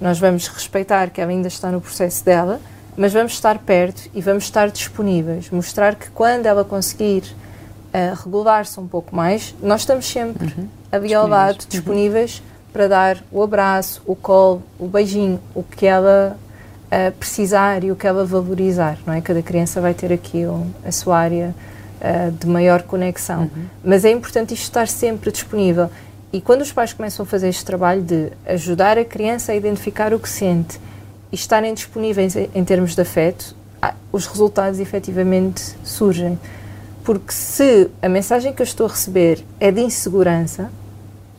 nós 0.00 0.18
vamos 0.18 0.48
respeitar 0.48 1.10
que 1.10 1.20
ela 1.20 1.30
ainda 1.30 1.48
está 1.48 1.70
no 1.70 1.80
processo 1.80 2.24
dela, 2.24 2.58
mas 2.96 3.12
vamos 3.12 3.32
estar 3.32 3.58
perto 3.58 4.08
e 4.14 4.22
vamos 4.22 4.44
estar 4.44 4.70
disponíveis. 4.70 5.50
Mostrar 5.50 5.94
que 5.94 6.10
quando 6.10 6.46
ela 6.46 6.64
conseguir 6.64 7.22
uh, 7.92 8.14
regular-se 8.24 8.80
um 8.80 8.88
pouco 8.88 9.14
mais, 9.14 9.54
nós 9.62 9.82
estamos 9.82 10.06
sempre 10.06 10.46
uhum. 10.46 10.68
ali 10.90 11.12
ao 11.12 11.28
lado, 11.28 11.66
disponíveis 11.68 12.38
uhum. 12.38 12.44
para 12.72 12.88
dar 12.88 13.18
o 13.30 13.42
abraço, 13.42 14.00
o 14.06 14.16
colo, 14.16 14.62
o 14.78 14.86
beijinho, 14.86 15.38
o 15.54 15.62
que 15.62 15.84
ela 15.84 16.36
uh, 16.90 17.12
precisar 17.12 17.84
e 17.84 17.90
o 17.90 17.96
que 17.96 18.06
ela 18.06 18.24
valorizar. 18.24 18.98
Não 19.06 19.14
é? 19.14 19.20
Cada 19.20 19.42
criança 19.42 19.80
vai 19.80 19.94
ter 19.94 20.12
aqui 20.12 20.46
um, 20.46 20.70
a 20.84 20.92
sua 20.92 21.18
área 21.18 21.54
uh, 22.00 22.30
de 22.32 22.46
maior 22.46 22.82
conexão. 22.82 23.42
Uhum. 23.42 23.66
Mas 23.84 24.04
é 24.04 24.10
importante 24.10 24.54
isto 24.54 24.64
estar 24.64 24.88
sempre 24.88 25.30
disponível. 25.30 25.90
E 26.32 26.40
quando 26.40 26.60
os 26.60 26.72
pais 26.72 26.92
começam 26.92 27.24
a 27.24 27.26
fazer 27.26 27.48
este 27.48 27.64
trabalho 27.64 28.02
de 28.02 28.30
ajudar 28.46 28.98
a 28.98 29.04
criança 29.04 29.52
a 29.52 29.54
identificar 29.56 30.14
o 30.14 30.18
que 30.18 30.28
sente 30.28 30.80
e 31.32 31.34
estarem 31.34 31.74
disponíveis 31.74 32.36
em 32.36 32.64
termos 32.64 32.94
de 32.94 33.00
afeto, 33.00 33.56
os 34.12 34.26
resultados 34.26 34.78
efetivamente 34.78 35.74
surgem. 35.82 36.38
Porque 37.02 37.32
se 37.32 37.90
a 38.00 38.08
mensagem 38.08 38.52
que 38.52 38.62
eu 38.62 38.64
estou 38.64 38.86
a 38.86 38.90
receber 38.90 39.44
é 39.58 39.72
de 39.72 39.80
insegurança, 39.80 40.70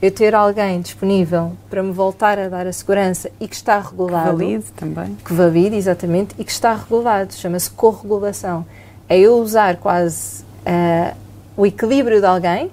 eu 0.01 0.11
ter 0.11 0.33
alguém 0.33 0.81
disponível 0.81 1.53
para 1.69 1.83
me 1.83 1.91
voltar 1.91 2.39
a 2.39 2.49
dar 2.49 2.65
a 2.65 2.73
segurança 2.73 3.29
e 3.39 3.47
que 3.47 3.55
está 3.55 3.79
regulado. 3.79 4.31
Que 4.31 4.43
valide 4.43 4.71
também. 4.75 5.17
Que 5.23 5.33
valide, 5.33 5.75
exatamente, 5.75 6.35
e 6.39 6.43
que 6.43 6.51
está 6.51 6.73
regulado. 6.73 7.33
Chama-se 7.33 7.69
corregulação. 7.69 8.65
É 9.07 9.19
eu 9.19 9.37
usar 9.37 9.77
quase 9.77 10.43
uh, 10.43 11.15
o 11.55 11.65
equilíbrio 11.65 12.19
de 12.19 12.25
alguém 12.25 12.71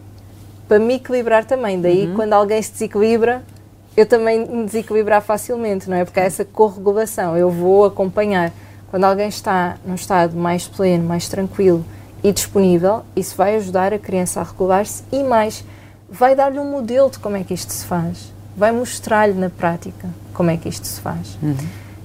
para 0.67 0.79
me 0.79 0.95
equilibrar 0.95 1.45
também. 1.45 1.81
Daí, 1.81 2.07
uhum. 2.07 2.15
quando 2.15 2.33
alguém 2.33 2.63
se 2.63 2.73
desequilibra, 2.73 3.43
eu 3.97 4.07
também 4.07 4.47
me 4.47 4.65
desequilibrar 4.65 5.21
facilmente, 5.21 5.91
não 5.91 5.97
é? 5.97 6.05
Porque 6.05 6.21
há 6.21 6.25
essa 6.25 6.45
corregulação, 6.45 7.37
eu 7.37 7.51
vou 7.51 7.85
acompanhar. 7.85 8.53
Quando 8.91 9.05
alguém 9.05 9.29
está 9.29 9.77
num 9.85 9.97
estado 9.97 10.37
mais 10.37 10.67
pleno, 10.67 11.05
mais 11.05 11.29
tranquilo 11.29 11.85
e 12.23 12.33
disponível, 12.33 13.03
isso 13.17 13.37
vai 13.37 13.57
ajudar 13.57 13.93
a 13.93 13.99
criança 13.99 14.41
a 14.41 14.45
regular-se 14.45 15.03
e 15.11 15.23
mais, 15.23 15.65
vai 16.09 16.35
dar-lhe 16.35 16.59
um 16.59 16.71
modelo 16.71 17.11
de 17.11 17.19
como 17.19 17.37
é 17.37 17.45
que 17.45 17.53
isto 17.53 17.73
se 17.73 17.85
faz. 17.85 18.33
Vai 18.57 18.73
mostrar-lhe 18.73 19.35
na 19.35 19.51
prática 19.51 20.09
como 20.33 20.51
é 20.51 20.57
que 20.57 20.69
isto 20.69 20.87
se 20.87 21.01
faz. 21.01 21.39
Uhum. 21.43 21.57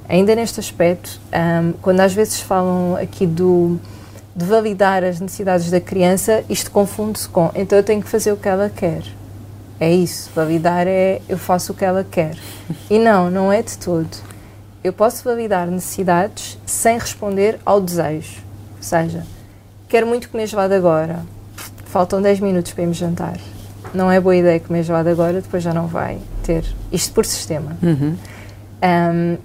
Ainda 0.08 0.36
neste 0.36 0.60
aspecto, 0.60 1.20
um, 1.34 1.74
quando 1.82 2.02
às 2.02 2.14
vezes 2.14 2.40
falam 2.42 2.96
aqui 2.98 3.26
do 3.26 3.80
de 4.36 4.46
validar 4.46 5.04
as 5.04 5.20
necessidades 5.20 5.70
da 5.70 5.80
criança, 5.80 6.44
isto 6.50 6.72
confunde-se 6.72 7.30
com 7.30 7.52
então 7.54 7.78
eu 7.78 7.84
tenho 7.84 8.02
que 8.02 8.10
fazer 8.10 8.32
o 8.32 8.38
que 8.38 8.50
ela 8.50 8.70
quer. 8.70 9.04
É 9.80 9.92
isso, 9.92 10.32
validar 10.34 10.88
é 10.88 11.22
eu 11.28 11.38
faço 11.38 11.72
o 11.72 11.76
que 11.76 11.86
ela 11.86 12.04
quer. 12.04 12.36
E 12.90 12.98
não, 12.98 13.30
não 13.30 13.52
é 13.52 13.62
de 13.62 13.78
todo. 13.78 14.10
Eu 14.84 14.92
posso 14.92 15.24
validar 15.24 15.68
necessidades 15.68 16.58
sem 16.66 16.98
responder 16.98 17.60
ao 17.66 17.80
desejo. 17.80 18.42
Ou 18.78 18.84
seja, 18.84 19.26
quero 19.88 20.08
muito 20.08 20.30
comer 20.30 20.48
gelado 20.48 20.74
agora, 20.74 21.20
faltam 21.86 22.22
10 22.22 22.40
minutos 22.40 22.74
para 22.74 22.84
irmos 22.84 22.98
jantar. 22.98 23.38
Não 23.94 24.12
é 24.12 24.20
boa 24.20 24.36
ideia 24.36 24.60
comer 24.60 24.84
gelado 24.84 25.10
agora, 25.10 25.42
depois 25.42 25.62
já 25.62 25.74
não 25.74 25.88
vai 25.88 26.18
ter. 26.44 26.66
Isto 26.92 27.14
por 27.14 27.26
sistema. 27.26 27.78
Uhum. 27.82 28.16
Um, 28.84 29.38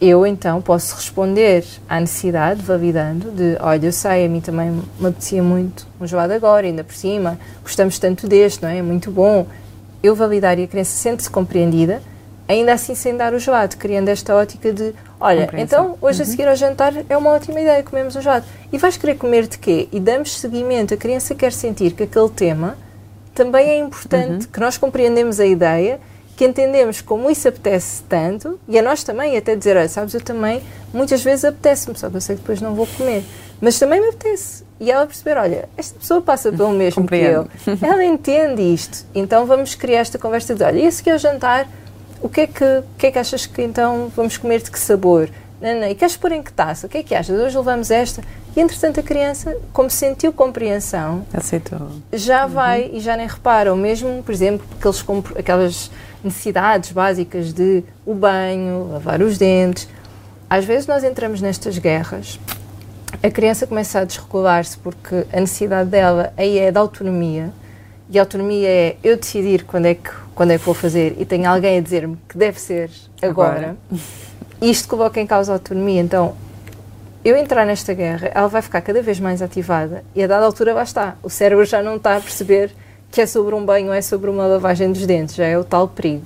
eu 0.00 0.26
então 0.26 0.62
posso 0.62 0.96
responder 0.96 1.62
à 1.86 2.00
necessidade, 2.00 2.62
validando, 2.62 3.30
de 3.30 3.56
olha, 3.60 3.86
eu 3.86 3.92
sei, 3.92 4.24
a 4.24 4.28
mim 4.28 4.40
também 4.40 4.70
me 4.70 5.06
apetecia 5.06 5.42
muito 5.42 5.86
um 6.00 6.06
gelado 6.06 6.32
agora, 6.32 6.66
ainda 6.66 6.82
por 6.82 6.94
cima, 6.94 7.38
gostamos 7.62 7.98
tanto 7.98 8.26
deste, 8.26 8.62
não 8.62 8.70
é? 8.70 8.78
É 8.78 8.82
muito 8.82 9.10
bom. 9.10 9.46
Eu 10.02 10.14
validar 10.14 10.58
e 10.58 10.64
a 10.64 10.66
criança 10.66 10.96
sente-se 10.96 11.28
compreendida, 11.28 12.00
ainda 12.48 12.72
assim 12.72 12.94
sem 12.94 13.14
dar 13.14 13.34
o 13.34 13.38
gelado, 13.38 13.76
criando 13.76 14.08
esta 14.08 14.34
ótica 14.34 14.72
de 14.72 14.94
olha, 15.20 15.50
então 15.58 15.98
hoje 16.00 16.22
uhum. 16.22 16.28
a 16.28 16.30
seguir 16.30 16.48
ao 16.48 16.56
jantar 16.56 16.94
é 17.06 17.16
uma 17.16 17.30
ótima 17.30 17.60
ideia, 17.60 17.82
comemos 17.82 18.16
o 18.16 18.22
gelado. 18.22 18.46
E 18.72 18.78
vais 18.78 18.96
querer 18.96 19.16
comer 19.16 19.46
de 19.46 19.58
quê? 19.58 19.86
E 19.92 20.00
damos 20.00 20.32
seguimento, 20.40 20.94
a 20.94 20.96
criança 20.96 21.34
quer 21.34 21.52
sentir 21.52 21.92
que 21.92 22.04
aquele 22.04 22.30
tema 22.30 22.78
também 23.34 23.68
é 23.68 23.78
importante, 23.78 24.46
uhum. 24.46 24.52
que 24.52 24.60
nós 24.60 24.76
compreendemos 24.76 25.40
a 25.40 25.46
ideia 25.46 26.00
que 26.40 26.46
entendemos 26.46 27.02
como 27.02 27.30
isso 27.30 27.46
apetece 27.48 28.02
tanto, 28.08 28.58
e 28.66 28.78
a 28.78 28.82
nós 28.82 29.04
também, 29.04 29.36
até 29.36 29.54
dizer, 29.54 29.76
olha, 29.76 29.90
sabes, 29.90 30.14
eu 30.14 30.22
também, 30.22 30.62
muitas 30.90 31.22
vezes 31.22 31.44
apetece-me, 31.44 31.98
só 31.98 32.08
que 32.08 32.16
eu 32.16 32.20
sei 32.22 32.34
que 32.34 32.40
depois 32.40 32.62
não 32.62 32.74
vou 32.74 32.86
comer, 32.86 33.22
mas 33.60 33.78
também 33.78 34.00
me 34.00 34.08
apetece. 34.08 34.64
E 34.80 34.90
ela 34.90 35.06
perceber, 35.06 35.36
olha, 35.36 35.68
esta 35.76 35.98
pessoa 35.98 36.22
passa 36.22 36.50
pelo 36.50 36.70
mesmo 36.72 37.06
que 37.06 37.14
eu, 37.14 37.46
ela 37.82 38.02
entende 38.02 38.62
isto, 38.62 39.04
então 39.14 39.44
vamos 39.44 39.74
criar 39.74 40.00
esta 40.00 40.18
conversa 40.18 40.54
de, 40.54 40.64
olha, 40.64 40.80
esse 40.80 41.02
que 41.02 41.10
é 41.10 41.14
o 41.14 41.18
jantar, 41.18 41.68
o 42.22 42.28
que 42.30 42.40
é 42.40 42.46
que, 42.46 42.64
o 42.64 42.84
que 42.96 43.08
é 43.08 43.10
que 43.10 43.18
achas 43.18 43.44
que 43.44 43.60
então 43.60 44.10
vamos 44.16 44.38
comer 44.38 44.62
de 44.62 44.70
que 44.70 44.78
sabor? 44.78 45.28
Não, 45.60 45.78
não, 45.78 45.88
e 45.88 45.94
queres 45.94 46.16
pôr 46.16 46.32
em 46.32 46.42
que 46.42 46.52
taça? 46.54 46.86
O 46.86 46.90
que 46.90 46.98
é 46.98 47.02
que 47.02 47.14
achas? 47.14 47.38
Hoje 47.38 47.54
levamos 47.54 47.90
esta. 47.90 48.22
E 48.56 48.60
entretanto 48.60 49.00
a 49.00 49.02
criança, 49.02 49.56
como 49.72 49.88
sentiu 49.88 50.32
compreensão, 50.32 51.24
aceitou. 51.32 51.88
Já 52.12 52.46
uhum. 52.46 52.52
vai 52.52 52.90
e 52.92 53.00
já 53.00 53.16
nem 53.16 53.26
repara. 53.26 53.70
Ou 53.70 53.76
mesmo, 53.76 54.22
por 54.22 54.32
exemplo, 54.32 54.66
aqueles, 54.78 55.04
aquelas 55.38 55.90
necessidades 56.22 56.92
básicas 56.92 57.52
de 57.52 57.84
o 58.04 58.14
banho, 58.14 58.88
lavar 58.92 59.22
os 59.22 59.38
dentes. 59.38 59.88
Às 60.48 60.64
vezes 60.64 60.86
nós 60.86 61.04
entramos 61.04 61.40
nestas 61.40 61.78
guerras, 61.78 62.40
a 63.22 63.30
criança 63.30 63.66
começa 63.66 64.00
a 64.00 64.04
desregular-se 64.04 64.78
porque 64.78 65.26
a 65.32 65.40
necessidade 65.40 65.90
dela 65.90 66.32
aí 66.36 66.58
é 66.58 66.72
da 66.72 66.80
autonomia 66.80 67.52
e 68.08 68.18
a 68.18 68.22
autonomia 68.22 68.68
é 68.68 68.96
eu 69.02 69.16
decidir 69.16 69.64
quando 69.64 69.86
é 69.86 69.94
que, 69.94 70.10
quando 70.34 70.52
é 70.52 70.58
que 70.58 70.64
vou 70.64 70.74
fazer 70.74 71.16
e 71.18 71.24
tem 71.24 71.44
alguém 71.44 71.78
a 71.78 71.80
dizer-me 71.80 72.16
que 72.28 72.38
deve 72.38 72.60
ser 72.60 72.90
agora. 73.20 73.52
agora. 73.52 73.76
Isto 74.62 74.88
coloca 74.88 75.20
em 75.20 75.26
causa 75.26 75.52
a 75.52 75.54
autonomia. 75.54 76.00
Então, 76.00 76.34
eu 77.24 77.36
entrar 77.36 77.66
nesta 77.66 77.92
guerra, 77.92 78.30
ela 78.34 78.48
vai 78.48 78.62
ficar 78.62 78.80
cada 78.80 79.02
vez 79.02 79.20
mais 79.20 79.42
ativada 79.42 80.02
e 80.14 80.22
a 80.22 80.26
dada 80.26 80.46
altura 80.46 80.72
lá 80.72 80.82
está. 80.82 81.16
O 81.22 81.28
cérebro 81.28 81.64
já 81.64 81.82
não 81.82 81.96
está 81.96 82.16
a 82.16 82.20
perceber 82.20 82.70
que 83.10 83.20
é 83.20 83.26
sobre 83.26 83.54
um 83.54 83.64
banho 83.64 83.88
ou 83.88 83.94
é 83.94 84.00
sobre 84.00 84.30
uma 84.30 84.46
lavagem 84.46 84.90
dos 84.90 85.04
dentes, 85.04 85.34
já 85.34 85.46
é 85.46 85.58
o 85.58 85.64
tal 85.64 85.88
perigo. 85.88 86.24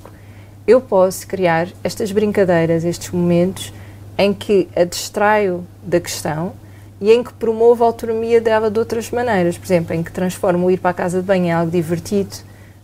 Eu 0.66 0.80
posso 0.80 1.26
criar 1.26 1.68
estas 1.82 2.12
brincadeiras, 2.12 2.84
estes 2.84 3.10
momentos 3.10 3.72
em 4.16 4.32
que 4.32 4.68
a 4.76 4.84
distraio 4.84 5.66
da 5.82 5.98
questão 6.00 6.52
e 7.00 7.12
em 7.12 7.22
que 7.22 7.32
promovo 7.32 7.82
a 7.84 7.88
autonomia 7.88 8.40
dela 8.40 8.70
de 8.70 8.78
outras 8.78 9.10
maneiras. 9.10 9.58
Por 9.58 9.66
exemplo, 9.66 9.94
em 9.94 10.02
que 10.02 10.12
transformo 10.12 10.66
o 10.66 10.70
ir 10.70 10.78
para 10.78 10.90
a 10.90 10.94
casa 10.94 11.20
de 11.20 11.26
banho 11.26 11.46
em 11.46 11.52
algo 11.52 11.70
divertido. 11.70 12.36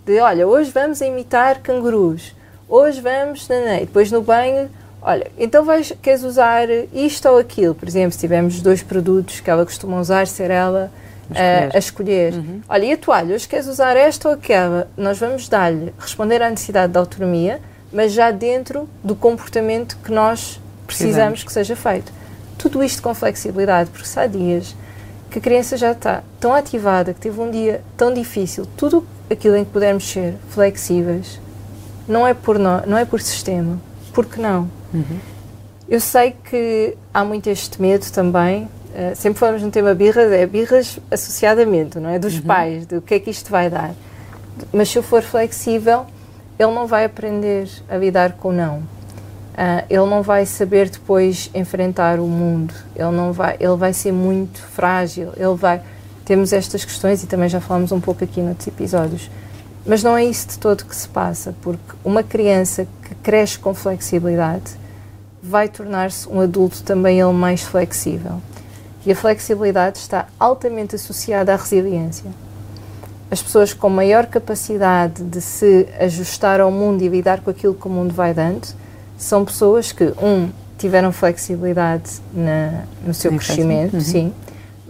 De, 0.05 0.19
olha, 0.19 0.47
hoje 0.47 0.71
vamos 0.71 1.01
imitar 1.01 1.61
cangurus. 1.61 2.35
Hoje 2.69 3.01
vamos... 3.01 3.49
Não. 3.49 3.77
E 3.77 3.81
depois 3.81 4.11
no 4.11 4.21
banho, 4.21 4.69
olha, 5.03 5.31
então 5.39 5.65
vais, 5.65 5.93
queres 6.03 6.23
usar 6.23 6.69
isto 6.93 7.29
ou 7.29 7.39
aquilo? 7.39 7.75
Por 7.75 7.89
exemplo, 7.89 8.13
se 8.13 8.19
tivermos 8.19 8.61
dois 8.61 8.83
produtos 8.83 9.41
que 9.41 9.51
ela 9.51 9.65
costuma 9.65 10.01
usar, 10.01 10.27
ser 10.27 10.51
ela 10.51 10.91
a, 11.35 11.77
a 11.77 11.79
escolher. 11.79 12.35
Uhum. 12.35 12.61
Olha, 12.69 12.85
e 12.85 12.93
a 12.93 12.97
toalha, 12.97 13.35
hoje 13.35 13.49
queres 13.49 13.67
usar 13.67 13.97
esta 13.97 14.29
ou 14.29 14.35
aquela? 14.35 14.89
Nós 14.97 15.19
vamos 15.19 15.49
dar-lhe, 15.49 15.93
responder 15.99 16.43
à 16.43 16.51
necessidade 16.51 16.93
de 16.93 16.99
autonomia, 16.99 17.61
mas 17.93 18.13
já 18.13 18.31
dentro 18.31 18.89
do 19.03 19.15
comportamento 19.15 19.97
que 20.03 20.13
nós 20.13 20.61
precisamos 20.87 21.45
que 21.45 21.53
seja 21.53 21.77
feito. 21.77 22.13
tudo 22.59 22.83
isto 22.83 23.03
com 23.03 23.15
flexibilidade, 23.15 23.91
porque 23.91 24.07
se 24.07 24.19
há 24.19 24.27
dias 24.27 24.77
que 25.31 25.39
a 25.39 25.41
criança 25.41 25.77
já 25.77 25.93
está 25.93 26.23
tão 26.39 26.53
ativada, 26.53 27.15
que 27.15 27.21
teve 27.21 27.41
um 27.41 27.51
dia 27.51 27.83
tão 27.97 28.13
difícil, 28.13 28.67
tudo 28.77 29.07
aquilo 29.31 29.57
em 29.57 29.65
que 29.65 29.71
pudermos 29.71 30.07
ser 30.11 30.35
flexíveis, 30.51 31.41
não 32.07 32.27
é 32.27 32.35
por, 32.35 32.59
no, 32.59 32.85
não 32.87 32.99
é 32.99 33.05
por 33.05 33.21
sistema, 33.21 33.81
porque 34.13 34.41
não? 34.41 34.69
Uhum. 34.93 35.19
Eu 35.89 36.01
sei 36.01 36.35
que 36.45 36.97
há 37.13 37.25
muito 37.25 37.49
este 37.49 37.81
medo 37.81 38.09
também, 38.13 38.65
uh, 38.65 39.15
sempre 39.15 39.39
falamos 39.39 39.63
no 39.63 39.71
tema 39.71 39.95
birras, 39.95 40.31
é 40.33 40.47
birras 40.47 40.99
associadamente, 41.11 41.99
não 41.99 42.11
é? 42.11 42.19
Dos 42.19 42.37
uhum. 42.37 42.43
pais, 42.43 42.87
do 42.87 43.01
que 43.01 43.15
é 43.15 43.21
que 43.21 43.31
isto 43.31 43.51
vai 43.51 43.69
dar. 43.69 43.93
Mas 44.73 44.91
se 44.91 44.99
eu 44.99 45.03
for 45.03 45.23
flexível, 45.23 46.07
ele 46.59 46.73
não 46.73 46.87
vai 46.87 47.05
aprender 47.05 47.69
a 47.89 47.97
lidar 47.97 48.33
com 48.33 48.49
o 48.49 48.53
não. 48.53 48.79
Uh, 48.79 49.85
ele 49.89 50.07
não 50.07 50.23
vai 50.23 50.47
saber 50.47 50.89
depois 50.89 51.51
enfrentar 51.55 52.21
o 52.21 52.27
mundo. 52.27 52.73
Ele 52.95 53.11
não 53.11 53.33
vai, 53.33 53.57
ele 53.59 53.77
vai 53.77 53.93
ser 53.93 54.13
muito 54.13 54.63
frágil. 54.63 55.33
Ele 55.37 55.57
vai 55.57 55.83
temos 56.31 56.53
estas 56.53 56.85
questões 56.85 57.25
e 57.25 57.27
também 57.27 57.49
já 57.49 57.61
falamos 57.61 57.91
um 57.91 58.01
pouco 58.01 58.23
aqui 58.23 58.41
noutros 58.41 58.69
episódios. 58.69 59.29
Mas 59.85 60.03
não 60.03 60.17
é 60.17 60.25
isso 60.25 60.49
de 60.49 60.59
todo 60.59 60.85
que 60.85 60.95
se 60.95 61.09
passa, 61.09 61.55
porque 61.63 61.97
uma 62.05 62.23
criança 62.23 62.87
que 63.03 63.15
cresce 63.17 63.59
com 63.59 63.75
flexibilidade 63.75 64.79
vai 65.43 65.69
tornar-se 65.69 66.29
um 66.29 66.41
adulto 66.41 66.83
também 66.83 67.19
ele 67.19 67.33
mais 67.33 67.63
flexível. 67.63 68.41
E 69.05 69.13
a 69.13 69.17
flexibilidade 69.17 69.99
está 69.99 70.27
altamente 70.39 70.95
associada 70.95 71.55
à 71.55 71.57
resiliência. 71.57 72.31
As 73.31 73.41
pessoas 73.41 73.73
com 73.73 73.89
maior 73.89 74.27
capacidade 74.27 75.23
de 75.23 75.41
se 75.41 75.89
ajustar 75.99 76.61
ao 76.61 76.71
mundo 76.71 77.03
e 77.03 77.09
lidar 77.09 77.41
com 77.41 77.51
aquilo 77.51 77.75
que 77.75 77.87
o 77.87 77.91
mundo 77.91 78.13
vai 78.13 78.35
dando 78.35 78.67
são 79.17 79.45
pessoas 79.45 79.93
que, 79.93 80.13
um, 80.23 80.51
tiveram 80.77 81.13
flexibilidade 81.13 82.21
na, 82.33 82.85
no 83.07 83.13
seu 83.13 83.31
crescimento, 83.33 83.95
uhum. 83.95 84.01
sim, 84.01 84.33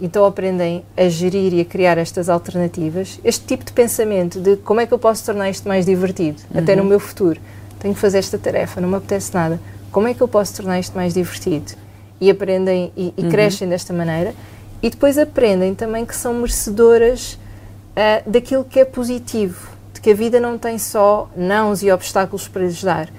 então 0.01 0.25
aprendem 0.25 0.83
a 0.97 1.07
gerir 1.07 1.53
e 1.53 1.61
a 1.61 1.65
criar 1.65 1.97
estas 1.97 2.27
alternativas, 2.27 3.19
este 3.23 3.45
tipo 3.45 3.63
de 3.63 3.71
pensamento 3.71 4.39
de 4.39 4.57
como 4.57 4.79
é 4.79 4.87
que 4.87 4.93
eu 4.93 4.99
posso 4.99 5.23
tornar 5.25 5.49
isto 5.49 5.67
mais 5.67 5.85
divertido, 5.85 6.41
uhum. 6.53 6.61
até 6.61 6.75
no 6.75 6.83
meu 6.83 6.99
futuro. 6.99 7.39
Tenho 7.79 7.93
que 7.93 7.99
fazer 7.99 8.17
esta 8.17 8.37
tarefa, 8.37 8.81
não 8.81 8.89
me 8.89 8.95
apetece 8.95 9.33
nada. 9.33 9.59
Como 9.91 10.07
é 10.07 10.13
que 10.13 10.21
eu 10.21 10.27
posso 10.27 10.55
tornar 10.55 10.79
isto 10.79 10.95
mais 10.95 11.13
divertido? 11.13 11.73
E 12.19 12.29
aprendem 12.29 12.91
e, 12.95 13.13
e 13.17 13.23
uhum. 13.23 13.29
crescem 13.29 13.67
desta 13.67 13.93
maneira. 13.93 14.33
E 14.81 14.89
depois 14.89 15.17
aprendem 15.17 15.75
também 15.75 16.05
que 16.05 16.15
são 16.15 16.33
merecedoras 16.33 17.33
uh, 17.33 18.29
daquilo 18.29 18.63
que 18.63 18.79
é 18.79 18.85
positivo, 18.85 19.69
de 19.93 20.01
que 20.01 20.11
a 20.11 20.13
vida 20.13 20.39
não 20.39 20.57
tem 20.57 20.77
só 20.77 21.29
nãos 21.35 21.83
e 21.83 21.91
obstáculos 21.91 22.47
para 22.47 22.63
lhes 22.63 22.83
dar. 22.83 23.09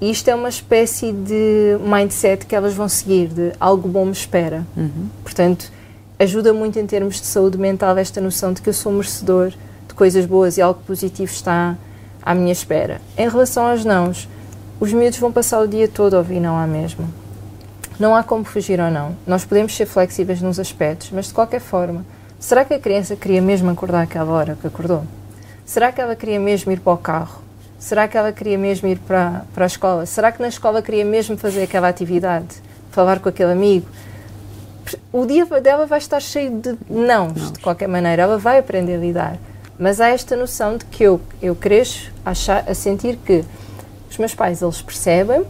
E 0.00 0.10
isto 0.10 0.28
é 0.28 0.34
uma 0.34 0.48
espécie 0.48 1.12
de 1.12 1.76
mindset 1.84 2.46
que 2.46 2.54
elas 2.54 2.72
vão 2.72 2.88
seguir, 2.88 3.28
de 3.28 3.52
algo 3.60 3.86
bom 3.86 4.06
me 4.06 4.12
espera. 4.12 4.66
Uhum. 4.74 5.08
Portanto, 5.22 5.70
ajuda 6.20 6.52
muito 6.52 6.78
em 6.78 6.86
termos 6.86 7.18
de 7.18 7.26
saúde 7.26 7.56
mental 7.56 7.96
esta 7.96 8.20
noção 8.20 8.52
de 8.52 8.60
que 8.60 8.68
eu 8.68 8.74
sou 8.74 8.92
merecedor 8.92 9.52
de 9.88 9.94
coisas 9.94 10.26
boas 10.26 10.58
e 10.58 10.62
algo 10.62 10.78
positivo 10.86 11.32
está 11.32 11.78
à 12.22 12.34
minha 12.34 12.52
espera. 12.52 13.00
Em 13.16 13.26
relação 13.26 13.66
aos 13.66 13.86
nãos, 13.86 14.28
os 14.78 14.92
miúdos 14.92 15.18
vão 15.18 15.32
passar 15.32 15.60
o 15.60 15.66
dia 15.66 15.88
todo 15.88 16.14
a 16.14 16.18
ouvir 16.18 16.38
não 16.38 16.58
há 16.58 16.66
mesmo. 16.66 17.08
Não 17.98 18.14
há 18.14 18.22
como 18.22 18.44
fugir 18.44 18.78
ou 18.80 18.90
não. 18.90 19.16
Nós 19.26 19.46
podemos 19.46 19.74
ser 19.74 19.86
flexíveis 19.86 20.42
nos 20.42 20.60
aspectos, 20.60 21.10
mas 21.10 21.28
de 21.28 21.32
qualquer 21.32 21.60
forma, 21.60 22.04
será 22.38 22.66
que 22.66 22.74
a 22.74 22.78
criança 22.78 23.16
queria 23.16 23.40
mesmo 23.40 23.70
acordar 23.70 24.02
aquela 24.02 24.30
hora 24.30 24.58
que 24.60 24.66
acordou? 24.66 25.04
Será 25.64 25.90
que 25.90 26.02
ela 26.02 26.14
queria 26.14 26.38
mesmo 26.38 26.70
ir 26.70 26.80
para 26.80 26.92
o 26.92 26.98
carro? 26.98 27.40
Será 27.78 28.06
que 28.06 28.18
ela 28.18 28.30
queria 28.30 28.58
mesmo 28.58 28.86
ir 28.88 28.98
para, 28.98 29.46
para 29.54 29.64
a 29.64 29.66
escola? 29.66 30.04
Será 30.04 30.30
que 30.30 30.42
na 30.42 30.48
escola 30.48 30.82
queria 30.82 31.04
mesmo 31.04 31.38
fazer 31.38 31.62
aquela 31.62 31.88
atividade? 31.88 32.56
Falar 32.90 33.20
com 33.20 33.30
aquele 33.30 33.52
amigo? 33.52 33.86
O 35.12 35.26
dia 35.26 35.44
dela 35.60 35.86
vai 35.86 35.98
estar 35.98 36.20
cheio 36.20 36.50
de 36.50 36.76
nãos, 36.88 37.34
não. 37.34 37.52
de 37.52 37.58
qualquer 37.60 37.88
maneira. 37.88 38.22
Ela 38.22 38.38
vai 38.38 38.58
aprender 38.58 38.94
a 38.94 38.98
lidar. 38.98 39.38
Mas 39.78 40.00
há 40.00 40.08
esta 40.08 40.36
noção 40.36 40.76
de 40.76 40.84
que 40.84 41.02
eu, 41.02 41.20
eu 41.40 41.54
cresço 41.54 42.12
a, 42.24 42.30
achar, 42.30 42.64
a 42.68 42.74
sentir 42.74 43.16
que 43.16 43.44
os 44.10 44.18
meus 44.18 44.34
pais, 44.34 44.60
eles 44.60 44.82
percebem, 44.82 45.44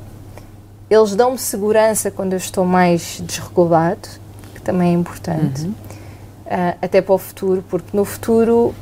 eles 0.89 1.15
dão-me 1.17 1.39
segurança 1.39 2.11
quando 2.11 2.33
eu 2.33 2.39
estou 2.39 2.65
mais 2.65 3.21
desregulado, 3.25 4.09
que 4.55 4.61
também 4.61 4.91
é 4.91 4.93
importante, 4.93 5.63
uhum. 5.63 5.71
uh, 5.71 6.79
até 6.81 7.01
para 7.01 7.15
o 7.15 7.19
futuro, 7.19 7.65
porque 7.69 7.97
no 7.97 8.05
futuro 8.05 8.75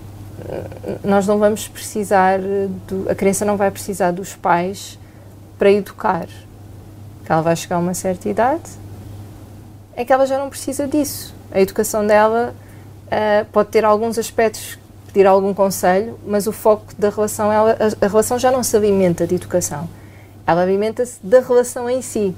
nós 1.05 1.27
não 1.27 1.39
vamos 1.39 1.67
precisar, 1.67 2.39
do, 2.87 3.11
a 3.11 3.15
criança 3.15 3.45
não 3.45 3.57
vai 3.57 3.71
precisar 3.71 4.11
dos 4.11 4.35
pais 4.35 4.99
para 5.59 5.71
educar. 5.71 6.27
Ela 7.29 7.43
vai 7.43 7.57
chegar 7.57 7.77
a 7.77 7.79
uma 7.79 7.95
certa 7.95 8.29
idade, 8.29 8.71
é 9.99 10.05
que 10.05 10.13
ela 10.13 10.25
já 10.25 10.39
não 10.39 10.49
precisa 10.49 10.87
disso. 10.87 11.35
A 11.51 11.61
educação 11.61 12.07
dela 12.07 12.55
uh, 13.07 13.45
pode 13.47 13.71
ter 13.71 13.85
alguns 13.85 14.17
aspectos, 14.17 14.79
pedir 15.09 15.27
algum 15.27 15.53
conselho, 15.53 16.17
mas 16.25 16.47
o 16.47 16.53
foco 16.53 16.95
da 16.97 17.11
relação, 17.11 17.53
ela, 17.53 17.73
a, 17.73 18.07
a 18.07 18.09
relação 18.09 18.39
já 18.39 18.49
não 18.53 18.63
se 18.63 18.77
alimenta 18.77 19.27
de 19.27 19.35
educação. 19.35 19.89
Ela 20.47 20.63
alimenta-se 20.63 21.19
da 21.21 21.41
relação 21.41 21.91
em 21.91 22.01
si. 22.01 22.33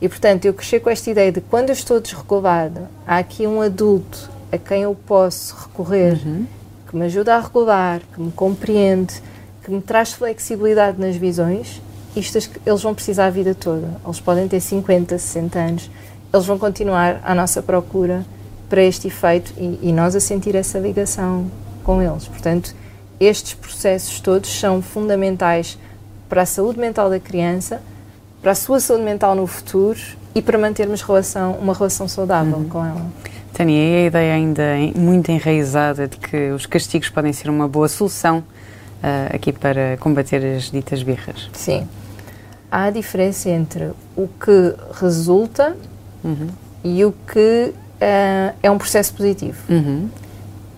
E, 0.00 0.08
portanto, 0.08 0.46
eu 0.46 0.52
cresci 0.52 0.80
com 0.80 0.90
esta 0.90 1.08
ideia 1.08 1.30
de 1.30 1.40
quando 1.40 1.68
eu 1.68 1.74
estou 1.74 2.00
desregulada, 2.00 2.90
há 3.06 3.18
aqui 3.18 3.46
um 3.46 3.62
adulto 3.62 4.28
a 4.50 4.58
quem 4.58 4.82
eu 4.82 4.96
posso 5.06 5.54
recorrer, 5.54 6.18
uhum. 6.26 6.44
que 6.88 6.96
me 6.96 7.04
ajuda 7.04 7.36
a 7.36 7.40
regular, 7.40 8.00
que 8.12 8.20
me 8.20 8.32
compreende, 8.32 9.22
que 9.62 9.70
me 9.70 9.80
traz 9.80 10.12
flexibilidade 10.12 11.00
nas 11.00 11.14
visões, 11.14 11.80
isto 12.16 12.36
eles 12.66 12.82
vão 12.82 12.96
precisar 12.96 13.26
a 13.26 13.30
vida 13.30 13.54
toda. 13.54 14.00
Eles 14.04 14.18
podem 14.18 14.48
ter 14.48 14.58
50, 14.58 15.16
60 15.16 15.56
anos 15.56 15.90
eles 16.32 16.46
vão 16.46 16.58
continuar 16.58 17.20
à 17.24 17.34
nossa 17.34 17.62
procura 17.62 18.24
para 18.68 18.82
este 18.82 19.08
efeito 19.08 19.52
e, 19.56 19.80
e, 19.82 19.92
nós 19.92 20.14
a 20.14 20.20
sentir 20.20 20.54
essa 20.54 20.78
ligação 20.78 21.50
com 21.82 22.00
eles. 22.00 22.28
Portanto, 22.28 22.74
estes 23.18 23.54
processos 23.54 24.20
todos 24.20 24.48
são 24.48 24.80
fundamentais 24.80 25.76
para 26.28 26.42
a 26.42 26.46
saúde 26.46 26.78
mental 26.78 27.10
da 27.10 27.18
criança, 27.18 27.82
para 28.40 28.52
a 28.52 28.54
sua 28.54 28.78
saúde 28.78 29.02
mental 29.02 29.34
no 29.34 29.46
futuro 29.46 29.98
e 30.34 30.40
para 30.40 30.56
mantermos 30.56 31.02
relação, 31.02 31.52
uma 31.54 31.74
relação 31.74 32.06
saudável 32.06 32.58
uhum. 32.58 32.68
com 32.68 32.84
ela. 32.86 33.06
Tânia, 33.52 33.76
e 33.76 34.04
a 34.04 34.06
ideia 34.06 34.34
ainda 34.34 34.62
muito 34.94 35.30
enraizada 35.30 36.06
de 36.06 36.16
que 36.16 36.50
os 36.52 36.64
castigos 36.64 37.10
podem 37.10 37.32
ser 37.32 37.50
uma 37.50 37.66
boa 37.66 37.88
solução 37.88 38.38
uh, 38.38 39.34
aqui 39.34 39.52
para 39.52 39.96
combater 39.98 40.56
as 40.56 40.70
ditas 40.70 41.02
birras? 41.02 41.50
Sim. 41.52 41.86
Há 42.70 42.84
a 42.84 42.90
diferença 42.90 43.50
entre 43.50 43.90
o 44.16 44.28
que 44.28 44.74
resulta 45.00 45.76
uhum. 46.24 46.48
e 46.84 47.04
o 47.04 47.12
que 47.12 47.72
uh, 47.72 48.54
é 48.62 48.70
um 48.70 48.78
processo 48.78 49.14
positivo. 49.14 49.58
Uhum. 49.68 50.08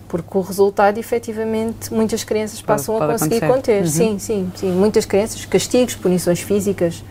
Porque 0.07 0.37
o 0.37 0.41
resultado, 0.41 0.99
efetivamente, 0.99 1.91
muitas 1.91 2.23
crianças 2.23 2.61
passam 2.61 2.99
pode, 2.99 3.05
pode 3.05 3.15
a 3.15 3.27
conseguir 3.27 3.45
acontecer. 3.45 3.81
conter. 3.81 4.05
Uhum. 4.05 4.17
Sim, 4.17 4.19
sim, 4.19 4.51
sim. 4.55 4.71
Muitas 4.71 5.05
crianças, 5.05 5.43
castigos, 5.45 5.95
punições 5.95 6.39
físicas, 6.39 7.03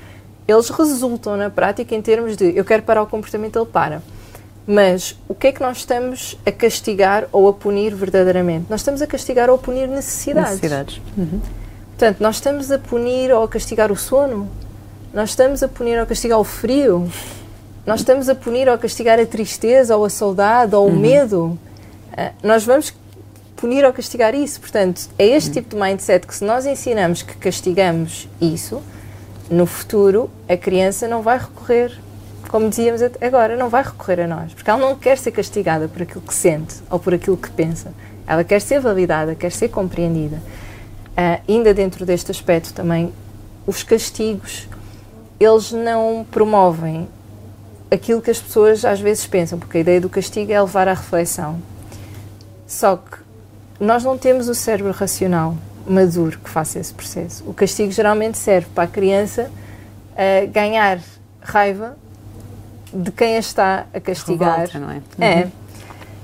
eles 0.46 0.68
resultam 0.70 1.36
na 1.36 1.50
prática 1.50 1.94
em 1.94 2.02
termos 2.02 2.36
de 2.36 2.56
eu 2.56 2.64
quero 2.64 2.82
parar 2.82 3.02
o 3.02 3.06
comportamento, 3.06 3.58
ele 3.58 3.66
para. 3.66 4.02
Mas 4.66 5.16
o 5.28 5.34
que 5.34 5.48
é 5.48 5.52
que 5.52 5.60
nós 5.60 5.78
estamos 5.78 6.38
a 6.46 6.52
castigar 6.52 7.26
ou 7.32 7.48
a 7.48 7.52
punir 7.52 7.94
verdadeiramente? 7.94 8.66
Nós 8.70 8.80
estamos 8.80 9.02
a 9.02 9.06
castigar 9.06 9.50
ou 9.50 9.56
a 9.56 9.58
punir 9.58 9.88
necessidades. 9.88 10.50
Necessidades. 10.50 11.00
Uhum. 11.16 11.40
Portanto, 11.88 12.20
nós 12.20 12.36
estamos 12.36 12.70
a 12.70 12.78
punir 12.78 13.32
ou 13.32 13.42
a 13.42 13.48
castigar 13.48 13.90
o 13.90 13.96
sono, 13.96 14.48
nós 15.12 15.30
estamos 15.30 15.62
a 15.62 15.68
punir 15.68 15.96
ou 15.96 16.04
a 16.04 16.06
castigar 16.06 16.38
o 16.38 16.44
frio, 16.44 17.10
nós 17.84 18.00
estamos 18.00 18.28
a 18.28 18.34
punir 18.34 18.68
ou 18.68 18.74
a 18.74 18.78
castigar 18.78 19.18
a 19.18 19.26
tristeza 19.26 19.96
ou 19.96 20.04
a 20.04 20.10
saudade 20.10 20.74
ou 20.74 20.86
o 20.86 20.90
uhum. 20.90 20.98
medo. 20.98 21.58
Uh, 22.12 22.32
nós 22.42 22.64
vamos 22.64 22.94
punir 23.56 23.84
ou 23.84 23.92
castigar 23.92 24.34
isso. 24.34 24.60
Portanto, 24.60 25.08
é 25.18 25.26
este 25.26 25.48
uhum. 25.48 25.54
tipo 25.54 25.74
de 25.74 25.80
mindset 25.80 26.26
que 26.26 26.34
se 26.34 26.44
nós 26.44 26.64
ensinamos 26.64 27.22
que 27.22 27.36
castigamos 27.36 28.28
isso, 28.40 28.82
no 29.50 29.66
futuro 29.66 30.30
a 30.48 30.56
criança 30.56 31.08
não 31.08 31.22
vai 31.22 31.38
recorrer, 31.38 31.92
como 32.48 32.68
dizíamos 32.68 33.00
agora, 33.20 33.56
não 33.56 33.68
vai 33.68 33.82
recorrer 33.82 34.20
a 34.20 34.26
nós, 34.26 34.54
porque 34.54 34.68
ela 34.70 34.80
não 34.80 34.94
quer 34.96 35.18
ser 35.18 35.30
castigada 35.32 35.88
por 35.88 36.02
aquilo 36.02 36.20
que 36.20 36.34
sente 36.34 36.76
ou 36.88 36.98
por 36.98 37.14
aquilo 37.14 37.36
que 37.36 37.50
pensa. 37.50 37.92
Ela 38.26 38.44
quer 38.44 38.60
ser 38.60 38.80
validada, 38.80 39.34
quer 39.34 39.50
ser 39.50 39.68
compreendida. 39.68 40.36
Uh, 40.36 41.42
ainda 41.48 41.74
dentro 41.74 42.06
deste 42.06 42.30
aspecto 42.30 42.72
também, 42.72 43.12
os 43.66 43.82
castigos, 43.82 44.68
eles 45.38 45.72
não 45.72 46.24
promovem 46.30 47.08
aquilo 47.92 48.22
que 48.22 48.30
as 48.30 48.40
pessoas 48.40 48.84
às 48.84 49.00
vezes 49.00 49.26
pensam, 49.26 49.58
porque 49.58 49.78
a 49.78 49.80
ideia 49.80 50.00
do 50.00 50.08
castigo 50.08 50.50
é 50.50 50.60
levar 50.60 50.88
à 50.88 50.94
reflexão. 50.94 51.60
Só 52.66 52.96
que 52.96 53.18
nós 53.78 54.02
não 54.02 54.16
temos 54.16 54.48
o 54.48 54.54
cérebro 54.54 54.92
racional 54.92 55.56
maduro 55.86 56.38
que 56.38 56.48
faça 56.48 56.78
esse 56.78 56.94
processo. 56.94 57.44
O 57.46 57.52
castigo 57.52 57.90
geralmente 57.90 58.38
serve 58.38 58.68
para 58.74 58.84
a 58.84 58.86
criança 58.86 59.50
uh, 60.12 60.50
ganhar 60.50 61.00
raiva 61.40 61.96
de 62.94 63.10
quem 63.10 63.36
a 63.36 63.38
está 63.38 63.86
a 63.92 64.00
castigar. 64.00 64.60
Revolta, 64.60 64.78
não 64.78 64.90
é? 64.90 64.96
é. 65.18 65.34
Uhum. 65.34 65.40
É. 65.40 65.48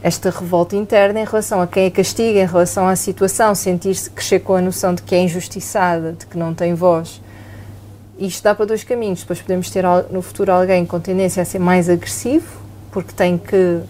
Esta 0.00 0.31
revolta 0.31 0.76
interna 0.76 1.20
em 1.20 1.24
relação 1.24 1.61
a 1.61 1.66
quem 1.66 1.87
a 1.87 1.90
castiga, 1.90 2.38
em 2.38 2.46
relação 2.46 2.87
à 2.87 2.94
situação, 2.94 3.52
sentir-se 3.54 4.09
crescer 4.09 4.38
com 4.38 4.54
a 4.54 4.61
noção 4.61 4.94
de 4.94 5.02
que 5.02 5.14
é 5.14 5.18
injustiçada, 5.18 6.12
de 6.12 6.24
que 6.24 6.38
não 6.38 6.54
tem 6.54 6.72
voz 6.72 7.20
isto 8.18 8.42
dá 8.42 8.54
para 8.54 8.66
dois 8.66 8.85
caminhos. 8.85 9.20
Depois 9.20 9.40
podemos 9.40 9.70
ter 9.70 9.85
no 10.11 10.22
futuro 10.22 10.52
alguém 10.52 10.85
com 10.85 10.98
tendência 10.98 11.42
a 11.42 11.46
ser 11.46 11.59
mais 11.59 11.88
agressivo, 11.88 12.46
porque 12.90 13.12
tem 13.12 13.38
que 13.38 13.81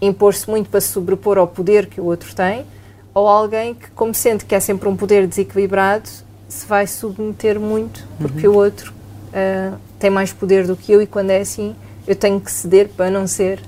impor-se 0.00 0.48
muito 0.50 0.68
para 0.68 0.80
se 0.80 0.88
sobrepor 0.88 1.38
ao 1.38 1.46
poder 1.46 1.86
que 1.86 2.00
o 2.00 2.04
outro 2.04 2.34
tem, 2.34 2.64
ou 3.14 3.28
alguém 3.28 3.74
que, 3.74 3.90
como 3.92 4.14
sente 4.14 4.44
que 4.44 4.54
é 4.54 4.60
sempre 4.60 4.88
um 4.88 4.96
poder 4.96 5.26
desequilibrado, 5.26 6.08
se 6.48 6.66
vai 6.66 6.86
submeter 6.86 7.58
muito, 7.58 8.04
porque 8.18 8.46
uhum. 8.46 8.54
o 8.54 8.56
outro 8.58 8.92
uh, 9.28 9.76
tem 9.98 10.10
mais 10.10 10.32
poder 10.32 10.66
do 10.66 10.76
que 10.76 10.92
eu, 10.92 11.00
e 11.00 11.06
quando 11.06 11.30
é 11.30 11.40
assim, 11.40 11.74
eu 12.06 12.16
tenho 12.16 12.40
que 12.40 12.50
ceder 12.50 12.88
para 12.88 13.10
não 13.10 13.26
ser 13.26 13.60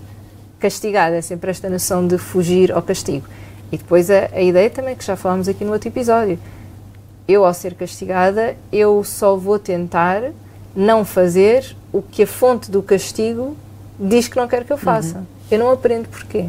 castigada. 0.58 1.16
É 1.16 1.22
sempre 1.22 1.50
esta 1.50 1.70
noção 1.70 2.06
de 2.06 2.18
fugir 2.18 2.72
ao 2.72 2.82
castigo. 2.82 3.26
E 3.70 3.78
depois 3.78 4.10
a, 4.10 4.28
a 4.32 4.42
ideia 4.42 4.68
também, 4.68 4.94
que 4.96 5.04
já 5.04 5.16
falámos 5.16 5.48
aqui 5.48 5.64
no 5.64 5.72
outro 5.72 5.88
episódio, 5.88 6.38
eu, 7.26 7.44
ao 7.44 7.54
ser 7.54 7.74
castigada, 7.74 8.56
eu 8.70 9.02
só 9.04 9.36
vou 9.36 9.58
tentar 9.58 10.22
não 10.74 11.04
fazer 11.04 11.76
o 11.92 12.02
que 12.02 12.24
a 12.24 12.26
fonte 12.26 12.70
do 12.70 12.82
castigo 12.82 13.56
diz 13.98 14.28
que 14.28 14.36
não 14.36 14.48
quer 14.48 14.64
que 14.64 14.72
eu 14.72 14.78
faça. 14.78 15.18
Uhum. 15.18 15.24
Eu 15.50 15.58
não 15.58 15.70
aprendo 15.70 16.08
porquê. 16.08 16.46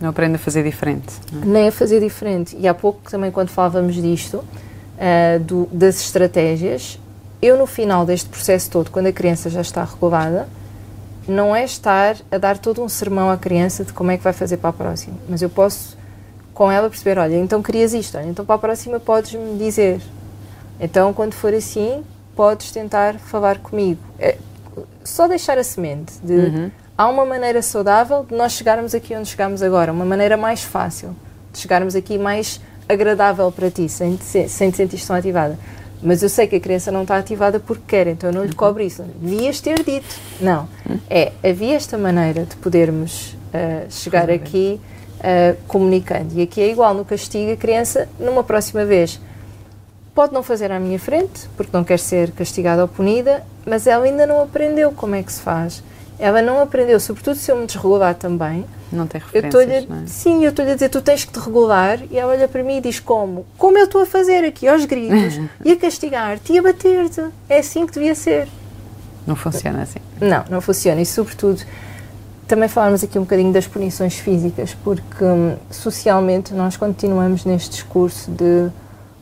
Não 0.00 0.08
aprendo 0.08 0.36
a 0.36 0.38
fazer 0.38 0.64
diferente. 0.64 1.12
Não 1.32 1.42
é? 1.42 1.46
Nem 1.46 1.68
a 1.68 1.72
fazer 1.72 2.00
diferente. 2.00 2.56
E 2.58 2.66
há 2.66 2.74
pouco 2.74 3.10
também, 3.10 3.30
quando 3.30 3.48
falávamos 3.48 3.94
disto, 3.96 4.36
uh, 4.36 5.40
do, 5.40 5.68
das 5.72 6.00
estratégias, 6.00 6.98
eu 7.42 7.56
no 7.58 7.66
final 7.66 8.06
deste 8.06 8.28
processo 8.28 8.70
todo, 8.70 8.90
quando 8.90 9.06
a 9.06 9.12
criança 9.12 9.50
já 9.50 9.60
está 9.60 9.84
regulada, 9.84 10.48
não 11.26 11.54
é 11.54 11.64
estar 11.64 12.16
a 12.30 12.38
dar 12.38 12.58
todo 12.58 12.82
um 12.82 12.88
sermão 12.88 13.30
à 13.30 13.36
criança 13.36 13.84
de 13.84 13.92
como 13.92 14.10
é 14.10 14.16
que 14.16 14.24
vai 14.24 14.32
fazer 14.32 14.56
para 14.56 14.70
a 14.70 14.72
próxima, 14.72 15.14
mas 15.28 15.42
eu 15.42 15.50
posso 15.50 15.97
com 16.58 16.72
ela 16.72 16.90
perceber, 16.90 17.20
olha, 17.20 17.36
então 17.36 17.62
querias 17.62 17.94
isto, 17.94 18.18
olha, 18.18 18.26
então 18.26 18.44
para 18.44 18.56
a 18.56 18.58
próxima 18.58 18.98
podes-me 18.98 19.56
dizer. 19.56 20.00
Então, 20.80 21.14
quando 21.14 21.32
for 21.34 21.54
assim, 21.54 22.02
podes 22.34 22.72
tentar 22.72 23.14
falar 23.14 23.58
comigo. 23.58 24.00
É, 24.18 24.36
só 25.04 25.28
deixar 25.28 25.56
a 25.56 25.62
semente 25.62 26.14
de 26.20 26.32
uhum. 26.32 26.70
há 26.96 27.06
uma 27.06 27.24
maneira 27.24 27.62
saudável 27.62 28.26
de 28.28 28.34
nós 28.34 28.54
chegarmos 28.54 28.92
aqui 28.92 29.14
onde 29.14 29.28
chegamos 29.28 29.62
agora, 29.62 29.92
uma 29.92 30.04
maneira 30.04 30.36
mais 30.36 30.64
fácil 30.64 31.14
de 31.52 31.60
chegarmos 31.60 31.94
aqui 31.94 32.18
mais 32.18 32.60
agradável 32.88 33.52
para 33.52 33.70
ti, 33.70 33.88
sem 33.88 34.16
te, 34.16 34.48
sem 34.48 34.70
te 34.72 34.78
sentir 34.78 35.06
tão 35.06 35.14
ativada. 35.14 35.56
Mas 36.02 36.24
eu 36.24 36.28
sei 36.28 36.48
que 36.48 36.56
a 36.56 36.60
criança 36.60 36.90
não 36.90 37.02
está 37.02 37.18
ativada 37.18 37.60
porque 37.60 37.84
quer, 37.86 38.08
então 38.08 38.30
eu 38.30 38.34
não 38.34 38.42
lhe 38.42 38.48
uhum. 38.48 38.56
cobro 38.56 38.82
isso. 38.82 39.04
Devias 39.20 39.60
ter 39.60 39.84
dito. 39.84 40.12
Não. 40.40 40.68
Uhum. 40.90 40.98
É, 41.08 41.30
havia 41.44 41.76
esta 41.76 41.96
maneira 41.96 42.42
de 42.44 42.56
podermos 42.56 43.36
uh, 43.54 43.86
chegar 43.88 44.28
aqui 44.28 44.80
uh, 45.18 45.56
comunicando. 45.66 46.38
E 46.38 46.42
aqui 46.42 46.60
é 46.60 46.70
igual, 46.70 46.94
no 46.94 47.04
castigo, 47.04 47.52
a 47.52 47.56
criança, 47.56 48.08
numa 48.18 48.42
próxima 48.42 48.84
vez, 48.84 49.20
pode 50.14 50.32
não 50.32 50.42
fazer 50.42 50.72
à 50.72 50.80
minha 50.80 50.98
frente, 50.98 51.48
porque 51.56 51.70
não 51.72 51.84
quer 51.84 51.98
ser 51.98 52.32
castigada 52.32 52.82
ou 52.82 52.88
punida, 52.88 53.44
mas 53.64 53.86
ela 53.86 54.04
ainda 54.04 54.26
não 54.26 54.42
aprendeu 54.42 54.90
como 54.92 55.14
é 55.14 55.22
que 55.22 55.32
se 55.32 55.40
faz. 55.40 55.82
Ela 56.18 56.42
não 56.42 56.60
aprendeu, 56.60 56.98
sobretudo 56.98 57.36
se 57.36 57.50
eu 57.52 57.56
me 57.56 57.66
desregular 57.66 58.14
também. 58.14 58.64
Não 58.90 59.06
tem 59.06 59.20
referências, 59.20 59.84
eu 59.84 59.88
não 59.88 60.02
é? 60.02 60.06
Sim, 60.06 60.42
eu 60.42 60.50
estou-lhe 60.50 60.72
a 60.72 60.74
dizer, 60.74 60.88
tu 60.88 61.00
tens 61.00 61.24
que 61.24 61.32
te 61.32 61.38
regular, 61.38 62.00
e 62.10 62.18
ela 62.18 62.32
olha 62.32 62.48
para 62.48 62.64
mim 62.64 62.78
e 62.78 62.80
diz 62.80 62.98
como? 62.98 63.46
Como 63.56 63.78
eu 63.78 63.84
estou 63.84 64.02
a 64.02 64.06
fazer 64.06 64.44
aqui, 64.44 64.66
aos 64.66 64.84
gritos, 64.84 65.40
e 65.64 65.70
a 65.70 65.76
castigar-te 65.76 66.52
e 66.52 66.58
a 66.58 66.62
bater-te. 66.62 67.24
É 67.48 67.58
assim 67.58 67.86
que 67.86 67.92
devia 67.92 68.14
ser. 68.16 68.48
Não 69.24 69.36
funciona 69.36 69.82
assim. 69.82 70.00
Não, 70.20 70.44
não 70.50 70.60
funciona. 70.60 71.00
E, 71.00 71.06
sobretudo, 71.06 71.62
também 72.48 72.66
falarmos 72.66 73.04
aqui 73.04 73.18
um 73.18 73.22
bocadinho 73.22 73.52
das 73.52 73.66
punições 73.66 74.14
físicas, 74.14 74.74
porque 74.82 75.22
hum, 75.22 75.56
socialmente 75.70 76.54
nós 76.54 76.78
continuamos 76.78 77.44
neste 77.44 77.70
discurso 77.70 78.30
de 78.30 78.70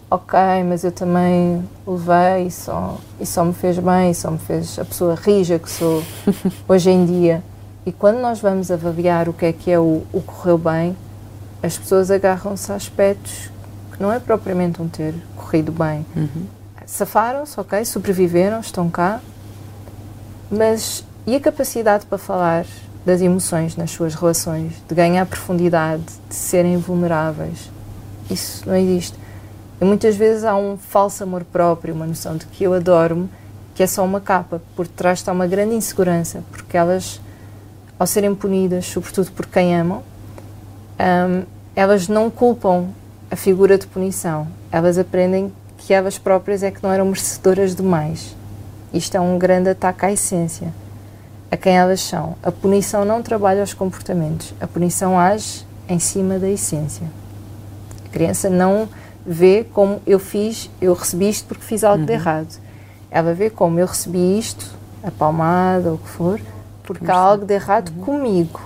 ok, 0.08 0.38
mas 0.64 0.84
eu 0.84 0.92
também 0.92 1.68
levei 1.84 2.46
e 2.46 2.50
só, 2.52 2.98
e 3.20 3.26
só 3.26 3.44
me 3.44 3.52
fez 3.52 3.78
bem, 3.80 4.12
e 4.12 4.14
só 4.14 4.30
me 4.30 4.38
fez 4.38 4.78
a 4.78 4.84
pessoa 4.84 5.16
rija 5.16 5.58
que 5.58 5.68
sou 5.68 6.04
hoje 6.68 6.88
em 6.88 7.04
dia. 7.04 7.42
E 7.84 7.90
quando 7.90 8.20
nós 8.20 8.40
vamos 8.40 8.70
avaliar 8.70 9.28
o 9.28 9.32
que 9.32 9.46
é 9.46 9.52
que 9.52 9.72
é 9.72 9.78
o, 9.78 10.04
o 10.12 10.20
correu 10.20 10.56
bem, 10.56 10.96
as 11.60 11.76
pessoas 11.76 12.12
agarram-se 12.12 12.70
a 12.70 12.76
aspectos 12.76 13.50
que 13.92 14.00
não 14.00 14.12
é 14.12 14.20
propriamente 14.20 14.80
um 14.80 14.88
ter 14.88 15.14
corrido 15.34 15.72
bem. 15.72 16.06
Uhum. 16.14 16.46
Safaram-se, 16.86 17.58
ok, 17.58 17.84
sobreviveram, 17.84 18.60
estão 18.60 18.88
cá, 18.88 19.20
mas 20.48 21.04
e 21.26 21.34
a 21.34 21.40
capacidade 21.40 22.06
para 22.06 22.18
falar 22.18 22.64
das 23.06 23.22
emoções 23.22 23.76
nas 23.76 23.92
suas 23.92 24.16
relações, 24.16 24.72
de 24.88 24.92
ganhar 24.92 25.24
profundidade, 25.26 26.02
de 26.28 26.34
serem 26.34 26.76
vulneráveis. 26.76 27.70
Isso 28.28 28.68
não 28.68 28.74
existe. 28.74 29.16
E 29.80 29.84
muitas 29.84 30.16
vezes 30.16 30.42
há 30.42 30.56
um 30.56 30.76
falso 30.76 31.22
amor 31.22 31.44
próprio, 31.44 31.94
uma 31.94 32.04
noção 32.04 32.36
de 32.36 32.44
que 32.46 32.64
eu 32.64 32.74
adoro-me, 32.74 33.28
que 33.76 33.82
é 33.84 33.86
só 33.86 34.04
uma 34.04 34.20
capa. 34.20 34.60
Por 34.74 34.88
trás 34.88 35.20
está 35.20 35.30
uma 35.30 35.46
grande 35.46 35.76
insegurança, 35.76 36.42
porque 36.50 36.76
elas, 36.76 37.20
ao 37.96 38.08
serem 38.08 38.34
punidas, 38.34 38.86
sobretudo 38.86 39.30
por 39.30 39.46
quem 39.46 39.76
amam, 39.76 40.02
um, 40.98 41.44
elas 41.76 42.08
não 42.08 42.28
culpam 42.28 42.88
a 43.30 43.36
figura 43.36 43.78
de 43.78 43.86
punição. 43.86 44.48
Elas 44.72 44.98
aprendem 44.98 45.52
que 45.78 45.94
elas 45.94 46.18
próprias 46.18 46.64
é 46.64 46.72
que 46.72 46.82
não 46.82 46.90
eram 46.90 47.04
merecedoras 47.04 47.72
de 47.72 47.84
mais. 47.84 48.34
Isto 48.92 49.16
é 49.16 49.20
um 49.20 49.38
grande 49.38 49.70
ataque 49.70 50.06
à 50.06 50.10
essência 50.10 50.74
a 51.50 51.56
quem 51.56 51.76
elas 51.76 52.00
são. 52.00 52.36
A 52.42 52.50
punição 52.50 53.04
não 53.04 53.22
trabalha 53.22 53.62
os 53.62 53.74
comportamentos, 53.74 54.54
a 54.60 54.66
punição 54.66 55.18
age 55.18 55.66
em 55.88 55.98
cima 55.98 56.38
da 56.38 56.48
essência. 56.48 57.06
A 58.04 58.08
criança 58.08 58.50
não 58.50 58.88
vê 59.24 59.64
como 59.72 60.00
eu 60.06 60.18
fiz, 60.18 60.70
eu 60.80 60.94
recebi 60.94 61.28
isto 61.28 61.46
porque 61.46 61.64
fiz 61.64 61.84
algo 61.84 62.00
uhum. 62.00 62.06
de 62.06 62.12
errado. 62.12 62.60
Ela 63.10 63.34
vê 63.34 63.50
como 63.50 63.78
eu 63.78 63.86
recebi 63.86 64.38
isto, 64.38 64.74
a 65.02 65.10
palmada 65.10 65.90
ou 65.90 65.94
o 65.94 65.98
que 65.98 66.08
for, 66.08 66.40
porque 66.82 67.10
há 67.10 67.16
algo 67.16 67.44
de 67.44 67.54
errado 67.54 67.92
uhum. 67.96 68.04
comigo, 68.04 68.60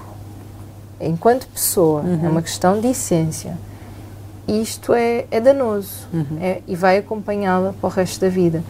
enquanto 1.01 1.47
pessoa. 1.49 2.03
Uhum. 2.03 2.27
É 2.27 2.29
uma 2.29 2.43
questão 2.43 2.81
de 2.81 2.89
essência. 2.89 3.57
Isto 4.47 4.93
é, 4.95 5.27
é 5.31 5.41
danoso 5.41 6.09
uhum. 6.13 6.39
é, 6.41 6.61
e 6.67 6.75
vai 6.75 6.99
acompanhá-la 6.99 7.73
para 7.73 7.87
o 7.87 7.91
resto 7.91 8.21
da 8.21 8.29
vida. 8.29 8.63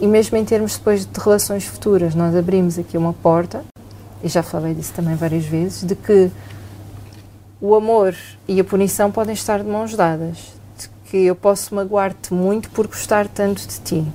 E 0.00 0.06
mesmo 0.06 0.36
em 0.36 0.44
termos 0.44 0.76
depois 0.76 1.06
de 1.06 1.20
relações 1.20 1.64
futuras, 1.64 2.14
nós 2.14 2.34
abrimos 2.34 2.78
aqui 2.78 2.98
uma 2.98 3.12
porta, 3.12 3.64
e 4.22 4.28
já 4.28 4.42
falei 4.42 4.74
disso 4.74 4.92
também 4.92 5.14
várias 5.14 5.44
vezes, 5.44 5.84
de 5.84 5.94
que 5.94 6.30
o 7.60 7.74
amor 7.74 8.14
e 8.48 8.58
a 8.60 8.64
punição 8.64 9.10
podem 9.10 9.34
estar 9.34 9.62
de 9.62 9.68
mãos 9.68 9.94
dadas, 9.94 10.36
de 10.78 10.88
que 11.10 11.16
eu 11.18 11.34
posso 11.34 11.74
magoar-te 11.74 12.34
muito 12.34 12.70
por 12.70 12.86
gostar 12.86 13.28
tanto 13.28 13.66
de 13.66 13.80
ti. 13.80 14.06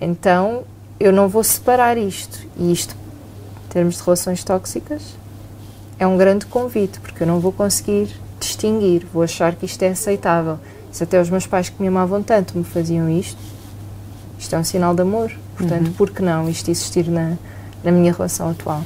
Então, 0.00 0.64
eu 0.98 1.12
não 1.12 1.28
vou 1.28 1.42
separar 1.42 1.96
isto. 1.96 2.46
E 2.56 2.70
isto, 2.70 2.94
em 3.64 3.72
termos 3.72 3.96
de 3.96 4.02
relações 4.02 4.44
tóxicas, 4.44 5.02
é 5.98 6.06
um 6.06 6.16
grande 6.16 6.46
convite, 6.46 7.00
porque 7.00 7.22
eu 7.22 7.26
não 7.26 7.40
vou 7.40 7.52
conseguir 7.52 8.08
distinguir, 8.38 9.06
vou 9.12 9.22
achar 9.22 9.54
que 9.54 9.66
isto 9.66 9.82
é 9.82 9.88
aceitável. 9.88 10.58
Se 10.92 11.04
até 11.04 11.20
os 11.20 11.30
meus 11.30 11.46
pais 11.46 11.68
que 11.68 11.80
me 11.80 11.88
amavam 11.88 12.22
tanto 12.22 12.56
me 12.56 12.64
faziam 12.64 13.08
isto, 13.08 13.38
isto 14.40 14.56
é 14.56 14.58
um 14.58 14.64
sinal 14.64 14.94
de 14.94 15.02
amor. 15.02 15.30
Portanto, 15.56 15.88
uhum. 15.88 15.92
por 15.92 16.10
que 16.10 16.22
não 16.22 16.48
isto 16.48 16.70
existir 16.70 17.06
na, 17.08 17.34
na 17.84 17.92
minha 17.92 18.10
relação 18.10 18.50
atual? 18.50 18.82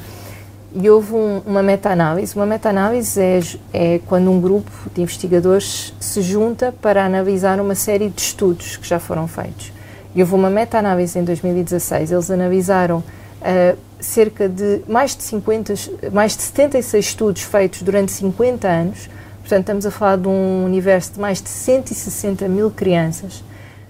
E 0.74 0.90
houve 0.90 1.14
um, 1.14 1.40
uma 1.46 1.62
meta-análise. 1.62 2.34
Uma 2.34 2.44
meta-análise 2.44 3.20
é, 3.20 3.40
é 3.72 4.00
quando 4.06 4.28
um 4.28 4.40
grupo 4.40 4.72
de 4.92 5.00
investigadores 5.00 5.94
se 6.00 6.20
junta 6.20 6.74
para 6.82 7.04
analisar 7.06 7.60
uma 7.60 7.76
série 7.76 8.08
de 8.08 8.20
estudos 8.20 8.76
que 8.76 8.86
já 8.86 8.98
foram 8.98 9.28
feitos. 9.28 9.72
E 10.12 10.20
houve 10.20 10.34
uma 10.34 10.50
meta-análise 10.50 11.16
em 11.16 11.22
2016. 11.22 12.10
Eles 12.10 12.30
analisaram 12.32 12.98
uh, 12.98 13.78
cerca 14.00 14.48
de 14.48 14.82
mais 14.88 15.14
de 15.14 15.22
50, 15.22 15.74
mais 16.12 16.36
de 16.36 16.42
76 16.42 17.06
estudos 17.06 17.42
feitos 17.42 17.82
durante 17.82 18.10
50 18.10 18.66
anos. 18.66 19.08
Portanto, 19.38 19.60
estamos 19.60 19.86
a 19.86 19.92
falar 19.92 20.16
de 20.16 20.26
um 20.26 20.64
universo 20.64 21.12
de 21.12 21.20
mais 21.20 21.40
de 21.40 21.48
160 21.48 22.48
mil 22.48 22.72
crianças 22.72 23.44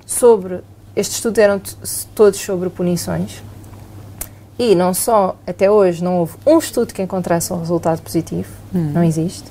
sobre 0.04 0.60
estes 0.96 1.16
estudos 1.16 1.38
eram 1.38 1.60
todos 2.14 2.38
sobre 2.40 2.70
punições 2.70 3.42
e 4.58 4.74
não 4.74 4.94
só, 4.94 5.36
até 5.46 5.70
hoje, 5.70 6.02
não 6.02 6.18
houve 6.18 6.34
um 6.46 6.58
estudo 6.58 6.94
que 6.94 7.02
encontrasse 7.02 7.52
um 7.52 7.58
resultado 7.58 8.00
positivo, 8.00 8.48
hum. 8.72 8.92
não 8.92 9.02
existe, 9.02 9.44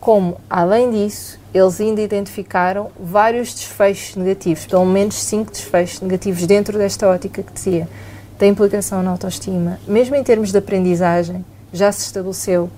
como, 0.00 0.40
além 0.48 0.90
disso, 0.90 1.38
eles 1.52 1.80
ainda 1.80 2.00
identificaram 2.00 2.90
vários 2.98 3.52
desfechos 3.52 4.16
negativos, 4.16 4.64
pelo 4.64 4.86
menos 4.86 5.16
cinco 5.16 5.50
desfechos 5.50 6.00
negativos 6.00 6.46
dentro 6.46 6.78
desta 6.78 7.06
ótica 7.08 7.42
que 7.42 7.52
dizia 7.52 7.88
da 8.38 8.46
implicação 8.46 9.02
na 9.02 9.10
autoestima. 9.10 9.78
Mesmo 9.86 10.14
em 10.14 10.22
termos 10.22 10.50
de 10.50 10.58
aprendizagem, 10.58 11.44
já 11.72 11.92
se 11.92 12.06
estabeleceu 12.06 12.70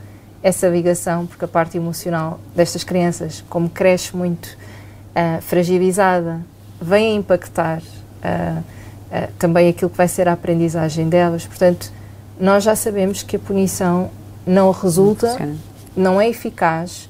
essa 0.43 0.67
ligação, 0.69 1.27
porque 1.27 1.45
a 1.45 1.49
parte 1.49 1.77
emocional 1.77 2.41
destas 2.57 2.83
crianças, 2.83 3.45
como 3.49 3.69
cresce 3.69 4.17
muito 4.17 4.47
uh, 4.47 5.41
fragilizada, 5.43 6.41
vem 6.81 7.13
a 7.13 7.15
impactar 7.17 7.83
uh, 8.23 8.61
uh, 8.61 9.33
também 9.39 9.69
aquilo 9.69 9.91
que 9.91 9.97
vai 9.97 10.09
ser 10.09 10.29
a 10.29 10.33
aprendizagem 10.33 11.09
delas. 11.09 11.47
Portanto, 11.47 11.93
nós 12.39 12.65
já 12.65 12.75
sabemos 12.75 13.23
que 13.23 13.37
a 13.37 13.39
punição 13.39 14.11
não 14.47 14.71
resulta, 14.71 15.37
não, 15.39 15.57
não 15.97 16.21
é 16.21 16.29
eficaz, 16.29 17.09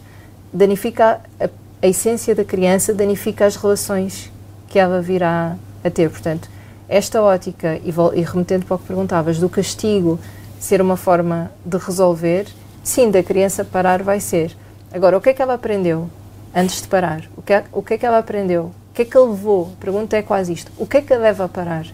danifica 0.53 1.21
a, 1.39 1.49
a, 1.83 1.87
essência 1.87 2.35
da 2.35 2.45
criança, 2.45 2.93
danifica 2.93 3.47
as 3.47 3.57
relações 3.57 4.31
que 4.69 4.79
ela 4.79 5.01
virá 5.01 5.57
a 5.85 5.91
ter. 5.91 6.11
Portanto, 6.11 6.49
esta 6.89 7.23
ótica, 7.23 7.77
e, 7.77 7.95
e 8.19 8.23
remetendo 8.23 8.67
para 8.67 8.75
o 8.75 8.79
que 8.79 8.87
perguntavas, 8.87 9.39
do 9.39 9.49
castigo 9.49 10.19
ser 10.59 10.83
uma 10.83 10.97
forma 10.97 11.51
de 11.65 11.79
resolver, 11.79 12.47
sim, 12.83 13.11
da 13.11 13.23
criança 13.23 13.65
parar 13.65 14.03
vai 14.03 14.21
ser. 14.21 14.57
Agora, 14.93 15.17
o 15.17 15.21
que 15.21 15.31
é 15.31 15.35
que 15.35 15.41
ela 15.41 15.55
aprendeu 15.55 16.11
antes 16.55 16.83
de 16.83 16.89
parar? 16.89 17.23
O 17.37 17.43
que 17.43 17.53
é, 17.53 17.65
o 17.73 17.83
que, 17.83 17.95
é 17.95 17.99
que 17.99 18.05
ela 18.05 18.19
aprendeu? 18.19 18.73
O 18.91 18.95
que 18.95 19.03
é 19.03 19.05
que 19.05 19.17
ele 19.17 19.29
levou? 19.29 19.73
A 19.79 19.81
pergunta 19.81 20.17
é 20.17 20.23
quase 20.23 20.53
isto. 20.53 20.71
O 20.77 20.87
que 20.87 20.99
é 20.99 21.01
que 21.01 21.13
a 21.13 21.19
leva 21.19 21.45
a 21.45 21.49
parar? 21.49 21.87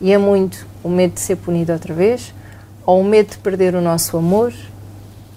E 0.00 0.12
é 0.12 0.18
muito 0.18 0.66
o 0.82 0.88
medo 0.88 1.14
de 1.14 1.20
ser 1.20 1.36
punido 1.36 1.72
outra 1.72 1.94
vez, 1.94 2.34
ou 2.84 3.00
o 3.00 3.04
medo 3.04 3.30
de 3.30 3.38
perder 3.38 3.74
o 3.74 3.80
nosso 3.80 4.16
amor, 4.16 4.52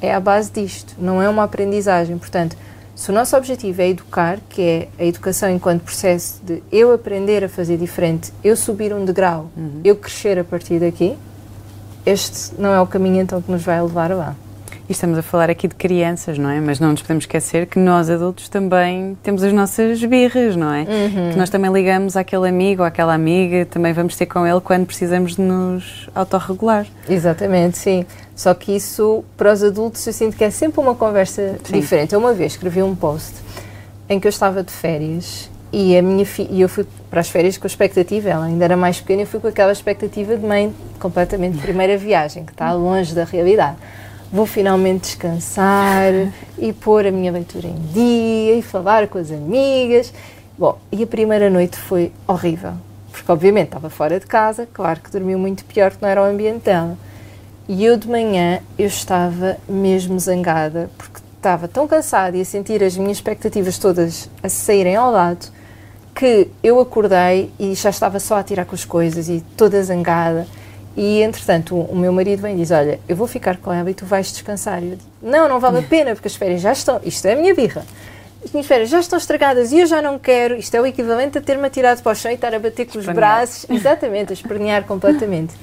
é 0.01 0.13
a 0.13 0.19
base 0.19 0.51
disto, 0.51 0.95
não 0.99 1.21
é 1.21 1.29
uma 1.29 1.43
aprendizagem. 1.43 2.17
Portanto, 2.17 2.57
se 2.95 3.11
o 3.11 3.13
nosso 3.13 3.37
objetivo 3.37 3.81
é 3.81 3.89
educar, 3.89 4.39
que 4.49 4.61
é 4.61 4.87
a 4.99 5.05
educação 5.05 5.49
enquanto 5.49 5.83
processo 5.83 6.41
de 6.43 6.63
eu 6.71 6.91
aprender 6.91 7.43
a 7.43 7.49
fazer 7.49 7.77
diferente, 7.77 8.33
eu 8.43 8.55
subir 8.55 8.91
um 8.91 9.05
degrau, 9.05 9.51
uhum. 9.55 9.81
eu 9.83 9.95
crescer 9.95 10.39
a 10.39 10.43
partir 10.43 10.79
daqui, 10.79 11.15
este 12.05 12.59
não 12.59 12.73
é 12.73 12.81
o 12.81 12.87
caminho 12.87 13.21
então 13.21 13.41
que 13.41 13.51
nos 13.51 13.61
vai 13.61 13.81
levar 13.81 14.11
lá. 14.11 14.35
E 14.89 14.93
estamos 14.93 15.17
a 15.17 15.21
falar 15.21 15.49
aqui 15.49 15.67
de 15.67 15.75
crianças, 15.75 16.37
não 16.37 16.49
é? 16.49 16.61
Mas 16.61 16.79
não 16.79 16.91
nos 16.91 17.01
podemos 17.01 17.23
esquecer 17.23 17.67
que 17.67 17.77
nós 17.77 18.09
adultos 18.09 18.47
também 18.47 19.17
temos 19.21 19.43
as 19.43 19.51
nossas 19.51 20.01
birras, 20.01 20.55
não 20.55 20.73
é? 20.73 20.83
Uhum. 20.83 21.31
Que 21.31 21.37
nós 21.37 21.49
também 21.49 21.69
ligamos 21.73 22.15
àquele 22.15 22.47
amigo 22.47 22.83
ou 22.83 22.87
àquela 22.87 23.13
amiga, 23.13 23.65
também 23.65 23.91
vamos 23.91 24.15
ter 24.15 24.27
com 24.27 24.47
ele 24.47 24.61
quando 24.61 24.85
precisamos 24.85 25.35
de 25.35 25.41
nos 25.41 26.09
autorregular. 26.15 26.87
Exatamente, 27.09 27.77
sim. 27.77 28.05
Só 28.33 28.53
que 28.53 28.77
isso, 28.77 29.25
para 29.35 29.51
os 29.51 29.61
adultos, 29.61 30.07
eu 30.07 30.13
sinto 30.13 30.37
que 30.37 30.43
é 30.45 30.49
sempre 30.49 30.79
uma 30.79 30.95
conversa 30.95 31.57
sim. 31.65 31.73
diferente. 31.81 32.13
Eu 32.13 32.19
uma 32.19 32.33
vez 32.33 32.53
escrevi 32.53 32.81
um 32.81 32.95
post 32.95 33.33
em 34.07 34.21
que 34.21 34.27
eu 34.27 34.29
estava 34.29 34.63
de 34.63 34.71
férias 34.71 35.49
e 35.73 35.97
a 35.97 36.01
minha 36.01 36.25
e 36.49 36.61
eu 36.61 36.69
fui 36.69 36.85
para 37.09 37.19
as 37.19 37.27
férias 37.27 37.57
com 37.57 37.65
a 37.65 37.67
expectativa, 37.67 38.29
ela 38.29 38.45
ainda 38.45 38.63
era 38.63 38.77
mais 38.77 39.01
pequena, 39.01 39.23
eu 39.23 39.27
fui 39.27 39.41
com 39.41 39.49
aquela 39.49 39.73
expectativa 39.73 40.37
de 40.37 40.45
mãe 40.45 40.73
completamente 40.97 41.57
primeira 41.57 41.97
viagem, 41.97 42.45
que 42.45 42.53
está 42.53 42.71
longe 42.71 43.13
da 43.13 43.25
realidade 43.25 43.75
vou 44.31 44.45
finalmente 44.45 45.01
descansar 45.01 46.11
e 46.57 46.73
pôr 46.73 47.05
a 47.05 47.11
minha 47.11 47.31
leitura 47.31 47.67
em 47.67 47.79
dia 47.93 48.55
e 48.55 48.61
falar 48.61 49.07
com 49.07 49.17
as 49.17 49.31
amigas. 49.31 50.13
Bom, 50.57 50.77
e 50.91 51.03
a 51.03 51.07
primeira 51.07 51.49
noite 51.49 51.77
foi 51.77 52.11
horrível, 52.27 52.73
porque 53.11 53.31
obviamente 53.31 53.67
estava 53.67 53.89
fora 53.89 54.19
de 54.19 54.25
casa, 54.25 54.67
claro 54.71 54.99
que 54.99 55.11
dormiu 55.11 55.37
muito 55.37 55.63
pior 55.65 55.91
que 55.91 56.01
não 56.01 56.09
era 56.09 56.21
o 56.21 56.25
ambiente 56.25 56.63
dela. 56.63 56.97
E 57.67 57.83
eu 57.83 57.97
de 57.97 58.07
manhã 58.07 58.59
eu 58.77 58.87
estava 58.87 59.57
mesmo 59.67 60.19
zangada, 60.19 60.89
porque 60.97 61.19
estava 61.35 61.67
tão 61.67 61.87
cansada 61.87 62.35
e 62.35 62.41
a 62.41 62.45
sentir 62.45 62.83
as 62.83 62.97
minhas 62.97 63.17
expectativas 63.17 63.77
todas 63.77 64.29
a 64.41 64.49
saírem 64.49 64.95
ao 64.95 65.11
lado, 65.11 65.47
que 66.15 66.49
eu 66.63 66.79
acordei 66.79 67.51
e 67.59 67.75
já 67.75 67.89
estava 67.89 68.19
só 68.19 68.37
a 68.37 68.43
tirar 68.43 68.65
com 68.65 68.73
as 68.73 68.83
coisas 68.83 69.29
e 69.29 69.43
toda 69.55 69.81
zangada. 69.83 70.47
E, 70.97 71.21
entretanto, 71.21 71.75
o, 71.75 71.91
o, 71.91 71.95
meu 71.95 72.11
marido 72.11 72.41
vem 72.41 72.55
e 72.55 72.57
diz: 72.57 72.71
Olha, 72.71 72.99
eu 73.07 73.15
vou 73.15 73.27
ficar 73.27 73.57
com 73.57 73.71
ela 73.71 73.89
e 73.91 73.93
tu 73.93 74.03
vais 74.03 74.31
descansar. 74.31 74.81
E 74.81 74.89
eu 74.89 74.95
digo: 74.95 75.09
Não, 75.21 75.47
não 75.47 75.59
vale 75.59 75.77
a 75.77 75.83
pena, 75.83 76.15
porque 76.15 76.27
as 76.27 76.35
férias 76.35 76.59
já 76.59 76.73
estão. 76.73 76.99
Isto 77.03 77.27
é 77.27 77.33
a 77.33 77.35
minha 77.35 77.53
birra. 77.53 77.85
As 78.43 78.51
minhas 78.51 78.65
férias 78.65 78.89
já 78.89 78.99
estão 78.99 79.17
estragadas 79.17 79.71
e 79.71 79.79
eu 79.79 79.85
já 79.85 80.01
não 80.01 80.17
quero. 80.17 80.55
Isto 80.55 80.73
é 80.73 80.81
o 80.81 80.87
equivalente 80.87 81.37
a 81.37 81.41
ter-me 81.41 81.67
atirado 81.67 82.01
para 82.01 82.11
o 82.11 82.15
chão 82.15 82.31
e 82.31 82.33
estar 82.33 82.53
a 82.53 82.57
bater 82.57 82.87
com 82.87 82.97
os 82.97 83.05
braços. 83.05 83.69
Exatamente, 83.69 84.31
a 84.31 84.33
espernear 84.33 84.85
completamente. 84.87 85.53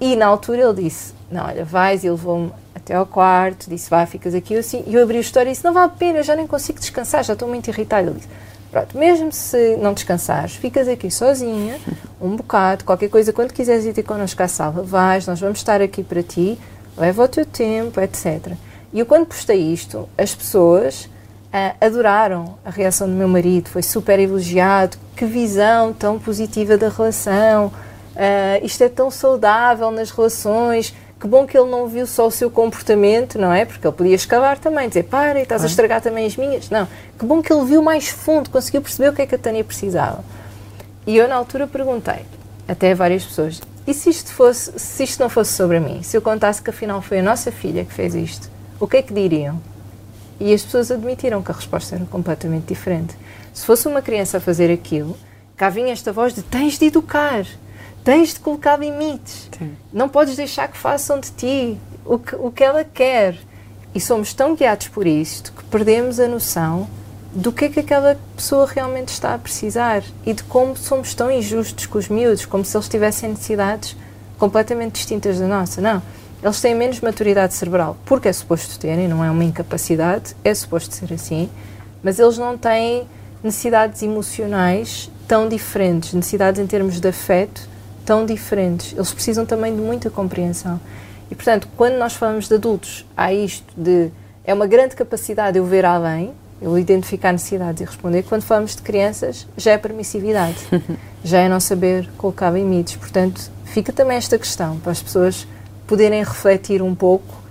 E 0.00 0.16
na 0.16 0.24
altura 0.24 0.62
ele 0.62 0.84
disse: 0.84 1.12
Não, 1.30 1.44
olha, 1.44 1.66
vais. 1.66 2.02
E 2.02 2.08
levou-me 2.08 2.50
até 2.74 2.94
ao 2.94 3.04
quarto, 3.04 3.68
disse: 3.68 3.90
Vá, 3.90 4.06
ficas 4.06 4.34
aqui 4.34 4.56
assim. 4.56 4.84
E 4.86 4.94
eu 4.94 5.02
abri 5.02 5.18
a 5.18 5.20
história 5.20 5.50
e 5.50 5.52
disse: 5.52 5.66
Não 5.66 5.74
vale 5.74 5.92
a 5.92 5.96
pena, 5.98 6.20
eu 6.20 6.22
já 6.22 6.34
nem 6.34 6.46
consigo 6.46 6.80
descansar, 6.80 7.22
já 7.22 7.34
estou 7.34 7.46
muito 7.46 7.68
irritada. 7.68 8.08
Ele 8.08 8.16
disse: 8.20 8.28
Pronto, 8.72 8.96
mesmo 8.96 9.30
se 9.30 9.76
não 9.76 9.92
descansares, 9.92 10.56
ficas 10.56 10.88
aqui 10.88 11.10
sozinha, 11.10 11.78
um 12.18 12.36
bocado, 12.36 12.84
qualquer 12.84 13.10
coisa, 13.10 13.30
quando 13.30 13.52
quiseres 13.52 13.84
ir 13.84 13.92
ter 13.92 14.02
connosco 14.02 14.42
à 14.42 14.48
sala, 14.48 14.82
vais, 14.82 15.26
nós 15.26 15.38
vamos 15.38 15.58
estar 15.58 15.82
aqui 15.82 16.02
para 16.02 16.22
ti, 16.22 16.58
leva 16.96 17.22
o 17.22 17.28
teu 17.28 17.44
tempo, 17.44 18.00
etc. 18.00 18.54
E 18.90 18.98
eu, 18.98 19.04
quando 19.04 19.26
postei 19.26 19.60
isto, 19.60 20.08
as 20.16 20.34
pessoas 20.34 21.04
uh, 21.04 21.76
adoraram 21.82 22.56
a 22.64 22.70
reação 22.70 23.06
do 23.06 23.12
meu 23.12 23.28
marido, 23.28 23.68
foi 23.68 23.82
super 23.82 24.18
elogiado, 24.18 24.96
que 25.14 25.26
visão 25.26 25.92
tão 25.92 26.18
positiva 26.18 26.78
da 26.78 26.88
relação, 26.88 27.66
uh, 27.66 28.64
isto 28.64 28.82
é 28.82 28.88
tão 28.88 29.10
saudável 29.10 29.90
nas 29.90 30.10
relações, 30.10 30.94
que 31.22 31.28
bom 31.28 31.46
que 31.46 31.56
ele 31.56 31.70
não 31.70 31.86
viu 31.86 32.04
só 32.04 32.26
o 32.26 32.32
seu 32.32 32.50
comportamento, 32.50 33.38
não 33.38 33.52
é? 33.52 33.64
Porque 33.64 33.86
ele 33.86 33.94
podia 33.94 34.16
escavar 34.16 34.58
também, 34.58 34.88
dizer 34.88 35.04
para 35.04 35.38
e 35.38 35.44
estás 35.44 35.62
a 35.62 35.68
estragar 35.68 36.00
também 36.00 36.26
as 36.26 36.36
minhas. 36.36 36.68
Não, 36.68 36.88
que 37.16 37.24
bom 37.24 37.40
que 37.40 37.52
ele 37.52 37.64
viu 37.64 37.80
mais 37.80 38.08
fundo, 38.08 38.50
conseguiu 38.50 38.82
perceber 38.82 39.10
o 39.10 39.12
que 39.12 39.22
é 39.22 39.26
que 39.26 39.36
a 39.36 39.38
Tânia 39.38 39.62
precisava. 39.62 40.24
E 41.06 41.16
eu 41.16 41.28
na 41.28 41.36
altura 41.36 41.68
perguntei, 41.68 42.26
até 42.66 42.90
a 42.90 42.94
várias 42.96 43.24
pessoas, 43.24 43.62
e 43.86 43.94
se 43.94 44.10
isto, 44.10 44.32
fosse, 44.32 44.76
se 44.76 45.04
isto 45.04 45.20
não 45.20 45.28
fosse 45.28 45.52
sobre 45.52 45.78
mim? 45.78 46.02
Se 46.02 46.16
eu 46.16 46.20
contasse 46.20 46.60
que 46.60 46.70
afinal 46.70 47.00
foi 47.00 47.20
a 47.20 47.22
nossa 47.22 47.52
filha 47.52 47.84
que 47.84 47.92
fez 47.92 48.16
isto, 48.16 48.50
o 48.80 48.88
que 48.88 48.96
é 48.96 49.02
que 49.02 49.14
diriam? 49.14 49.60
E 50.40 50.52
as 50.52 50.64
pessoas 50.64 50.90
admitiram 50.90 51.40
que 51.40 51.52
a 51.52 51.54
resposta 51.54 51.94
era 51.94 52.04
completamente 52.06 52.66
diferente. 52.66 53.16
Se 53.54 53.64
fosse 53.64 53.86
uma 53.86 54.02
criança 54.02 54.38
a 54.38 54.40
fazer 54.40 54.72
aquilo, 54.72 55.16
cá 55.56 55.68
vinha 55.68 55.92
esta 55.92 56.12
voz 56.12 56.34
de 56.34 56.42
tens 56.42 56.80
de 56.80 56.86
educar, 56.86 57.46
tens 58.04 58.34
de 58.34 58.40
colocar 58.40 58.76
limites. 58.76 59.48
Sim. 59.58 59.76
Não 59.92 60.08
podes 60.08 60.36
deixar 60.36 60.68
que 60.68 60.76
façam 60.76 61.20
de 61.20 61.30
ti 61.30 61.78
o 62.04 62.18
que, 62.18 62.34
o 62.36 62.50
que 62.50 62.64
ela 62.64 62.84
quer. 62.84 63.36
E 63.94 64.00
somos 64.00 64.32
tão 64.32 64.54
guiados 64.54 64.88
por 64.88 65.06
isto 65.06 65.52
que 65.52 65.64
perdemos 65.64 66.18
a 66.18 66.26
noção 66.26 66.88
do 67.34 67.52
que 67.52 67.66
é 67.66 67.68
que 67.68 67.80
aquela 67.80 68.18
pessoa 68.36 68.66
realmente 68.66 69.08
está 69.08 69.34
a 69.34 69.38
precisar 69.38 70.02
e 70.24 70.34
de 70.34 70.42
como 70.44 70.76
somos 70.76 71.14
tão 71.14 71.30
injustos 71.30 71.86
com 71.86 71.98
os 71.98 72.08
miúdos, 72.08 72.44
como 72.44 72.64
se 72.64 72.76
eles 72.76 72.88
tivessem 72.88 73.30
necessidades 73.30 73.96
completamente 74.38 74.94
distintas 74.94 75.38
da 75.38 75.46
nossa. 75.46 75.80
Não. 75.80 76.02
Eles 76.42 76.60
têm 76.60 76.74
menos 76.74 77.00
maturidade 77.00 77.54
cerebral, 77.54 77.96
porque 78.04 78.28
é 78.28 78.32
suposto 78.32 78.78
terem, 78.78 79.06
não 79.06 79.24
é 79.24 79.30
uma 79.30 79.44
incapacidade, 79.44 80.34
é 80.42 80.52
suposto 80.52 80.94
ser 80.94 81.12
assim, 81.14 81.48
mas 82.02 82.18
eles 82.18 82.36
não 82.36 82.58
têm 82.58 83.06
necessidades 83.44 84.02
emocionais 84.02 85.08
tão 85.28 85.48
diferentes, 85.48 86.12
necessidades 86.12 86.60
em 86.60 86.66
termos 86.66 87.00
de 87.00 87.08
afeto 87.08 87.68
tão 88.04 88.26
diferentes. 88.26 88.92
Eles 88.92 89.12
precisam 89.12 89.44
também 89.44 89.74
de 89.74 89.80
muita 89.80 90.10
compreensão. 90.10 90.80
E, 91.30 91.34
portanto, 91.34 91.68
quando 91.76 91.94
nós 91.94 92.14
falamos 92.14 92.48
de 92.48 92.54
adultos, 92.54 93.06
há 93.16 93.32
isto 93.32 93.72
de. 93.76 94.10
É 94.44 94.52
uma 94.52 94.66
grande 94.66 94.96
capacidade 94.96 95.56
eu 95.56 95.64
ver 95.64 95.84
além, 95.84 96.32
eu 96.60 96.78
identificar 96.78 97.32
necessidades 97.32 97.80
e 97.80 97.84
responder. 97.84 98.22
Quando 98.24 98.42
falamos 98.42 98.76
de 98.76 98.82
crianças, 98.82 99.46
já 99.56 99.72
é 99.72 99.78
permissividade, 99.78 100.56
já 101.24 101.38
é 101.38 101.48
não 101.48 101.60
saber 101.60 102.08
colocar 102.18 102.50
limites. 102.50 102.96
Portanto, 102.96 103.50
fica 103.64 103.92
também 103.92 104.16
esta 104.16 104.38
questão 104.38 104.78
para 104.78 104.92
as 104.92 105.02
pessoas 105.02 105.46
poderem 105.86 106.22
refletir 106.22 106.82
um 106.82 106.94
pouco 106.94 107.42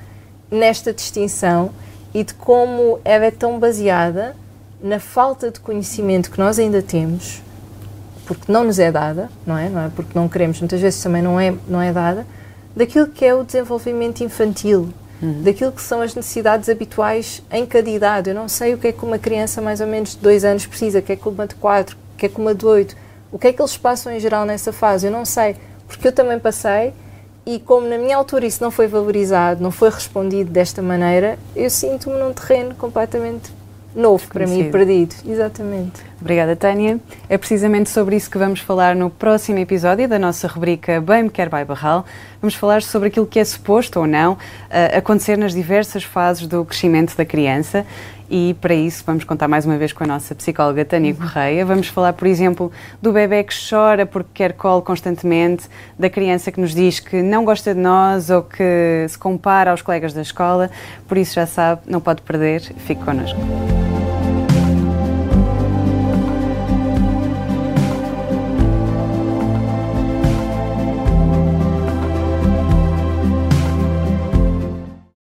nesta 0.49 0.93
distinção 0.93 1.71
e 2.13 2.23
de 2.23 2.33
como 2.33 2.99
ela 3.05 3.25
é 3.25 3.31
tão 3.31 3.57
baseada 3.57 4.35
na 4.81 4.99
falta 4.99 5.49
de 5.49 5.59
conhecimento 5.59 6.29
que 6.29 6.39
nós 6.39 6.59
ainda 6.59 6.81
temos 6.81 7.41
porque 8.25 8.51
não 8.51 8.63
nos 8.63 8.79
é 8.79 8.91
dada, 8.91 9.29
não 9.45 9.57
é? 9.57 9.69
Não 9.69 9.81
é 9.81 9.89
porque 9.89 10.17
não 10.17 10.27
queremos, 10.27 10.59
muitas 10.59 10.79
vezes 10.79 11.01
também 11.01 11.21
não 11.21 11.39
é, 11.39 11.53
não 11.67 11.81
é 11.81 11.91
dada, 11.91 12.25
daquilo 12.75 13.07
que 13.07 13.25
é 13.25 13.33
o 13.33 13.43
desenvolvimento 13.43 14.21
infantil, 14.21 14.89
uhum. 15.21 15.41
daquilo 15.41 15.71
que 15.71 15.81
são 15.81 16.01
as 16.01 16.15
necessidades 16.15 16.69
habituais 16.69 17.43
em 17.51 17.65
cada 17.65 17.89
idade. 17.89 18.29
Eu 18.29 18.35
não 18.35 18.47
sei 18.47 18.73
o 18.73 18.77
que 18.77 18.87
é 18.87 18.91
que 18.91 19.03
uma 19.03 19.19
criança 19.19 19.61
mais 19.61 19.81
ou 19.81 19.87
menos 19.87 20.11
de 20.11 20.17
dois 20.17 20.43
anos 20.45 20.65
precisa, 20.65 20.99
o 20.99 21.01
que 21.01 21.13
é 21.13 21.15
que 21.15 21.27
uma 21.27 21.47
de 21.47 21.55
quatro, 21.55 21.97
o 22.13 22.17
que 22.17 22.25
é 22.25 22.29
que 22.29 22.39
uma 22.39 22.55
de 22.55 22.65
oito, 22.65 22.95
o 23.31 23.39
que 23.39 23.47
é 23.47 23.53
que 23.53 23.61
eles 23.61 23.77
passam 23.77 24.11
em 24.11 24.19
geral 24.19 24.45
nessa 24.45 24.71
fase. 24.71 25.07
Eu 25.07 25.11
não 25.11 25.25
sei, 25.25 25.55
porque 25.87 26.07
eu 26.07 26.11
também 26.11 26.39
passei 26.39 26.93
e 27.45 27.59
como 27.59 27.87
na 27.87 27.97
minha 27.97 28.15
altura 28.15 28.45
isso 28.45 28.63
não 28.63 28.71
foi 28.71 28.87
valorizado, 28.87 29.63
não 29.63 29.71
foi 29.71 29.89
respondido 29.89 30.51
desta 30.51 30.81
maneira, 30.81 31.39
eu 31.55 31.69
sinto-me 31.69 32.17
num 32.17 32.33
terreno 32.33 32.75
completamente 32.75 33.51
novo 33.95 34.27
para 34.27 34.47
mim, 34.47 34.71
perdido. 34.71 35.15
Exatamente. 35.27 36.01
Obrigada, 36.19 36.55
Tânia. 36.55 36.99
É 37.27 37.37
precisamente 37.37 37.89
sobre 37.89 38.15
isso 38.15 38.29
que 38.29 38.37
vamos 38.37 38.59
falar 38.59 38.95
no 38.95 39.09
próximo 39.09 39.57
episódio 39.59 40.07
da 40.07 40.19
nossa 40.19 40.47
rubrica 40.47 41.01
Bem 41.01 41.23
Me 41.23 41.29
Quer 41.29 41.49
By 41.49 41.65
Barral. 41.65 42.05
Vamos 42.41 42.55
falar 42.55 42.81
sobre 42.81 43.09
aquilo 43.09 43.25
que 43.25 43.39
é 43.39 43.43
suposto 43.43 43.99
ou 43.99 44.07
não 44.07 44.33
uh, 44.33 44.37
acontecer 44.97 45.37
nas 45.37 45.53
diversas 45.53 46.03
fases 46.03 46.47
do 46.47 46.63
crescimento 46.63 47.15
da 47.15 47.25
criança 47.25 47.85
e 48.31 48.53
para 48.61 48.73
isso 48.73 49.03
vamos 49.05 49.25
contar 49.25 49.49
mais 49.49 49.65
uma 49.65 49.77
vez 49.77 49.91
com 49.91 50.05
a 50.05 50.07
nossa 50.07 50.33
psicóloga 50.33 50.85
Tânia 50.85 51.11
uhum. 51.11 51.17
Correia. 51.17 51.65
Vamos 51.65 51.87
falar, 51.87 52.13
por 52.13 52.25
exemplo, 52.25 52.71
do 53.01 53.11
bebê 53.11 53.43
que 53.43 53.53
chora 53.69 54.05
porque 54.05 54.29
quer 54.33 54.53
colo 54.53 54.81
constantemente, 54.81 55.69
da 55.99 56.09
criança 56.09 56.49
que 56.49 56.59
nos 56.59 56.73
diz 56.73 57.01
que 57.01 57.21
não 57.21 57.43
gosta 57.43 57.75
de 57.75 57.81
nós 57.81 58.29
ou 58.29 58.41
que 58.41 59.05
se 59.09 59.17
compara 59.17 59.71
aos 59.71 59.81
colegas 59.81 60.13
da 60.13 60.21
escola. 60.21 60.71
Por 61.07 61.17
isso 61.17 61.35
já 61.35 61.45
sabe, 61.45 61.81
não 61.85 61.99
pode 61.99 62.21
perder. 62.21 62.61
Fique 62.61 63.03
connosco. 63.03 63.37